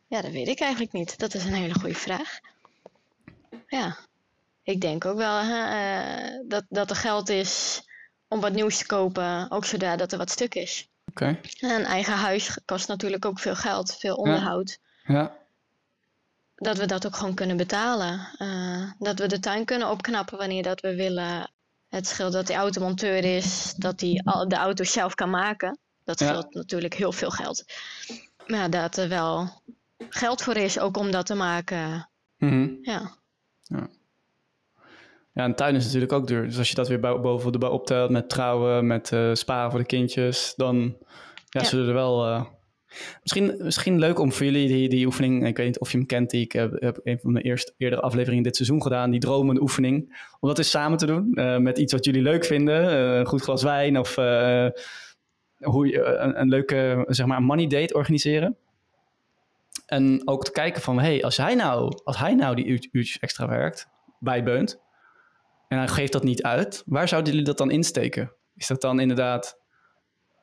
ja, 0.06 0.20
dat 0.22 0.30
weet 0.32 0.48
ik 0.48 0.60
eigenlijk 0.60 0.92
niet. 0.92 1.18
Dat 1.18 1.34
is 1.34 1.44
een 1.44 1.52
hele 1.54 1.74
goede 1.74 1.94
vraag. 1.94 2.38
Ja, 3.66 3.96
ik 4.62 4.80
denk 4.80 5.04
ook 5.04 5.16
wel 5.16 5.38
hè, 5.38 5.62
eh, 5.64 6.40
dat, 6.48 6.64
dat 6.68 6.90
er 6.90 6.96
geld 6.96 7.28
is 7.28 7.82
om 8.28 8.40
wat 8.40 8.52
nieuws 8.52 8.78
te 8.78 8.86
kopen, 8.86 9.50
ook 9.50 9.64
zodat 9.64 10.12
er 10.12 10.18
wat 10.18 10.30
stuk 10.30 10.54
is. 10.54 10.88
Oké. 11.10 11.40
Een 11.60 11.84
eigen 11.84 12.14
huis 12.14 12.58
kost 12.64 12.88
natuurlijk 12.88 13.24
ook 13.24 13.38
veel 13.38 13.56
geld, 13.56 13.96
veel 13.96 14.16
onderhoud. 14.16 14.78
Ja. 15.04 15.36
Dat 16.54 16.76
we 16.76 16.86
dat 16.86 17.06
ook 17.06 17.16
gewoon 17.16 17.34
kunnen 17.34 17.56
betalen. 17.56 18.28
Eh, 18.38 18.90
dat 18.98 19.18
we 19.18 19.26
de 19.26 19.38
tuin 19.38 19.64
kunnen 19.64 19.90
opknappen 19.90 20.38
wanneer 20.38 20.62
dat 20.62 20.80
we 20.80 20.94
willen. 20.94 21.50
Het 21.88 22.06
scheelt 22.06 22.32
dat 22.32 22.46
die 22.46 22.56
automonteur 22.56 23.24
is, 23.36 23.74
dat 23.76 24.00
hij 24.00 24.22
de 24.48 24.56
auto 24.56 24.84
zelf 24.84 25.14
kan 25.14 25.30
maken. 25.30 25.78
Dat 26.04 26.18
Ja. 26.18 26.26
scheelt 26.26 26.54
natuurlijk 26.54 26.94
heel 26.94 27.12
veel 27.12 27.30
geld. 27.30 27.64
Maar 28.46 28.70
dat 28.70 28.96
er 28.96 29.08
wel 29.08 29.62
geld 30.08 30.42
voor 30.42 30.56
is, 30.56 30.78
ook 30.78 30.96
om 30.96 31.10
dat 31.10 31.26
te 31.26 31.34
maken. 31.34 32.08
Mhm. 32.36 32.68
Ja, 32.82 33.14
Ja, 35.32 35.44
een 35.44 35.54
tuin 35.54 35.74
is 35.74 35.84
natuurlijk 35.84 36.12
ook 36.12 36.26
duur. 36.26 36.42
Dus 36.44 36.58
als 36.58 36.68
je 36.68 36.74
dat 36.74 36.88
weer 36.88 37.00
bo- 37.00 37.20
boven 37.20 37.52
de 37.60 37.70
optelt 37.70 38.10
met 38.10 38.28
trouwen, 38.28 38.86
met 38.86 39.12
eh 39.12 39.30
sparen 39.32 39.70
voor 39.70 39.80
de 39.80 39.86
kindjes, 39.86 40.52
dan 40.56 40.76
ja, 41.48 41.60
Ja. 41.60 41.64
zullen 41.64 41.88
er 41.88 41.94
wel... 41.94 42.24
eh, 42.26 42.44
Misschien, 43.22 43.54
misschien 43.58 43.98
leuk 43.98 44.18
om 44.18 44.32
voor 44.32 44.44
jullie 44.46 44.68
die, 44.68 44.88
die 44.88 45.06
oefening, 45.06 45.46
ik 45.46 45.56
weet 45.56 45.66
niet 45.66 45.78
of 45.78 45.90
je 45.92 45.96
hem 45.98 46.06
kent, 46.06 46.30
die 46.30 46.40
ik 46.44 46.52
heb, 46.52 46.80
heb 46.80 47.00
een 47.04 47.18
van 47.18 47.34
de 47.34 47.40
eerste 47.42 47.74
eerdere 47.76 48.02
afleveringen 48.02 48.42
dit 48.42 48.56
seizoen 48.56 48.82
gedaan, 48.82 49.10
die 49.10 49.20
dromende 49.20 49.60
oefening. 49.60 50.24
Om 50.40 50.48
dat 50.48 50.58
eens 50.58 50.70
samen 50.70 50.98
te 50.98 51.06
doen 51.06 51.34
eh, 51.34 51.56
met 51.58 51.78
iets 51.78 51.92
wat 51.92 52.04
jullie 52.04 52.22
leuk 52.22 52.44
vinden, 52.44 52.92
een 53.18 53.26
goed 53.26 53.42
glas 53.42 53.62
wijn 53.62 53.98
of 53.98 54.14
hoe 55.58 55.86
je 55.86 56.02
een, 56.04 56.40
een 56.40 56.48
leuke, 56.48 57.04
zeg 57.08 57.26
maar, 57.26 57.36
een 57.36 57.44
money 57.44 57.66
date 57.66 57.94
organiseren. 57.94 58.56
En 59.86 60.22
ook 60.24 60.44
te 60.44 60.50
kijken 60.50 60.82
van, 60.82 60.98
hey, 60.98 61.24
als 61.24 61.36
hij 61.36 61.54
nou, 61.54 62.00
als 62.04 62.18
hij 62.18 62.34
nou 62.34 62.54
die 62.54 62.64
uur- 62.64 62.88
uurtjes 62.92 63.18
extra 63.18 63.48
werkt, 63.48 63.88
bijbeunt, 64.18 64.80
en 65.68 65.78
hij 65.78 65.88
geeft 65.88 66.12
dat 66.12 66.22
niet 66.24 66.42
uit, 66.42 66.82
waar 66.86 67.08
zouden 67.08 67.30
jullie 67.30 67.46
dat 67.46 67.58
dan 67.58 67.70
insteken? 67.70 68.32
Is 68.54 68.66
dat 68.66 68.80
dan 68.80 69.00
inderdaad 69.00 69.58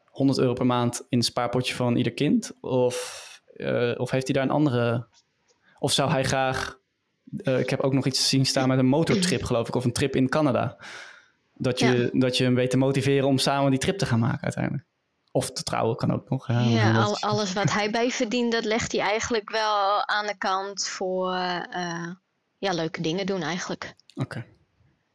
100 0.06 0.40
euro 0.40 0.54
per 0.54 0.66
maand 0.66 1.06
in 1.10 1.18
het 1.18 1.28
spaarpotje 1.28 1.76
van 1.76 1.96
ieder 1.96 2.14
kind? 2.14 2.52
Of, 2.62 3.42
eh, 3.56 3.92
of 3.98 4.12
heeft 4.12 4.26
hij 4.28 4.36
daar 4.36 4.44
een 4.44 4.50
andere... 4.56 5.08
Of 5.80 5.92
zou 5.92 6.12
hij 6.12 6.24
graag... 6.24 6.80
eh, 7.38 7.60
ik 7.60 7.70
heb 7.70 7.80
ook 7.80 7.94
nog 7.94 8.06
iets 8.06 8.30
zien 8.30 8.46
staan 8.46 8.68
met 8.68 8.78
een 8.80 8.86
motortrip, 8.86 9.44
geloof 9.44 9.68
ik, 9.68 9.76
of 9.76 9.86
een 9.86 9.92
trip 9.94 10.16
in 10.16 10.30
Canada. 10.30 10.78
Dat 11.54 11.80
je, 11.80 12.10
dat 12.14 12.38
je 12.38 12.44
hem 12.44 12.56
weet 12.56 12.70
te 12.70 12.78
motiveren 12.78 13.28
om 13.28 13.38
samen 13.38 13.72
die 13.72 13.80
trip 13.80 13.98
te 13.98 14.06
gaan 14.06 14.20
maken 14.20 14.42
uiteindelijk. 14.44 14.86
Of 15.36 15.52
te 15.52 15.64
trouwen 15.64 15.96
kan 15.96 16.14
ook 16.14 16.30
nog. 16.30 16.48
ja 16.48 17.02
al, 17.02 17.18
alles 17.20 17.54
wat 17.54 17.72
hij 17.72 17.90
bij 18.00 18.10
verdient, 18.12 18.52
dat 18.52 18.64
legt 18.66 18.92
hij 18.92 19.02
eigenlijk 19.02 19.50
wel 19.50 20.08
aan 20.08 20.26
de 20.28 20.38
kant 20.38 20.88
voor 20.88 21.34
eh, 21.34 22.08
ja, 22.58 22.72
leuke 22.74 23.02
dingen 23.02 23.26
doen 23.26 23.42
eigenlijk. 23.42 23.96
Oké, 24.16 24.46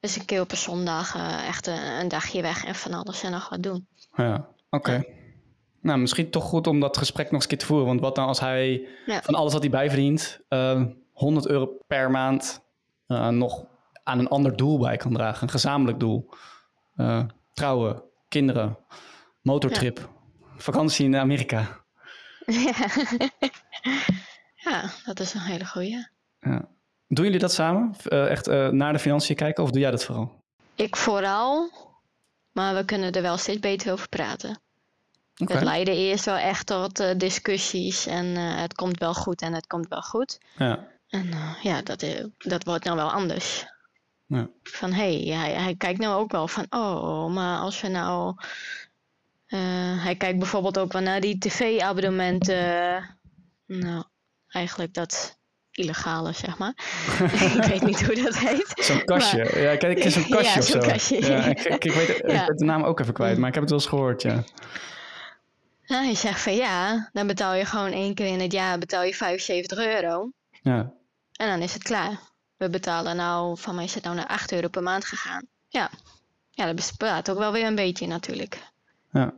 Dus 0.01 0.17
een 0.17 0.25
keer 0.25 0.41
op 0.41 0.51
een 0.51 0.57
zondag 0.57 1.15
eh, 1.15 1.47
echt 1.49 1.67
een, 1.67 1.87
een 2.01 2.09
dagje 2.09 2.43
weg 2.43 2.65
en 2.65 2.75
van 2.75 2.93
alles 2.95 3.23
en 3.23 3.31
nog 3.31 3.49
wat 3.49 3.63
doen. 3.63 3.87
ja, 4.17 4.49
oké. 4.71 5.05
Nou, 5.81 5.99
misschien 5.99 6.31
toch 6.31 6.45
goed 6.45 6.67
om 6.67 6.81
dat 6.81 6.97
gesprek 6.97 7.25
nog 7.25 7.35
eens 7.35 7.43
een 7.43 7.49
keer 7.49 7.59
te 7.59 7.67
voeren. 7.67 7.87
Want 7.87 8.01
wat 8.01 8.17
nou 8.17 8.29
als 8.29 8.41
hij 8.41 8.89
Ja. 9.07 9.23
van 9.23 9.35
alles 9.35 9.53
wat 9.53 9.63
hij 9.63 9.71
bijverdient, 9.71 10.41
eh 10.49 10.83
100 11.13 11.47
euro 11.47 11.67
per 11.87 12.11
maand 12.11 12.61
eh, 13.07 13.29
nog 13.29 13.65
aan 14.05 14.19
een 14.19 14.29
ander 14.29 14.57
doel 14.57 14.79
bij 14.79 14.97
kan 14.97 15.13
dragen. 15.13 15.43
Een 15.43 15.49
gezamenlijk 15.51 16.01
doel. 16.01 16.29
Eh, 16.97 17.23
trouwen, 17.53 18.03
kinderen, 18.29 18.79
motortrip, 19.49 20.09
vakantie 20.57 21.05
in 21.05 21.17
Amerika. 21.17 21.85
ja, 24.69 24.91
dat 25.05 25.21
is 25.21 25.35
een 25.35 25.41
hele 25.41 25.67
goeie. 25.67 26.07
Ja. 26.41 26.69
Doen 27.07 27.25
jullie 27.25 27.39
dat 27.39 27.53
samen? 27.53 27.95
Eh, 28.05 28.31
echt 28.31 28.47
eh, 28.47 28.69
naar 28.69 28.93
de 28.93 28.99
financiën 28.99 29.37
kijken 29.37 29.63
of 29.63 29.71
doe 29.71 29.81
jij 29.81 29.91
dat 29.91 30.05
vooral? 30.05 30.43
Ik 30.75 30.97
vooral, 30.97 31.71
maar 32.53 32.75
we 32.75 32.85
kunnen 32.85 33.13
er 33.13 33.23
wel 33.23 33.37
steeds 33.37 33.61
beter 33.61 33.93
over 33.93 34.09
praten. 34.09 34.61
Oké. 35.37 35.53
Het 35.53 35.63
leidde 35.63 35.97
eerst 35.97 36.25
wel 36.25 36.37
echt 36.37 36.67
tot 36.67 37.01
eh, 37.01 37.17
discussies 37.17 38.07
en 38.07 38.27
het 38.37 38.75
komt 38.75 38.99
wel 38.99 39.15
goed 39.15 39.43
en 39.43 39.53
het 39.53 39.67
komt 39.67 39.89
wel 39.89 40.03
goed. 40.03 40.39
Ja. 40.57 40.87
En 41.09 41.31
ja, 41.63 41.83
dat, 41.83 42.07
dat 42.39 42.65
wordt 42.65 42.85
nou 42.85 42.97
wel 42.97 43.13
anders. 43.13 43.67
Ja. 44.27 44.49
Van 44.63 44.93
hé, 44.93 45.23
hey, 45.23 45.39
hij, 45.39 45.53
hij 45.53 45.75
kijkt 45.75 46.01
nou 46.01 46.21
ook 46.21 46.33
wel 46.33 46.49
van, 46.49 46.67
oh, 46.71 47.33
maar 47.35 47.59
als 47.59 47.81
we 47.81 47.89
nou 47.89 48.35
Eh, 49.49 49.59
hij 50.05 50.17
kijkt 50.17 50.39
bijvoorbeeld 50.39 50.79
ook 50.79 50.93
wel 50.93 51.03
naar 51.03 51.21
die 51.21 51.39
tv-abonnementen. 51.39 53.19
nou, 53.67 54.05
eigenlijk 54.49 54.95
dat 54.95 55.37
illegale, 55.71 56.33
zeg 56.33 56.59
maar. 56.59 56.73
ik 57.57 57.65
weet 57.65 57.83
niet 57.83 58.07
hoe 58.07 58.23
dat 58.23 58.39
heet. 58.39 58.73
Zo'n 58.75 59.05
kastje. 59.05 59.45
Maar- 59.45 59.59
ja, 59.61 59.77
kijk, 59.77 59.99
is 59.99 60.13
zo'n 60.13 60.29
kastje 60.29 60.53
Ja, 60.53 60.59
of 60.59 60.65
zo. 60.65 60.79
kastje. 60.79 61.27
Ja, 61.27 61.45
ik, 61.45 61.61
ik, 61.61 61.85
ik 61.85 61.93
weet, 61.93 62.09
ik 62.09 62.31
Ja. 62.31 62.45
ben 62.47 62.57
de 62.57 62.65
naam 62.65 62.85
ook 62.85 63.01
even 63.01 63.13
kwijt, 63.15 63.39
maar 63.39 63.49
ik 63.49 63.55
heb 63.55 63.63
het 63.63 63.73
wel 63.73 63.81
eens 63.81 63.89
gehoord, 63.89 64.23
ja. 64.23 64.45
Nou, 65.87 66.05
hij 66.05 66.15
zegt 66.15 66.41
van 66.41 66.55
ja, 66.55 67.09
dan 67.13 67.27
betaal 67.27 67.55
je 67.55 67.65
gewoon 67.65 67.93
één 67.93 68.15
keer 68.15 68.27
in 68.27 68.41
het 68.41 68.53
jaar 68.53 68.79
betaal 68.79 69.03
je 69.03 69.15
75 69.15 69.79
euro. 69.79 70.31
Ja, 70.63 70.93
En 71.33 71.49
dan 71.49 71.63
is 71.63 71.75
het 71.75 71.83
klaar. 71.83 72.19
We 72.57 72.69
betalen 72.71 73.17
nou, 73.17 73.59
van 73.59 73.75
mij 73.75 73.85
is 73.85 73.95
het 73.95 74.05
nou 74.05 74.17
naar 74.17 74.27
8 74.27 74.53
euro 74.53 74.69
per 74.69 74.83
maand 74.83 75.05
gegaan. 75.05 75.47
Ja, 75.69 75.91
ja 76.51 76.67
dat 76.67 76.75
bespaart 76.75 77.31
ook 77.31 77.39
wel 77.39 77.53
weer 77.53 77.67
een 77.67 77.75
beetje 77.75 78.07
natuurlijk. 78.07 78.59
Ja. 79.13 79.35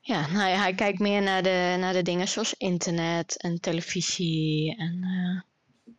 Ja, 0.00 0.26
nou 0.30 0.48
ja, 0.48 0.56
hij 0.56 0.74
kijkt 0.74 0.98
meer 0.98 1.22
naar 1.22 1.42
de, 1.42 1.76
naar 1.78 1.92
de 1.92 2.02
dingen 2.02 2.28
zoals 2.28 2.54
internet 2.54 3.36
en 3.42 3.60
televisie. 3.60 4.76
En 4.76 5.02
eh, 5.02 5.40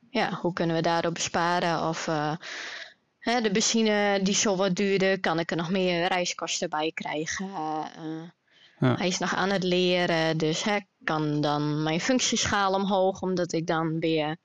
ja, 0.10 0.34
hoe 0.34 0.54
kunnen 0.54 0.76
we 0.76 0.82
daarop 0.82 1.14
besparen? 1.14 1.88
Of 1.88 2.08
eh, 2.08 2.36
hè, 3.20 3.42
de 3.42 3.52
benzine 3.52 4.20
die 4.24 4.34
zo 4.34 4.56
wat 4.56 4.76
duurder, 4.76 5.20
kan 5.20 5.40
ik 5.40 5.52
er 5.52 5.58
nog 5.58 5.70
meer 5.70 6.08
reiskosten 6.08 6.70
bij 6.70 6.92
krijgen? 6.94 7.46
Eh, 7.46 8.24
Ja. 8.80 8.96
Hij 8.96 9.08
is 9.08 9.18
nog 9.18 9.36
aan 9.36 9.50
het 9.50 9.64
leren, 9.64 10.38
dus 10.38 10.64
hè, 10.64 10.78
kan 11.04 11.42
dan 11.42 11.84
mijn 11.84 12.00
functieschaal 12.00 12.74
omhoog, 12.74 13.22
omdat 13.22 13.54
ik 13.54 13.68
dan 13.68 14.00
weer 14.00 14.38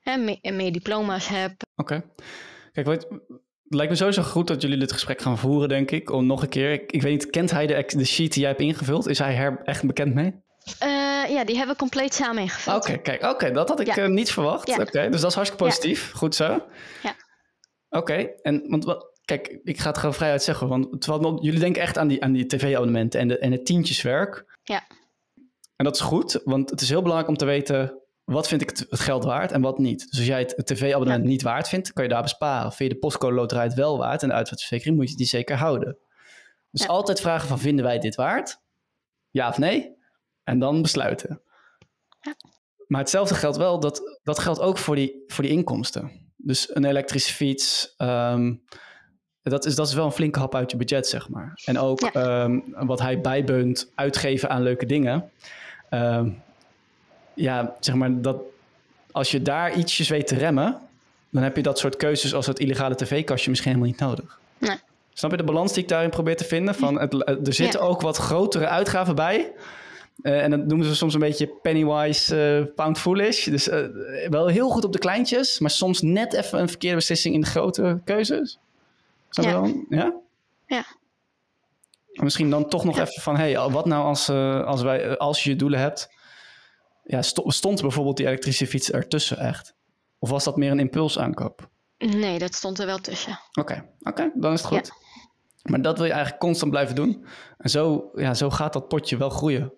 hè, 0.00 0.16
meer, 0.16 0.54
meer 0.54 0.72
diploma's 0.72 1.28
heb. 1.28 1.52
Oké. 1.76 2.02
Kijk, 2.72 2.86
weet, 2.86 3.06
het 3.72 3.80
lijkt 3.80 3.92
me 3.92 3.98
sowieso 3.98 4.22
goed 4.22 4.46
dat 4.46 4.62
jullie 4.62 4.78
dit 4.78 4.92
gesprek 4.92 5.20
gaan 5.20 5.38
voeren, 5.38 5.68
denk 5.68 5.90
ik. 5.90 6.10
Om 6.10 6.26
nog 6.26 6.42
een 6.42 6.48
keer, 6.48 6.72
ik, 6.72 6.92
ik 6.92 7.02
weet 7.02 7.12
niet, 7.12 7.30
kent 7.30 7.50
hij 7.50 7.66
de, 7.66 7.84
de 7.96 8.04
sheet 8.04 8.32
die 8.32 8.40
jij 8.40 8.50
hebt 8.50 8.62
ingevuld? 8.62 9.08
Is 9.08 9.18
hij 9.18 9.36
er 9.36 9.60
echt 9.64 9.86
bekend 9.86 10.14
mee? 10.14 10.34
Eh, 10.78 10.88
ja, 11.28 11.44
die 11.44 11.56
hebben 11.56 11.74
we 11.74 11.80
compleet 11.80 12.14
samen 12.14 12.42
ingevuld. 12.42 12.76
Oké, 12.76 12.96
kijk, 12.96 13.22
oké, 13.22 13.50
dat 13.50 13.68
had 13.68 13.80
ik 13.80 13.86
Ja. 13.86 13.96
eh, 13.96 14.08
niet 14.08 14.32
verwacht. 14.32 14.68
Ja. 14.68 14.76
Oké, 14.76 15.08
dus 15.10 15.20
dat 15.20 15.30
is 15.30 15.36
hartstikke 15.36 15.64
positief. 15.64 16.12
Goed 16.14 16.34
zo. 16.34 16.62
Ja. 17.02 17.14
Oké, 17.88 18.28
en 18.42 18.64
want 18.68 18.84
wat, 18.84 19.06
kijk, 19.24 19.58
ik 19.64 19.78
ga 19.78 19.88
het 19.88 19.98
gewoon 19.98 20.14
vrijuit 20.14 20.42
zeggen, 20.42 20.68
want 20.68 21.00
terwijl, 21.00 21.42
jullie 21.42 21.60
denken 21.60 21.82
echt 21.82 21.98
aan 21.98 22.08
die, 22.08 22.22
aan 22.22 22.32
die 22.32 22.46
tv-abonnementen 22.46 23.20
en, 23.20 23.28
de, 23.28 23.38
en 23.38 23.52
het 23.52 23.66
tientjeswerk. 23.66 24.58
Ja. 24.62 24.82
En 25.76 25.84
dat 25.84 25.94
is 25.94 26.00
goed, 26.00 26.40
want 26.44 26.70
het 26.70 26.80
is 26.80 26.88
heel 26.88 27.02
belangrijk 27.02 27.30
om 27.30 27.36
te 27.36 27.44
weten, 27.44 28.01
wat 28.32 28.48
vind 28.48 28.62
ik 28.62 28.68
het, 28.68 28.86
geld 28.90 29.24
waard 29.24 29.52
en 29.52 29.60
wat 29.60 29.78
niet. 29.78 30.10
Dus 30.10 30.18
als 30.18 30.28
jij 30.28 30.40
het, 30.40 30.66
tv-abonnement 30.66 31.24
niet 31.24 31.42
waard 31.42 31.68
vindt, 31.68 31.92
kan 31.92 32.04
je 32.04 32.10
daar 32.10 32.22
besparen. 32.22 32.72
Vind 32.72 32.88
je 32.88 32.94
de 32.94 33.00
postcode 33.00 33.34
loterij 33.34 33.64
het 33.64 33.74
wel 33.74 33.98
waard 33.98 34.22
en 34.22 34.28
de 34.28 34.34
uitvaartverzekering, 34.34 34.96
moet 34.96 35.10
je 35.10 35.16
die 35.16 35.26
zeker 35.26 35.56
houden. 35.56 35.98
Dus 36.70 36.82
Ja. 36.82 36.86
altijd 36.88 37.20
vragen 37.20 37.48
van, 37.48 37.58
vinden 37.58 37.84
wij 37.84 37.98
dit 37.98 38.14
waard? 38.14 38.60
Ja 39.30 39.48
of 39.48 39.58
nee? 39.58 39.96
En 40.44 40.58
dan 40.58 40.82
besluiten. 40.82 41.42
Maar 42.86 43.00
hetzelfde 43.00 43.34
geldt 43.34 43.56
wel, 43.56 43.80
dat, 43.80 44.18
dat 44.22 44.38
geldt 44.38 44.60
ook 44.60 44.78
voor 44.78 44.94
die, 44.94 45.22
voor 45.26 45.44
die 45.44 45.52
inkomsten. 45.52 46.32
Dus 46.36 46.74
een 46.74 46.84
elektrische 46.84 47.32
fiets, 47.32 47.94
ehm, 47.96 48.54
dat, 49.42 49.64
is, 49.64 49.74
dat 49.74 49.88
is 49.88 49.94
wel 49.94 50.04
een 50.04 50.12
flinke 50.12 50.38
hap 50.38 50.54
uit 50.54 50.70
je 50.70 50.76
budget, 50.76 51.06
zeg 51.06 51.28
maar. 51.28 51.60
En 51.64 51.78
ook 51.78 52.00
ehm, 52.00 52.60
wat 52.86 53.00
hij 53.00 53.20
bijbeunt, 53.20 53.92
uitgeven 53.94 54.50
aan 54.50 54.62
leuke 54.62 54.86
dingen. 54.86 55.30
Ehm, 55.88 56.30
ja, 57.34 57.76
zeg 57.80 57.94
maar, 57.94 58.20
dat, 58.20 58.36
als 59.10 59.30
je 59.30 59.42
daar 59.42 59.72
ietsjes 59.76 60.08
weet 60.08 60.26
te 60.26 60.34
remmen, 60.36 60.80
dan 61.30 61.42
heb 61.42 61.56
je 61.56 61.62
dat 61.62 61.78
soort 61.78 61.96
keuzes 61.96 62.34
als 62.34 62.46
het 62.46 62.58
illegale 62.58 62.94
tv-kastje 62.94 63.50
misschien 63.50 63.70
helemaal 63.72 63.92
niet 63.92 64.00
nodig. 64.00 64.38
Nee. 64.58 64.76
Snap 65.12 65.30
je 65.30 65.36
de 65.36 65.44
balans 65.44 65.72
die 65.72 65.82
ik 65.82 65.88
daarin 65.88 66.10
probeer 66.10 66.36
te 66.36 66.44
vinden? 66.44 66.74
Van 66.74 67.00
het, 67.00 67.14
er 67.46 67.52
zitten 67.54 67.80
Ja. 67.80 67.86
ook 67.86 68.00
wat 68.00 68.16
grotere 68.16 68.66
uitgaven 68.68 69.14
bij. 69.14 69.52
Eh, 70.22 70.42
en 70.42 70.50
dat 70.50 70.66
noemen 70.66 70.86
ze 70.86 70.94
soms 70.96 71.14
een 71.14 71.20
beetje 71.20 71.46
pennywise, 71.46 72.56
eh, 72.66 72.74
pound 72.74 72.98
foolish. 72.98 73.44
Dus 73.48 73.68
eh, 73.68 73.86
wel 74.28 74.46
heel 74.46 74.68
goed 74.70 74.84
op 74.84 74.92
de 74.92 74.98
kleintjes, 74.98 75.58
maar 75.58 75.70
soms 75.70 76.00
net 76.02 76.32
even 76.34 76.60
een 76.60 76.68
verkeerde 76.68 76.96
beslissing 76.96 77.34
in 77.34 77.40
de 77.40 77.46
grote 77.46 78.00
keuzes. 78.04 78.58
Snap 79.30 79.44
je 79.44 79.50
Ja. 79.50 79.60
dan? 79.60 79.86
Ja? 79.88 80.12
Ja. 80.66 80.84
En 82.12 82.24
Misschien 82.24 82.50
dan 82.50 82.68
toch 82.68 82.84
nog 82.84 82.98
even 82.98 83.22
van, 83.22 83.36
hey, 83.36 83.70
wat 83.70 83.86
nou 83.86 84.04
als, 84.04 84.28
eh, 84.28 84.64
als, 84.64 84.82
wij, 84.82 85.08
eh, 85.08 85.16
als 85.16 85.44
je 85.44 85.50
je 85.50 85.56
doelen 85.56 85.78
hebt? 85.80 86.10
Ja, 87.04 87.22
sto- 87.22 87.50
stond 87.50 87.80
bijvoorbeeld 87.80 88.16
die 88.16 88.26
elektrische 88.26 88.66
fiets 88.66 88.90
ertussen 88.90 89.38
echt? 89.38 89.74
Of 90.18 90.30
was 90.30 90.44
dat 90.44 90.56
meer 90.56 90.70
een 90.70 90.78
impulsaankoop? 90.78 91.68
Nee, 91.98 92.38
dat 92.38 92.54
stond 92.54 92.78
er 92.78 92.86
wel 92.86 92.98
tussen. 92.98 93.38
Oké, 93.52 93.88
oké, 94.00 94.30
dan 94.34 94.52
is 94.52 94.62
het 94.62 94.68
goed. 94.68 94.92
Maar 95.62 95.82
dat 95.82 95.96
wil 95.96 96.06
je 96.06 96.12
eigenlijk 96.12 96.42
constant 96.42 96.70
blijven 96.70 96.94
doen. 96.94 97.26
En 97.58 97.70
zo, 97.70 98.10
ja, 98.14 98.34
zo 98.34 98.50
gaat 98.50 98.72
dat 98.72 98.88
potje 98.88 99.16
wel 99.16 99.30
groeien. 99.30 99.72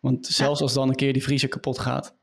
Want 0.00 0.26
zelfs 0.26 0.60
als 0.60 0.72
dan 0.72 0.88
een 0.88 0.94
keer 0.94 1.12
die 1.12 1.22
vriezer 1.22 1.48
kapot 1.48 1.78
gaat... 1.78 2.14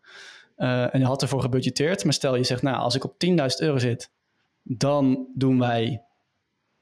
eh, 0.55 0.93
en 0.93 0.99
je 0.99 1.05
had 1.05 1.21
ervoor 1.21 1.41
gebudgeteerd... 1.41 2.03
maar 2.03 2.13
stel 2.13 2.35
je 2.35 2.43
zegt, 2.43 2.61
nou, 2.61 2.77
als 2.77 2.95
ik 2.95 3.03
op 3.03 3.13
10.000 3.25 3.35
euro 3.57 3.77
zit... 3.77 4.11
dan 4.61 5.27
doen 5.35 5.59
wij 5.59 6.03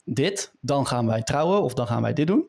dit, 0.04 0.54
dan 0.60 0.88
gaan 0.88 1.08
wij 1.08 1.22
trouwen... 1.24 1.62
of 1.62 1.74
dan 1.74 1.88
gaan 1.88 2.02
wij 2.02 2.14
dit 2.14 2.28
doen. 2.28 2.40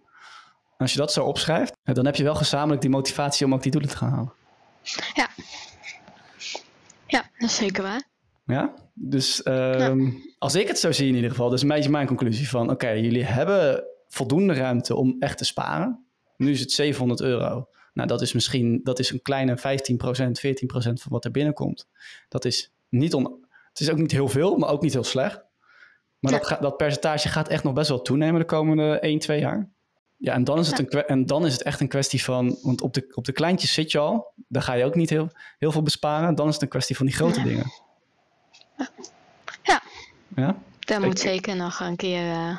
En 0.65 0.79
als 0.79 0.93
je 0.93 0.99
dat 0.99 1.13
zo 1.13 1.25
opschrijft... 1.25 1.77
dan 1.83 2.05
heb 2.05 2.17
je 2.17 2.23
wel 2.25 2.35
gezamenlijk 2.35 2.81
die 2.81 2.91
motivatie 2.91 3.47
om 3.47 3.55
ook 3.55 3.63
die 3.63 3.73
doelen 3.73 3.91
te 3.91 3.97
gaan 3.97 4.11
halen. 4.11 4.33
Ja, 7.07 7.31
dat 7.39 7.49
is 7.51 7.57
zeker 7.57 7.83
waar. 7.83 8.03
Ja, 8.47 8.75
dus 8.95 9.43
ehm, 9.43 10.11
als 10.39 10.55
ik 10.55 10.69
het 10.69 10.79
zo 10.79 10.93
zie 10.93 11.09
in 11.09 11.15
ieder 11.15 11.31
geval, 11.31 11.49
dus 11.49 11.63
een 11.63 11.69
beetje 11.69 11.91
mijn 11.91 12.07
conclusie 12.07 12.49
van, 12.49 12.71
oké, 12.71 12.89
jullie 12.91 13.25
hebben 13.25 13.85
voldoende 14.09 14.55
ruimte 14.55 14.95
om 14.97 15.17
echt 15.19 15.39
te 15.39 15.45
sparen. 15.45 16.05
Nu 16.37 16.51
is 16.51 16.61
het 16.61 16.73
700 16.73 17.21
euro. 17.21 17.69
Nou, 17.95 18.09
dat 18.09 18.21
is 18.23 18.33
misschien, 18.33 18.81
dat 18.83 18.99
is 18.99 19.11
een 19.11 19.23
kleine 19.23 19.59
15%, 19.59 19.61
14% 19.61 19.63
van 20.93 21.13
wat 21.13 21.25
er 21.25 21.31
binnenkomt. 21.31 21.89
Dat 22.29 22.45
is 22.45 22.73
niet 22.89 23.15
on, 23.15 23.47
het 23.69 23.81
is 23.81 23.91
ook 23.91 23.99
niet 23.99 24.13
heel 24.13 24.29
veel, 24.29 24.57
maar 24.57 24.69
ook 24.69 24.83
niet 24.83 24.93
heel 24.93 25.05
slecht. 25.05 25.43
Maar 26.19 26.33
Ja. 26.33 26.39
dat, 26.39 26.61
dat 26.61 26.77
percentage 26.77 27.29
gaat 27.29 27.49
echt 27.49 27.65
nog 27.65 27.73
best 27.73 27.89
wel 27.89 28.03
toenemen 28.03 28.41
de 28.41 28.47
komende 28.47 28.99
1, 28.99 29.19
2 29.19 29.41
jaar. 29.41 29.71
Ja, 30.23 30.33
en 30.35 30.45
dan 30.45 30.59
is 30.59 30.67
het, 30.71 30.79
een, 30.95 31.05
en 31.07 31.27
dan 31.27 31.47
is 31.47 31.53
het 31.53 31.63
echt 31.63 31.81
een 31.81 31.89
kwestie 31.89 32.25
van, 32.25 32.59
want 32.63 32.81
op 32.81 32.95
de, 32.95 33.13
op 33.15 33.25
de 33.25 33.33
kleintjes 33.33 33.73
zit 33.73 33.91
je 33.93 33.99
al, 33.99 34.33
daar 34.49 34.63
ga 34.63 34.73
je 34.73 34.85
ook 34.85 34.95
niet 34.95 35.11
heel, 35.11 35.29
heel 35.59 35.73
veel 35.73 35.83
besparen. 35.83 36.35
Dan 36.35 36.49
is 36.49 36.55
het 36.55 36.63
een 36.63 36.69
kwestie 36.69 36.97
van 36.97 37.07
die 37.07 37.15
grote 37.15 37.39
Ja. 37.39 37.45
dingen. 37.45 37.73
Ja. 39.63 39.83
Ja? 40.37 40.57
Daar 40.79 40.99
Ik- 41.01 41.05
moet 41.07 41.19
zeker 41.21 41.57
nog 41.57 41.81
een 41.81 41.97
keer. 41.97 42.31
eh, 42.31 42.57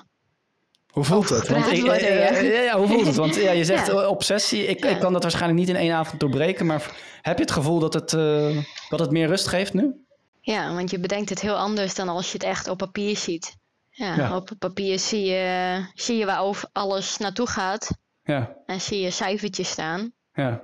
Hoe 0.87 1.03
voelt 1.03 1.29
het? 1.29 1.47
Want 1.47 1.71
ik, 1.71 1.81
worden, 1.81 1.99
eh, 1.99 2.15
ja. 2.17 2.25
eh, 2.27 2.53
ja, 2.53 2.61
ja, 2.61 2.77
hoe 2.77 2.87
voelt 2.87 3.05
het? 3.05 3.15
Want 3.15 3.35
ja, 3.35 3.51
je 3.51 3.65
zegt 3.73 3.87
Ja. 3.87 4.07
obsessie. 4.07 4.65
Ik, 4.65 4.83
Ja. 4.83 4.89
ik 4.89 4.99
kan 4.99 5.13
dat 5.13 5.21
waarschijnlijk 5.21 5.59
niet 5.59 5.69
in 5.69 5.75
één 5.75 5.93
avond 5.93 6.19
doorbreken. 6.19 6.65
Maar 6.65 6.91
heb 7.21 7.35
je 7.37 7.43
het 7.43 7.51
gevoel 7.51 7.79
dat 7.79 7.93
het, 7.93 8.13
eh, 8.13 8.57
dat 8.89 8.99
het 8.99 9.11
meer 9.11 9.27
rust 9.27 9.47
geeft 9.47 9.73
nu? 9.73 9.93
ja, 10.45 10.73
want 10.73 10.91
je 10.91 10.99
bedenkt 10.99 11.29
het 11.29 11.41
heel 11.41 11.55
anders 11.55 11.95
dan 11.95 12.09
als 12.09 12.27
je 12.27 12.33
het 12.33 12.43
echt 12.43 12.67
op 12.67 12.77
papier 12.77 13.17
ziet. 13.17 13.55
Ja, 13.95 14.15
Ja. 14.15 14.35
op 14.35 14.49
papier 14.59 14.99
zie 14.99 15.25
je, 15.25 15.79
zie 15.93 16.17
je 16.17 16.25
waar 16.25 16.41
over 16.41 16.69
alles 16.71 17.17
naartoe 17.17 17.47
gaat. 17.47 17.97
Ja, 18.23 18.55
En 18.65 18.81
zie 18.81 19.01
je 19.01 19.09
cijfertjes 19.11 19.69
staan. 19.69 20.11
ja. 20.33 20.63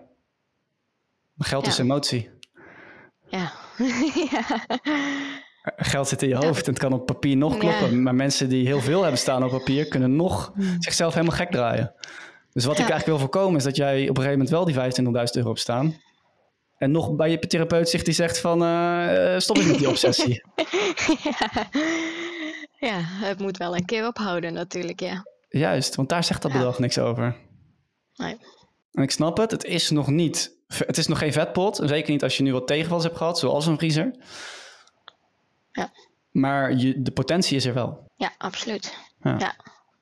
Maar 1.34 1.48
Geld 1.48 1.68
is 1.68 1.78
Ja. 1.78 1.84
emotie. 1.84 2.30
Ja. 3.28 3.52
ja. 4.32 4.66
Geld 5.78 6.08
zit 6.08 6.22
in 6.22 6.30
je 6.30 6.36
hoofd 6.36 6.66
en 6.66 6.70
het 6.74 6.82
kan 6.82 6.94
op 6.94 7.06
papier 7.06 7.38
nog 7.38 7.58
kloppen. 7.58 8.04
Maar 8.04 8.16
mensen 8.16 8.50
die 8.50 8.66
heel 8.66 8.82
veel 8.82 9.02
hebben 9.02 9.20
staan 9.20 9.44
op 9.44 9.50
papier 9.52 9.88
kunnen 9.88 10.16
nog 10.16 10.54
zichzelf 10.80 11.14
helemaal 11.14 11.36
gek 11.36 11.52
draaien. 11.52 11.94
Dus 12.54 12.64
wat 12.66 12.74
ik 12.74 12.80
eigenlijk 12.90 13.06
wil 13.06 13.20
voorkomen 13.20 13.58
is 13.58 13.64
dat 13.64 13.76
jij 13.76 14.02
op 14.02 14.18
een 14.18 14.24
gegeven 14.24 14.32
moment 14.32 14.50
wel 14.50 14.66
die 14.66 14.76
25.000 14.76 15.36
euro 15.36 15.48
hebt 15.48 15.60
staan. 15.60 16.02
En 16.78 16.92
nog 16.92 17.16
bij 17.16 17.30
je 17.30 17.40
therapeut 17.40 17.90
zich 17.90 18.04
die 18.04 18.14
zegt 18.14 18.40
van 18.40 18.64
eh, 18.64 19.38
stop 19.40 19.58
eens 19.58 19.66
met 19.68 19.78
die 19.78 19.90
obsessie. 19.96 20.44
ja, 21.24 21.68
het 22.88 23.40
moet 23.40 23.58
wel 23.58 23.76
een 23.76 23.86
keer 23.86 24.08
ophouden 24.08 24.54
natuurlijk, 24.54 25.00
ja. 25.00 25.26
Juist, 25.50 25.96
want 25.96 26.10
daar 26.10 26.24
zegt 26.24 26.42
dat 26.42 26.52
Ja. 26.52 26.58
bedrag 26.58 26.80
niks 26.80 26.98
over. 27.00 27.36
Nee. 28.16 28.38
En 28.92 29.04
ik 29.04 29.12
snap 29.12 29.38
het, 29.38 29.52
het 29.52 29.64
is 29.64 29.90
nog 29.90 30.08
niet, 30.08 30.56
het 30.68 30.98
is 30.98 31.08
nog 31.08 31.18
geen 31.18 31.32
vetpot. 31.34 31.80
Zeker 31.84 32.12
niet 32.12 32.24
als 32.24 32.38
je 32.38 32.44
nu 32.44 32.52
wat 32.54 32.68
tegenvallers 32.68 33.04
hebt 33.06 33.18
gehad, 33.18 33.40
zoals 33.40 33.66
een 33.66 33.78
vriezer. 33.78 34.16
Ja. 35.72 35.92
Maar 36.32 36.74
je, 36.74 37.02
de 37.02 37.12
potentie 37.12 37.56
is 37.56 37.66
er 37.66 37.74
wel. 37.74 38.04
Ja, 38.16 38.32
absoluut. 38.38 38.98
Ja. 39.24 39.36
Ja. 39.40 39.56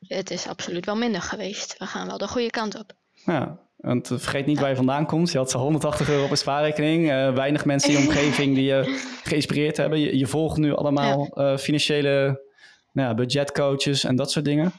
Het 0.08 0.32
is 0.32 0.48
absoluut 0.48 0.86
wel 0.86 0.96
minder 0.96 1.22
geweest. 1.22 1.76
We 1.78 1.86
gaan 1.86 2.08
wel 2.08 2.18
de 2.18 2.28
goede 2.28 2.50
kant 2.50 2.80
op. 2.80 2.94
Ja, 3.14 3.60
want 3.76 4.08
vergeet 4.08 4.46
niet 4.46 4.60
waar 4.60 4.70
je 4.70 4.76
vandaan 4.76 5.06
komt. 5.06 5.32
Je 5.32 5.38
had 5.38 5.52
zo 5.52 5.58
180 5.60 6.10
euro 6.10 6.24
op 6.24 6.32
een 6.32 6.38
spaarrekening. 6.38 7.12
Eh, 7.12 7.34
weinig 7.34 7.66
mensen 7.66 7.94
in 7.94 8.00
je 8.00 8.08
omgeving 8.08 8.56
die 8.56 8.66
je 8.66 8.84
geïnspireerd 9.30 9.78
hebben. 9.78 10.00
Je, 10.00 10.18
je 10.18 10.28
volgt 10.28 10.58
nu 10.58 10.76
allemaal 10.76 11.28
eh, 11.28 11.58
financiële 11.58 12.46
nou 12.98 13.10
ja, 13.10 13.16
budgetcoaches 13.16 14.04
en 14.04 14.16
dat 14.16 14.32
soort 14.32 14.46
dingen. 14.46 14.72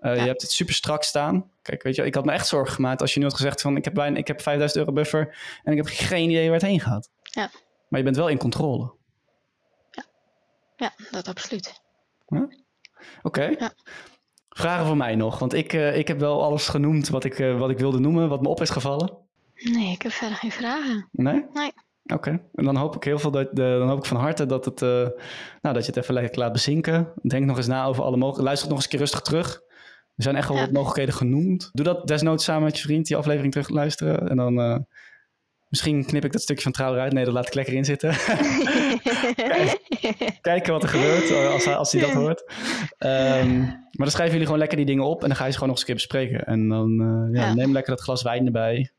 Eh, 0.00 0.14
Ja. 0.16 0.22
Je 0.22 0.28
hebt 0.28 0.42
het 0.42 0.50
super 0.50 0.74
strak 0.74 1.02
staan. 1.02 1.50
Kijk, 1.62 1.82
weet 1.82 1.94
je, 1.96 2.04
ik 2.04 2.14
had 2.14 2.24
me 2.24 2.32
echt 2.32 2.46
zorgen 2.46 2.74
gemaakt 2.74 3.00
als 3.00 3.14
je 3.14 3.18
nu 3.20 3.26
had 3.26 3.34
gezegd 3.34 3.60
van 3.60 3.76
ik 3.76 3.84
heb, 3.84 3.94
weinig, 3.94 4.18
ik 4.18 4.26
heb 4.26 4.40
5000 4.40 4.80
euro 4.80 4.92
buffer 4.92 5.36
en 5.64 5.72
ik 5.72 5.78
heb 5.78 5.86
geen 5.86 6.30
idee 6.30 6.44
waar 6.44 6.58
het 6.58 6.68
heen 6.68 6.80
gaat. 6.80 7.10
Ja. 7.22 7.50
Maar 7.88 7.98
je 7.98 8.04
bent 8.04 8.16
wel 8.16 8.28
in 8.28 8.38
controle. 8.38 8.94
Ja, 10.76 10.92
dat 11.10 11.28
absoluut. 11.28 11.80
Oké. 13.22 13.44
Ja. 13.58 13.72
vragen 14.48 14.86
voor 14.86 14.96
mij 14.96 15.14
nog? 15.14 15.38
Want 15.38 15.52
ik, 15.54 15.72
uh, 15.72 15.96
ik 15.96 16.08
heb 16.08 16.18
wel 16.18 16.42
alles 16.42 16.68
genoemd 16.68 17.08
wat 17.08 17.24
ik, 17.24 17.38
uh, 17.38 17.58
wat 17.58 17.70
ik 17.70 17.78
wilde 17.78 17.98
noemen, 17.98 18.28
wat 18.28 18.42
me 18.42 18.48
op 18.48 18.60
is 18.60 18.70
gevallen. 18.70 19.18
Nee, 19.54 19.92
ik 19.92 20.02
heb 20.02 20.12
verder 20.12 20.36
geen 20.36 20.52
vragen. 20.52 21.08
Nee? 21.12 21.44
Nee. 21.52 21.72
Oké, 22.14 22.30
en 22.54 22.64
dan 22.64 22.76
hoop 22.76 22.96
ik 22.96 23.04
heel 23.04 23.18
veel 23.18 23.30
dat, 23.30 23.48
de, 23.52 23.76
dan 23.78 23.88
hoop 23.88 23.98
ik 23.98 24.04
van 24.04 24.16
harte 24.16 24.46
dat, 24.46 24.64
het, 24.64 24.82
uh, 24.82 24.88
nou, 25.60 25.74
dat 25.74 25.86
je 25.86 25.92
het 25.92 25.96
even 25.96 26.14
lekker 26.14 26.38
laat 26.38 26.52
bezinken. 26.52 27.12
Denk 27.22 27.46
nog 27.46 27.56
eens 27.56 27.66
na 27.66 27.84
over 27.84 28.02
alle 28.02 28.16
mogelijkheden. 28.16 28.44
Luister 28.44 28.68
nog 28.68 28.76
eens 28.76 28.84
een 28.84 28.90
keer 28.90 29.00
rustig 29.00 29.20
terug. 29.20 29.60
Er 30.16 30.22
zijn 30.22 30.36
echt 30.36 30.48
wel 30.48 30.56
ja. 30.56 30.62
wat 30.62 30.72
mogelijkheden 30.72 31.14
genoemd. 31.14 31.70
Doe 31.72 31.84
dat 31.84 32.06
desnoods 32.06 32.44
samen 32.44 32.62
met 32.62 32.76
je 32.76 32.82
vriend, 32.82 33.06
die 33.06 33.16
aflevering 33.16 33.52
terug 33.52 33.68
luisteren. 33.68 34.28
En 34.28 34.36
dan 34.36 34.60
uh, 34.60 34.76
misschien 35.68 36.04
knip 36.06 36.24
ik 36.24 36.32
dat 36.32 36.42
stukje 36.42 36.62
van 36.62 36.72
trouw 36.72 36.92
eruit. 36.92 37.12
Nee, 37.12 37.24
dat 37.24 37.34
laat 37.34 37.46
ik 37.46 37.54
lekker 37.54 37.74
in 37.74 37.84
zitten. 37.84 38.10
Kijken 40.40 40.72
wat 40.72 40.82
er 40.82 40.88
gebeurt 40.88 41.52
als 41.52 41.64
hij, 41.64 41.76
als 41.76 41.92
hij 41.92 42.00
dat 42.00 42.12
hoort. 42.12 42.52
Um, 42.98 43.58
maar 43.60 44.06
dan 44.06 44.10
schrijven 44.10 44.30
jullie 44.32 44.44
gewoon 44.44 44.58
lekker 44.58 44.76
die 44.76 44.86
dingen 44.86 45.04
op 45.04 45.22
en 45.22 45.28
dan 45.28 45.36
ga 45.36 45.44
je 45.44 45.50
ze 45.50 45.58
gewoon 45.58 45.74
nog 45.74 45.78
eens 45.78 45.88
een 45.88 45.96
keer 45.96 46.06
bespreken. 46.06 46.46
En 46.46 46.68
dan 46.68 47.00
uh, 47.00 47.40
ja, 47.40 47.46
ja. 47.46 47.54
neem 47.54 47.72
lekker 47.72 47.94
dat 47.94 48.02
glas 48.02 48.22
wijn 48.22 48.46
erbij. 48.46 48.90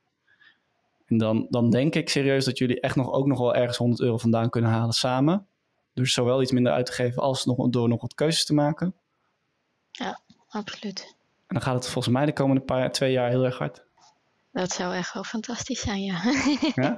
En 1.08 1.18
dan, 1.18 1.48
dan 1.50 1.70
denk 1.70 1.96
ik 1.96 2.10
serieus 2.10 2.46
dat 2.46 2.58
jullie 2.58 2.80
echt 2.80 2.96
nog, 2.96 3.12
ook 3.12 3.28
nog 3.28 3.40
wel 3.40 3.56
ergens 3.56 3.78
100 3.78 4.02
euro 4.02 4.18
vandaan 4.18 4.50
kunnen 4.50 4.72
halen 4.72 4.94
samen. 4.94 5.48
Dus 5.94 6.14
zowel 6.14 6.42
iets 6.42 6.52
minder 6.52 6.74
uit 6.74 6.86
te 6.86 6.92
geven 6.92 7.22
als 7.22 7.46
nog, 7.46 7.70
door 7.70 7.88
nog 7.88 8.02
wat 8.02 8.14
keuzes 8.14 8.46
te 8.46 8.54
maken. 8.54 8.94
Ja, 9.92 10.20
absoluut. 10.50 11.16
En 11.48 11.56
dan 11.56 11.62
gaat 11.62 11.76
het 11.76 11.88
volgens 11.88 12.14
mij 12.14 12.26
de 12.26 12.34
komende 12.34 12.62
paar, 12.62 12.92
twee 12.92 13.12
jaar 13.12 13.30
heel 13.30 13.46
erg 13.46 13.58
hard. 13.58 13.86
Dat 14.52 14.72
zou 14.72 14.96
echt 14.96 15.14
wel 15.14 15.24
fantastisch 15.24 15.82
zijn, 15.82 16.04
ja. 16.04 16.22
ja? 16.76 16.98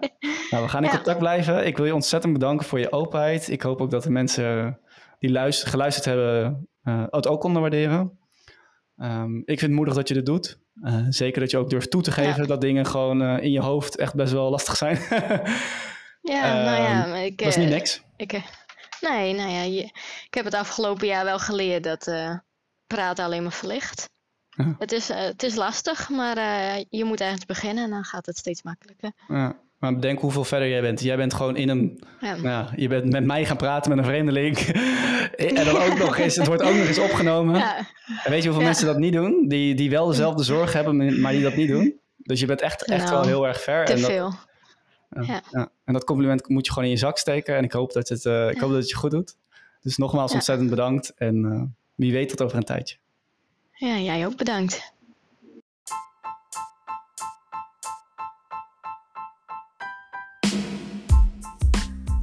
Nou, 0.50 0.64
we 0.64 0.70
gaan 0.70 0.84
in 0.84 0.90
ja. 0.90 0.96
contact 0.96 1.20
blijven. 1.20 1.66
Ik 1.66 1.78
wil 1.78 1.86
je 1.86 1.94
ontzettend 1.94 2.34
bedanken 2.34 2.66
voor 2.66 2.80
je 2.80 2.92
openheid. 2.92 3.50
Ik 3.50 3.62
hoop 3.62 3.82
ook 3.82 3.92
dat 3.92 4.04
de 4.04 4.10
mensen 4.10 4.80
die 5.20 5.32
luister, 5.32 5.70
geluisterd 5.70 6.06
hebben 6.06 6.68
uh, 6.84 7.04
het 7.10 7.28
ook 7.28 7.42
konden 7.42 7.62
waarderen. 7.62 8.19
Um, 9.02 9.38
ik 9.38 9.46
vind 9.46 9.62
het 9.62 9.72
moedig 9.72 9.94
dat 9.94 10.08
je 10.08 10.14
dit 10.14 10.26
doet. 10.26 10.60
Uh, 10.84 11.06
zeker 11.10 11.40
dat 11.40 11.52
je 11.52 11.58
ook 11.58 11.70
durft 11.70 11.92
toe 11.92 12.02
te 12.02 12.12
geven 12.12 12.42
ja. 12.42 12.48
dat 12.48 12.62
dingen 12.62 12.86
gewoon 12.86 13.22
uh, 13.22 13.44
in 13.44 13.52
je 13.52 13.62
hoofd 13.62 13.98
echt 13.98 14.16
best 14.16 14.34
wel 14.34 14.50
lastig 14.50 14.78
zijn. 14.78 14.96
ja, 16.22 16.60
uh, 16.60 16.66
nou 16.66 16.82
ja, 16.82 17.06
maar 17.06 17.26
ik, 17.26 17.38
dat 17.38 17.48
is 17.48 17.56
niet 17.56 17.70
niks. 17.70 18.02
Ik, 18.18 18.32
nee, 19.02 19.34
nou 19.34 19.50
ja, 19.50 19.62
je, 19.62 19.84
ik 20.26 20.34
heb 20.34 20.46
het 20.46 20.54
afgelopen 20.54 21.08
jaar 21.08 21.24
wel 21.24 21.40
geleerd 21.40 21.84
dat 21.84 22.12
praten 22.88 23.26
alleen 23.26 23.44
maar 23.44 23.52
verlicht. 23.52 24.10
Ja. 24.50 24.76
Het, 24.80 24.92
is, 24.92 25.08
het 25.08 25.44
is 25.44 25.56
lastig, 25.56 26.10
maar 26.10 26.38
je 26.90 27.04
moet 27.06 27.22
ergens 27.22 27.46
beginnen 27.46 27.84
en 27.84 27.90
dan 27.90 28.04
gaat 28.04 28.26
het 28.26 28.38
steeds 28.38 28.64
makkelijker. 28.64 29.12
Ja. 29.28 29.60
Maar 29.80 29.94
bedenk 29.94 30.20
hoeveel 30.20 30.44
verder 30.44 30.70
jij 30.70 30.82
bent. 30.82 31.02
Jij 31.02 31.18
bent 31.18 31.34
gewoon 31.34 31.56
in 31.56 31.70
een... 31.70 32.04
Ja. 32.22 32.36
Nou, 32.36 32.68
je 32.76 32.88
bent 32.88 33.12
met 33.12 33.26
mij 33.26 33.46
gaan 33.46 33.58
praten 33.58 33.90
met 33.90 34.00
een 34.00 34.06
vreemdeling. 34.06 34.58
en 35.36 35.66
dan 35.66 35.78
ook 35.78 35.98
nog 35.98 36.18
eens... 36.18 36.36
Het 36.36 36.48
wordt 36.48 36.62
ook 36.62 36.76
nog 36.76 36.88
eens 36.88 37.00
opgenomen. 37.00 37.56
Ja. 37.56 37.78
En 38.24 38.32
weet 38.32 38.44
je 38.44 38.50
hoeveel 38.50 38.60
ja. 38.60 38.66
mensen 38.66 38.86
dat 38.86 38.98
niet 38.98 39.14
doen? 39.14 39.46
Die, 39.48 39.76
die 39.76 39.90
wel 39.90 40.08
dezelfde 40.08 40.44
zorg 40.44 40.74
hebben, 40.74 41.22
maar 41.22 41.32
die 41.32 41.42
dat 41.42 41.56
niet 41.56 41.68
doen. 41.68 42.00
Dus 42.18 42.40
je 42.40 42.46
bent 42.46 42.62
echt, 42.62 42.86
echt 42.86 43.04
nou, 43.04 43.16
wel 43.16 43.26
heel 43.26 43.48
erg 43.48 43.62
ver. 43.62 43.86
Te 43.86 43.94
en 43.94 44.02
dat, 44.02 44.10
veel. 44.10 44.34
Ja. 45.10 45.42
ja. 45.52 45.70
En 45.86 45.94
dat 45.94 46.04
compliment 46.04 46.50
moet 46.50 46.66
je 46.66 46.72
gewoon 46.72 46.88
in 46.88 46.94
je 46.94 47.00
zak 47.00 47.18
steken. 47.18 47.56
En 47.56 47.64
ik 47.64 47.72
hoop 47.72 47.94
dat 47.94 48.10
het, 48.10 48.26
uh, 48.26 48.50
ik 48.50 48.60
hoop 48.60 48.70
dat 48.70 48.80
het 48.80 48.90
je 48.90 48.96
goed 48.96 49.12
doet. 49.12 49.36
Dus 49.82 49.98
nogmaals 49.98 50.34
ontzettend 50.34 50.70
bedankt. 50.70 51.14
En 51.16 51.36
uh, 51.36 51.62
wie 51.96 52.12
weet 52.14 52.30
tot 52.30 52.42
over 52.42 52.58
een 52.58 52.64
tijdje. 52.64 52.98
Ja, 53.72 53.98
jij 53.98 54.26
ook 54.26 54.36
bedankt. 54.36 54.94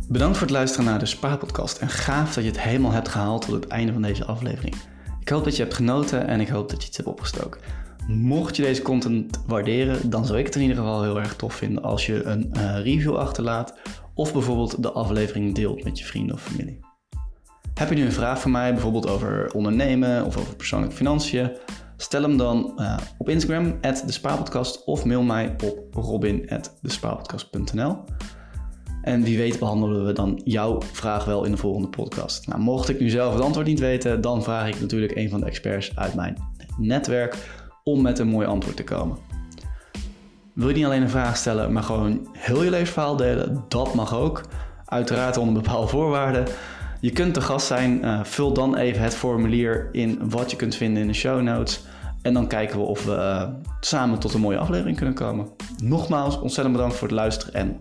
Bedankt 0.08 0.36
voor 0.36 0.46
het 0.46 0.56
luisteren 0.56 0.86
naar 0.86 0.98
de 0.98 1.06
Spaarpodcast 1.06 1.78
en 1.78 1.88
gaaf 1.88 2.34
dat 2.34 2.44
je 2.44 2.50
het 2.50 2.60
helemaal 2.60 2.90
hebt 2.90 3.08
gehaald 3.08 3.42
tot 3.42 3.54
het 3.54 3.66
einde 3.66 3.92
van 3.92 4.02
deze 4.02 4.24
aflevering. 4.24 4.74
Ik 5.20 5.28
hoop 5.28 5.44
dat 5.44 5.56
je 5.56 5.62
hebt 5.62 5.74
genoten 5.74 6.26
en 6.26 6.40
ik 6.40 6.48
hoop 6.48 6.70
dat 6.70 6.82
je 6.82 6.88
iets 6.88 6.96
hebt 6.96 7.08
opgestoken. 7.08 7.60
Mocht 8.06 8.56
je 8.56 8.62
deze 8.62 8.82
content 8.82 9.42
waarderen, 9.46 10.10
dan 10.10 10.26
zou 10.26 10.38
ik 10.38 10.46
het 10.46 10.54
in 10.54 10.60
ieder 10.60 10.76
geval 10.76 11.02
heel 11.02 11.18
erg 11.18 11.36
tof 11.36 11.54
vinden 11.54 11.82
als 11.82 12.06
je 12.06 12.24
een 12.24 12.50
uh, 12.56 12.82
review 12.82 13.16
achterlaat 13.16 13.74
of 14.14 14.32
bijvoorbeeld 14.32 14.82
de 14.82 14.92
aflevering 14.92 15.54
deelt 15.54 15.84
met 15.84 15.98
je 15.98 16.04
vrienden 16.04 16.34
of 16.34 16.42
familie. 16.42 16.78
Heb 17.74 17.88
je 17.88 17.94
nu 17.94 18.04
een 18.04 18.12
vraag 18.12 18.40
voor 18.40 18.50
mij, 18.50 18.72
bijvoorbeeld 18.72 19.08
over 19.08 19.52
ondernemen 19.52 20.24
of 20.24 20.36
over 20.36 20.56
persoonlijke 20.56 20.96
financiën? 20.96 21.56
Stel 21.96 22.22
hem 22.22 22.36
dan 22.36 22.72
uh, 22.76 22.96
op 23.18 23.28
Instagram, 23.28 23.80
de 23.80 24.02
Spaarpodcast, 24.06 24.84
of 24.84 25.04
mail 25.04 25.22
mij 25.22 25.56
op 25.64 25.94
robin.despaarpodcast.nl. 25.94 28.04
En 29.06 29.22
wie 29.22 29.38
weet 29.38 29.58
behandelen 29.58 30.06
we 30.06 30.12
dan 30.12 30.40
jouw 30.44 30.82
vraag 30.92 31.24
wel 31.24 31.44
in 31.44 31.50
de 31.50 31.56
volgende 31.56 31.88
podcast. 31.88 32.46
Nou, 32.46 32.60
mocht 32.60 32.88
ik 32.88 33.00
nu 33.00 33.08
zelf 33.08 33.32
het 33.32 33.42
antwoord 33.42 33.66
niet 33.66 33.80
weten, 33.80 34.20
dan 34.20 34.42
vraag 34.42 34.68
ik 34.68 34.80
natuurlijk 34.80 35.16
een 35.16 35.28
van 35.30 35.40
de 35.40 35.46
experts 35.46 35.96
uit 35.96 36.14
mijn 36.14 36.36
netwerk 36.78 37.36
om 37.84 38.02
met 38.02 38.18
een 38.18 38.28
mooi 38.28 38.46
antwoord 38.46 38.76
te 38.76 38.84
komen. 38.84 39.16
Wil 40.52 40.68
je 40.68 40.74
niet 40.74 40.84
alleen 40.84 41.02
een 41.02 41.10
vraag 41.10 41.36
stellen, 41.36 41.72
maar 41.72 41.82
gewoon 41.82 42.28
heel 42.32 42.62
je 42.62 42.70
levensverhaal 42.70 43.16
delen? 43.16 43.64
Dat 43.68 43.94
mag 43.94 44.14
ook. 44.14 44.40
Uiteraard 44.84 45.36
onder 45.36 45.62
bepaalde 45.62 45.88
voorwaarden. 45.88 46.44
Je 47.00 47.10
kunt 47.10 47.34
te 47.34 47.40
gast 47.40 47.66
zijn. 47.66 48.04
Uh, 48.04 48.24
vul 48.24 48.52
dan 48.52 48.76
even 48.76 49.02
het 49.02 49.14
formulier 49.14 49.88
in 49.92 50.30
wat 50.30 50.50
je 50.50 50.56
kunt 50.56 50.74
vinden 50.74 51.02
in 51.02 51.08
de 51.08 51.14
show 51.14 51.42
notes. 51.42 51.84
En 52.22 52.34
dan 52.34 52.46
kijken 52.46 52.78
we 52.78 52.84
of 52.84 53.04
we 53.04 53.12
uh, 53.12 53.48
samen 53.80 54.18
tot 54.18 54.34
een 54.34 54.40
mooie 54.40 54.58
aflevering 54.58 54.96
kunnen 54.96 55.14
komen. 55.14 55.48
Nogmaals, 55.82 56.40
ontzettend 56.40 56.76
bedankt 56.76 56.96
voor 56.96 57.08
het 57.08 57.16
luisteren 57.16 57.54
en 57.54 57.80